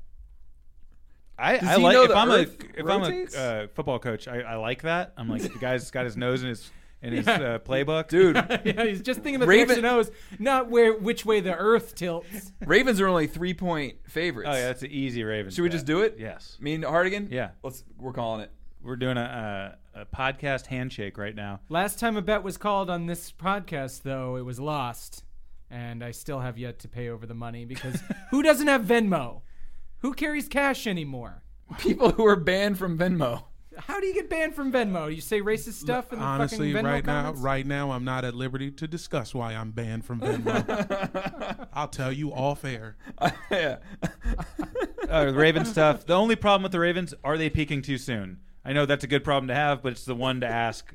[1.38, 3.66] I, Does I he like know if the I'm a Earth if I'm a uh,
[3.74, 5.12] football coach, I, I like that.
[5.16, 6.70] I'm like the guy's got his nose in his
[7.02, 10.10] in his uh, playbook, Dude, yeah, he's just thinking about Raven- the X and O's,
[10.38, 12.52] not where which way the Earth tilts.
[12.64, 14.48] Ravens are only three point favorites.
[14.52, 15.54] Oh yeah, that's an easy Ravens.
[15.54, 15.72] Should we bet.
[15.74, 16.16] just do it?
[16.18, 17.28] Yes, Me and Hardigan?
[17.30, 17.50] Yeah.
[17.64, 17.82] Let's.
[17.98, 18.50] We're calling it.
[18.82, 21.58] we're doing a, a, a podcast handshake right now.
[21.68, 25.24] Last time a bet was called on this podcast, though, it was lost,
[25.70, 28.00] and I still have yet to pay over the money because
[28.30, 29.40] who doesn't have Venmo?
[30.02, 31.42] Who carries cash anymore?
[31.78, 33.44] People who are banned from Venmo.
[33.78, 35.14] How do you get banned from Venmo?
[35.14, 37.40] You say racist stuff in the Honestly, fucking Venmo right comments?
[37.40, 41.68] now, right now, I'm not at liberty to discuss why I'm banned from Venmo.
[41.72, 42.96] I'll tell you off air.
[43.50, 43.78] yeah.
[45.08, 46.04] Uh, the Raven stuff.
[46.04, 48.40] The only problem with the Ravens are they peaking too soon.
[48.64, 50.92] I know that's a good problem to have, but it's the one to ask.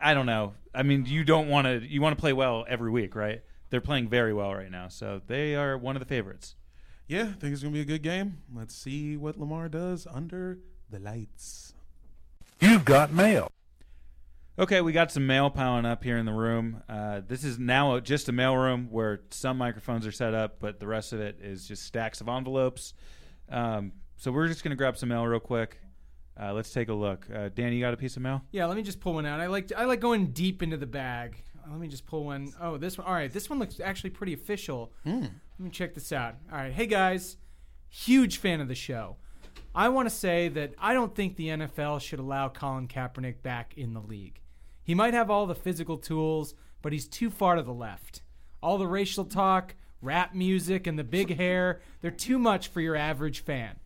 [0.00, 0.54] I don't know.
[0.74, 1.86] I mean, you don't want to.
[1.86, 3.42] You want to play well every week, right?
[3.68, 6.54] They're playing very well right now, so they are one of the favorites.
[7.08, 8.38] Yeah, I think it's gonna be a good game.
[8.52, 10.58] Let's see what Lamar does under
[10.90, 11.72] the lights.
[12.60, 13.48] You've got mail.
[14.58, 16.82] Okay, we got some mail piling up here in the room.
[16.88, 20.80] Uh, this is now just a mail room where some microphones are set up, but
[20.80, 22.94] the rest of it is just stacks of envelopes.
[23.50, 25.78] Um, so we're just gonna grab some mail real quick.
[26.40, 27.26] Uh, let's take a look.
[27.32, 28.42] Uh, Dan, you got a piece of mail?
[28.50, 29.40] Yeah, let me just pull one out.
[29.40, 31.42] I like I like going deep into the bag.
[31.70, 32.52] Let me just pull one.
[32.60, 33.06] Oh, this one.
[33.06, 34.92] All right, this one looks actually pretty official.
[35.04, 35.20] Hmm.
[35.20, 36.36] Let me check this out.
[36.50, 37.36] All right, hey guys,
[37.88, 39.16] huge fan of the show.
[39.74, 43.74] I want to say that I don't think the NFL should allow Colin Kaepernick back
[43.76, 44.40] in the league.
[44.82, 48.22] He might have all the physical tools, but he's too far to the left.
[48.62, 52.96] All the racial talk, rap music, and the big hair, they're too much for your
[52.96, 53.76] average fan.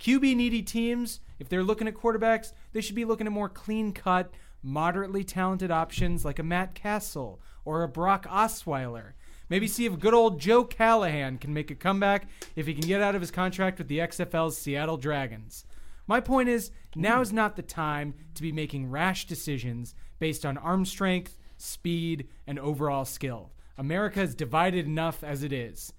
[0.00, 3.92] QB needy teams, if they're looking at quarterbacks, they should be looking at more clean
[3.92, 4.32] cut,
[4.62, 9.12] moderately talented options like a Matt Cassel or a Brock Osweiler.
[9.48, 13.00] Maybe see if good old Joe Callahan can make a comeback if he can get
[13.00, 15.64] out of his contract with the XFL's Seattle Dragons.
[16.06, 20.58] My point is, now is not the time to be making rash decisions based on
[20.58, 23.52] arm strength, speed, and overall skill.
[23.76, 25.92] America is divided enough as it is.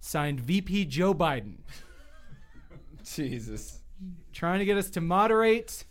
[0.00, 1.58] Signed VP Joe Biden.
[3.04, 3.80] Jesus.
[4.32, 5.84] Trying to get us to moderate.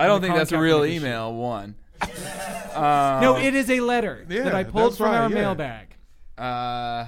[0.00, 1.34] I don't think that's a real email.
[1.34, 1.74] One.
[2.00, 5.34] Uh, no, it is a letter Yeah, that I pulled that's from right, our yeah.
[5.34, 5.96] mailbag.
[6.38, 7.06] Uh,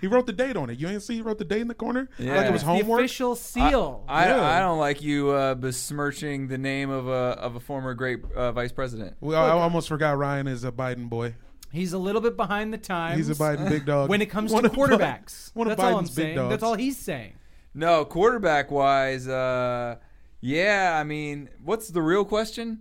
[0.00, 0.78] He wrote the date on it.
[0.78, 2.08] You ain't see he wrote the date in the corner?
[2.18, 2.34] Yeah.
[2.36, 3.00] Like it was It's The homework?
[3.00, 4.02] official seal.
[4.08, 4.42] I, Yeah.
[4.42, 8.50] I don't like you uh, besmirching the name of a of a former great uh,
[8.52, 9.16] vice president.
[9.20, 11.34] well, I almost forgot Ryan is a Biden boy.
[11.70, 13.18] He's a little bit behind the times.
[13.18, 14.08] He's a Biden big dog.
[14.08, 15.52] when it comes One to of quarterbacks.
[15.54, 16.36] Bi- One of That's all I'm Biden's big saying.
[16.36, 16.50] dogs.
[16.50, 17.34] That's all he's saying.
[17.74, 19.96] No, quarterback wise, uh,
[20.40, 20.96] yeah.
[21.00, 22.80] I mean, what's the real question?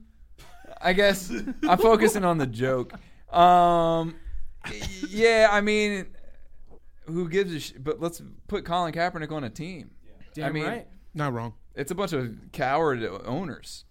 [0.82, 1.32] I guess
[1.68, 2.94] I'm focusing on the joke.
[3.34, 4.16] Um,
[5.08, 6.08] yeah, I mean,
[7.06, 9.92] who gives a sh- But let's put Colin Kaepernick on a team.
[10.34, 10.88] Damn I mean, right.
[11.14, 11.54] Not wrong.
[11.76, 13.86] it's a bunch of coward owners.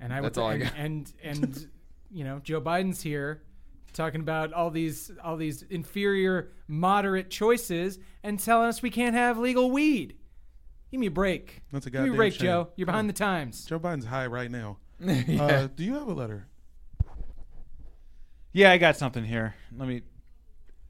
[0.00, 0.74] And I would, That's would, all I and, got.
[0.76, 1.68] and and
[2.10, 3.42] you know Joe Biden's here
[3.96, 9.38] talking about all these all these inferior moderate choices and telling us we can't have
[9.38, 10.16] legal weed.
[10.90, 11.62] Give me a break.
[11.72, 12.42] That's a Give me a goddamn break, shame.
[12.42, 12.68] Joe.
[12.76, 13.64] You're behind the times.
[13.64, 14.78] Joe Biden's high right now.
[15.00, 15.44] yeah.
[15.44, 16.46] Uh, do you have a letter?
[18.52, 19.54] Yeah, I got something here.
[19.76, 20.02] Let me.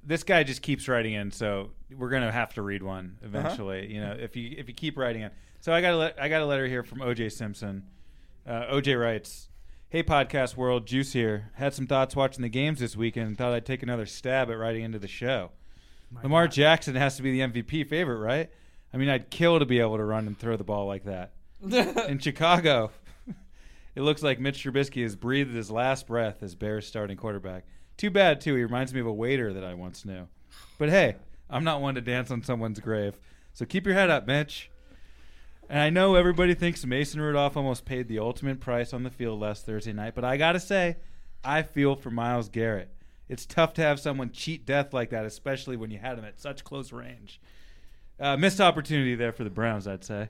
[0.04, 3.92] This guy just keeps writing in, so we're gonna have to read one eventually.
[3.92, 5.30] You know, if you if you keep writing in.
[5.60, 7.84] So I got a le- I got a letter here from OJ Simpson.
[8.46, 9.48] Uh, OJ writes,
[9.88, 11.52] Hey, podcast world, Juice here.
[11.54, 14.58] Had some thoughts watching the games this weekend and thought I'd take another stab at
[14.58, 15.52] writing into the show.
[16.24, 18.50] Lamar Jackson has to be the MVP favorite, right?
[18.92, 21.34] I mean, I'd kill to be able to run and throw the ball like that.
[22.08, 22.90] In Chicago,
[23.94, 27.64] it looks like Mitch Trubisky has breathed his last breath as Bears starting quarterback.
[27.96, 28.56] Too bad, too.
[28.56, 30.26] He reminds me of a waiter that I once knew.
[30.78, 31.14] But hey,
[31.48, 33.20] I'm not one to dance on someone's grave.
[33.52, 34.68] So keep your head up, Mitch.
[35.68, 39.40] And I know everybody thinks Mason Rudolph almost paid the ultimate price on the field
[39.40, 40.96] last Thursday night, but I got to say,
[41.42, 42.90] I feel for Myles Garrett.
[43.28, 46.38] It's tough to have someone cheat death like that, especially when you had him at
[46.38, 47.40] such close range.
[48.20, 50.28] Uh, missed opportunity there for the Browns, I'd say.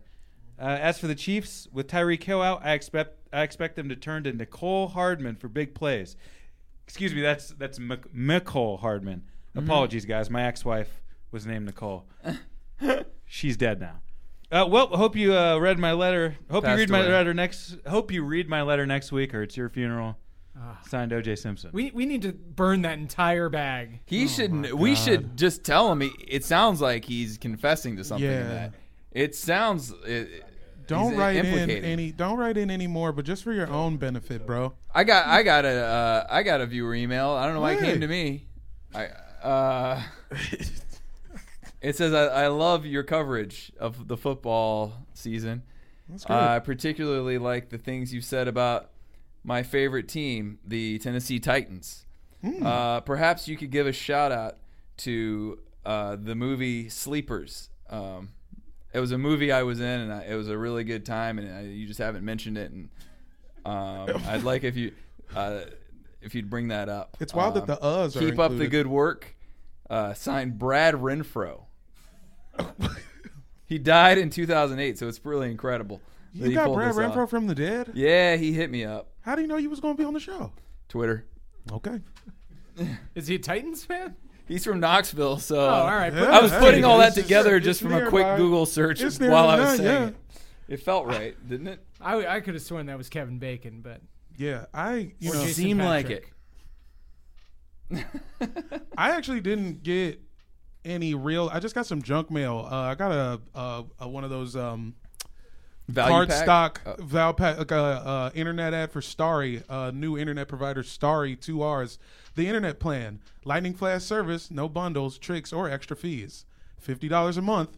[0.58, 3.96] Uh, as for the Chiefs, with Tyreek Hill out, I expect I expect them to
[3.96, 6.16] turn to Nicole Hardman for big plays.
[6.86, 9.24] Excuse me, that's that's Mc- Nicole Hardman.
[9.54, 10.30] Apologies, guys.
[10.30, 12.06] My ex-wife was named Nicole.
[13.26, 14.00] She's dead now.
[14.50, 16.36] Uh, well, hope you uh, read my letter.
[16.50, 17.76] Hope you Passed read my letter next.
[17.86, 20.16] Hope you read my letter next week, or it's your funeral.
[20.88, 21.36] Signed, O.J.
[21.36, 21.70] Simpson.
[21.72, 24.00] We we need to burn that entire bag.
[24.06, 24.72] He should.
[24.72, 26.00] We should just tell him.
[26.00, 28.28] He, it sounds like he's confessing to something.
[28.28, 28.42] Yeah.
[28.42, 28.74] That.
[29.10, 29.92] It sounds.
[30.04, 30.44] It,
[30.86, 32.12] Don't he's write in any.
[32.12, 34.74] Don't write in anymore, but just for your own benefit, bro.
[34.94, 35.26] I got.
[35.26, 35.84] I got a.
[35.84, 37.30] Uh, I got a viewer email.
[37.30, 38.46] I don't know why it came to me.
[38.94, 39.06] I.
[39.42, 40.02] Uh,
[41.86, 45.62] it says I, I love your coverage of the football season.
[46.28, 48.90] I particularly like the things you said about
[49.44, 52.04] my favorite team, the Tennessee Titans.
[52.42, 52.66] Hmm.
[52.66, 54.56] Uh, perhaps you could give a shout out
[54.98, 57.70] to uh, the movie Sleepers.
[57.88, 58.30] Um,
[58.92, 61.38] it was a movie I was in, and I, it was a really good time.
[61.38, 62.88] And I, you just haven't mentioned it, and
[63.64, 64.92] um, I'd like if you
[65.36, 65.60] uh,
[66.20, 67.16] if you'd bring that up.
[67.20, 69.36] It's wild that Um, the uhs are keep up the good work.
[69.88, 71.65] Uh, signed Brad Renfro.
[73.66, 76.00] he died in 2008, so it's really incredible.
[76.34, 77.14] that you he got pulled Brad this off.
[77.14, 77.92] Renfro from the dead.
[77.94, 79.08] Yeah, he hit me up.
[79.22, 80.52] How do you know you was going to be on the show?
[80.88, 81.24] Twitter.
[81.72, 82.00] Okay.
[83.14, 84.14] Is he a Titans fan?
[84.46, 86.12] He's from Knoxville, so Oh, all right.
[86.14, 86.24] Yeah.
[86.24, 88.36] I was Hey, putting all that it's- together it's just from a quick nearby.
[88.36, 90.06] Google search It's while I nearby, was saying yeah.
[90.08, 90.14] it.
[90.68, 91.80] It felt right, didn't it?
[92.00, 94.00] I, I could have sworn that was Kevin Bacon, but
[94.36, 96.32] Yeah, I you Or know Jason Seemed like Patrick.
[97.90, 98.04] it.
[98.98, 100.20] I actually didn't get
[100.86, 101.50] any real.
[101.52, 102.66] I just got some junk mail.
[102.70, 104.94] Uh, I got a, a, a one of those um,
[105.88, 106.42] Value card pack?
[106.42, 106.96] stock Oh.
[106.98, 111.62] val pack, like a uh, internet ad for Starry, uh, new internet provider Starry, two
[111.62, 111.98] R's.
[112.34, 116.44] The internet plan, lightning flash service, no bundles, tricks, or extra fees.
[116.78, 117.76] Fifty dollars a month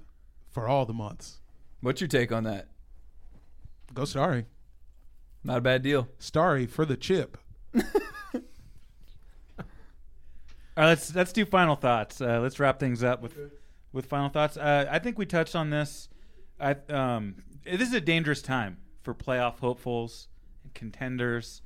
[0.50, 1.40] for all the months.
[1.80, 2.66] What's your take on that?
[3.94, 4.46] Go Starry,
[5.44, 6.08] Not a bad deal.
[6.18, 7.38] Starry for the chip.
[10.78, 12.20] All right, let's let's do final thoughts.
[12.20, 13.36] Uh, let's wrap things up with
[13.92, 14.56] with final thoughts.
[14.56, 16.08] Uh, I think we touched on this.
[16.60, 17.34] I um,
[17.64, 20.28] this is a dangerous time for playoff hopefuls
[20.62, 21.62] and contenders.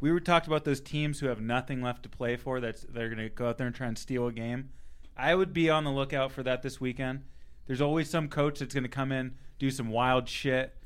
[0.00, 2.58] We were talked about those teams who have nothing left to play for.
[2.58, 4.70] That's they're going to go out there and try and steal a game.
[5.16, 7.22] I would be on the lookout for that this weekend.
[7.68, 10.76] There's always some coach that's going to come in, do some wild shit,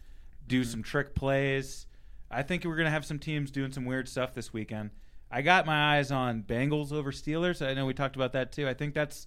[0.47, 1.87] do some trick plays.
[2.31, 4.91] I think we're going to have some teams doing some weird stuff this weekend.
[5.35, 7.61] I got my eyes on Bengals over Steelers.
[7.61, 8.69] I know we talked about that too.
[8.69, 9.27] I think that's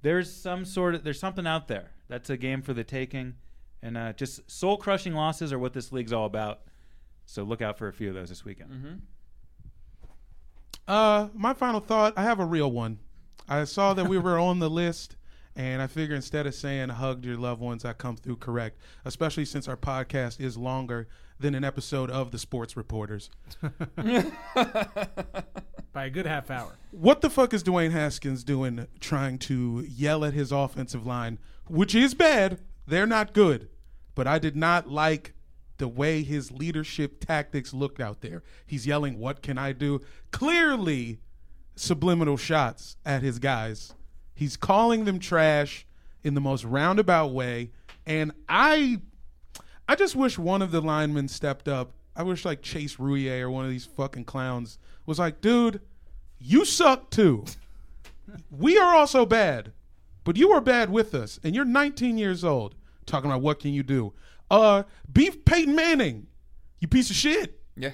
[0.00, 1.90] there's some sort of there's something out there.
[2.08, 3.34] That's a game for the taking,
[3.82, 6.60] and uh, just soul crushing losses are what this league's all about.
[7.26, 9.02] So look out for a few of those this weekend.
[10.88, 12.14] Uh, my final thought.
[12.16, 12.98] I have a real one.
[13.46, 15.16] I saw that we were on the list,
[15.54, 18.80] and I figure instead of saying "hugged your loved ones," I come through correct.
[19.04, 21.06] Especially since our podcast is longer
[21.40, 23.30] than an episode of the Sports Reporters.
[25.92, 26.76] by a good half hour.
[26.90, 31.94] What the fuck is Dwayne Haskins doing trying to yell at his offensive line, which
[31.94, 32.60] is bad?
[32.86, 33.68] They're not good.
[34.14, 35.34] But I did not like
[35.78, 38.42] the way his leadership tactics looked out there.
[38.66, 40.00] He's yelling, What can I do?
[40.32, 41.20] Clearly,
[41.76, 43.94] subliminal shots at his guys.
[44.34, 45.86] He's calling them trash
[46.22, 47.70] in the most roundabout way.
[48.06, 49.00] And I
[49.88, 51.92] I just wish one of the linemen stepped up.
[52.14, 55.80] I wish like Chase Roullier or one of these fucking clowns was like, dude,
[56.38, 57.44] you suck too.
[58.50, 59.72] we are also bad,
[60.24, 62.74] but you are bad with us, and you're 19 years old.
[63.06, 64.12] Talking about what can you do?
[64.50, 66.26] Uh, beef Peyton Manning,
[66.80, 67.58] you piece of shit.
[67.74, 67.92] Yeah.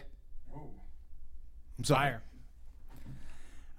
[1.79, 2.01] I'm sorry.
[2.01, 2.23] Fire.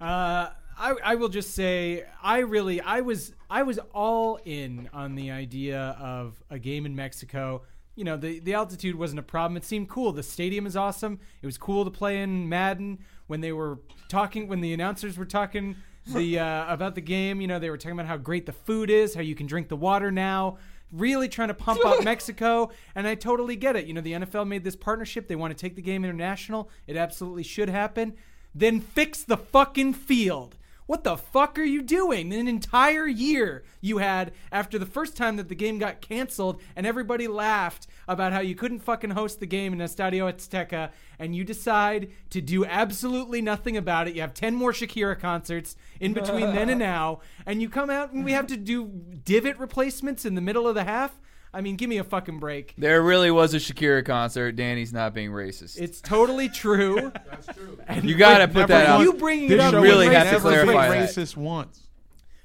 [0.00, 5.14] Uh, I I will just say I really I was I was all in on
[5.14, 7.62] the idea of a game in Mexico.
[7.96, 9.56] You know the the altitude wasn't a problem.
[9.56, 10.12] It seemed cool.
[10.12, 11.18] The stadium is awesome.
[11.42, 15.24] It was cool to play in Madden when they were talking when the announcers were
[15.24, 17.40] talking the uh, about the game.
[17.40, 19.68] You know they were talking about how great the food is, how you can drink
[19.68, 20.58] the water now.
[20.92, 23.86] really trying to pump up Mexico, and I totally get it.
[23.86, 25.26] You know, the NFL made this partnership.
[25.26, 26.70] They want to take the game international.
[26.86, 28.14] It absolutely should happen.
[28.54, 30.56] Then fix the fucking field.
[30.86, 32.32] What the fuck are you doing?
[32.32, 36.86] An entire year you had after the first time that the game got canceled and
[36.86, 41.42] everybody laughed about how you couldn't fucking host the game in Estadio Azteca and you
[41.42, 44.14] decide to do absolutely nothing about it.
[44.14, 48.12] You have 10 more Shakira concerts in between then and now and you come out
[48.12, 48.86] and we have to do
[49.24, 51.18] divot replacements in the middle of the half.
[51.56, 52.74] I mean, give me a fucking break.
[52.76, 54.52] There really was a Shakira concert.
[54.56, 55.80] Danny's not being racist.
[55.80, 57.10] It's totally true.
[57.30, 57.78] That's true.
[57.88, 59.00] And you got to put that out.
[59.00, 61.08] You bringing This it up show really was have to clarify that.
[61.08, 61.88] racist once.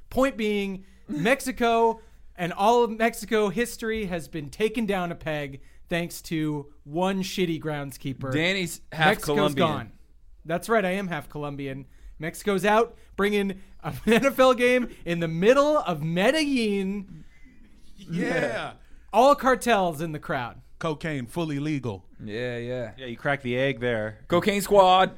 [0.09, 1.99] Point being, Mexico
[2.37, 5.59] and all of Mexico history has been taken down a peg
[5.89, 8.31] thanks to one shitty groundskeeper.
[8.31, 9.67] Danny's half Mexico's Colombian.
[9.67, 9.91] gone.
[10.45, 11.85] That's right, I am half Colombian.
[12.17, 17.25] Mexico's out, bringing an NFL game in the middle of Medellin.
[17.97, 18.73] Yeah.
[19.13, 20.61] All cartels in the crowd.
[20.79, 22.05] Cocaine fully legal.
[22.23, 22.91] Yeah, yeah.
[22.97, 24.19] Yeah, you cracked the egg there.
[24.27, 25.11] Cocaine Squad.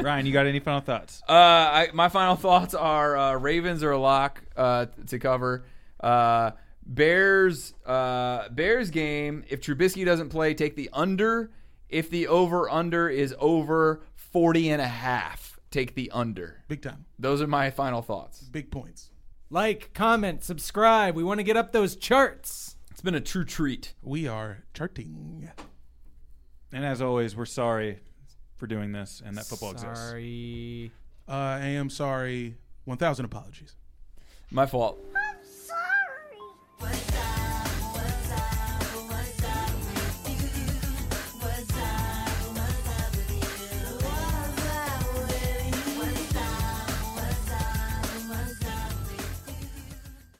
[0.00, 1.22] Ryan, you got any final thoughts?
[1.28, 5.64] Uh, I, my final thoughts are uh, Ravens are a lock uh, to cover.
[6.00, 6.52] Uh,
[6.84, 9.44] Bears uh, Bears game.
[9.48, 11.50] If Trubisky doesn't play, take the under.
[11.88, 16.62] If the over under is over 40 and a half, take the under.
[16.68, 17.04] Big time.
[17.18, 18.40] Those are my final thoughts.
[18.40, 19.10] Big points.
[19.48, 21.14] Like, comment, subscribe.
[21.14, 22.76] We want to get up those charts.
[22.90, 23.94] It's been a true treat.
[24.02, 25.50] We are charting.
[26.72, 28.00] And as always, we're sorry
[28.56, 30.08] for doing this and that football exists.
[30.08, 30.90] Sorry.
[31.28, 32.56] Uh, I am sorry.
[32.86, 33.76] 1,000 apologies.
[34.50, 34.98] My fault.
[35.14, 37.15] I'm sorry.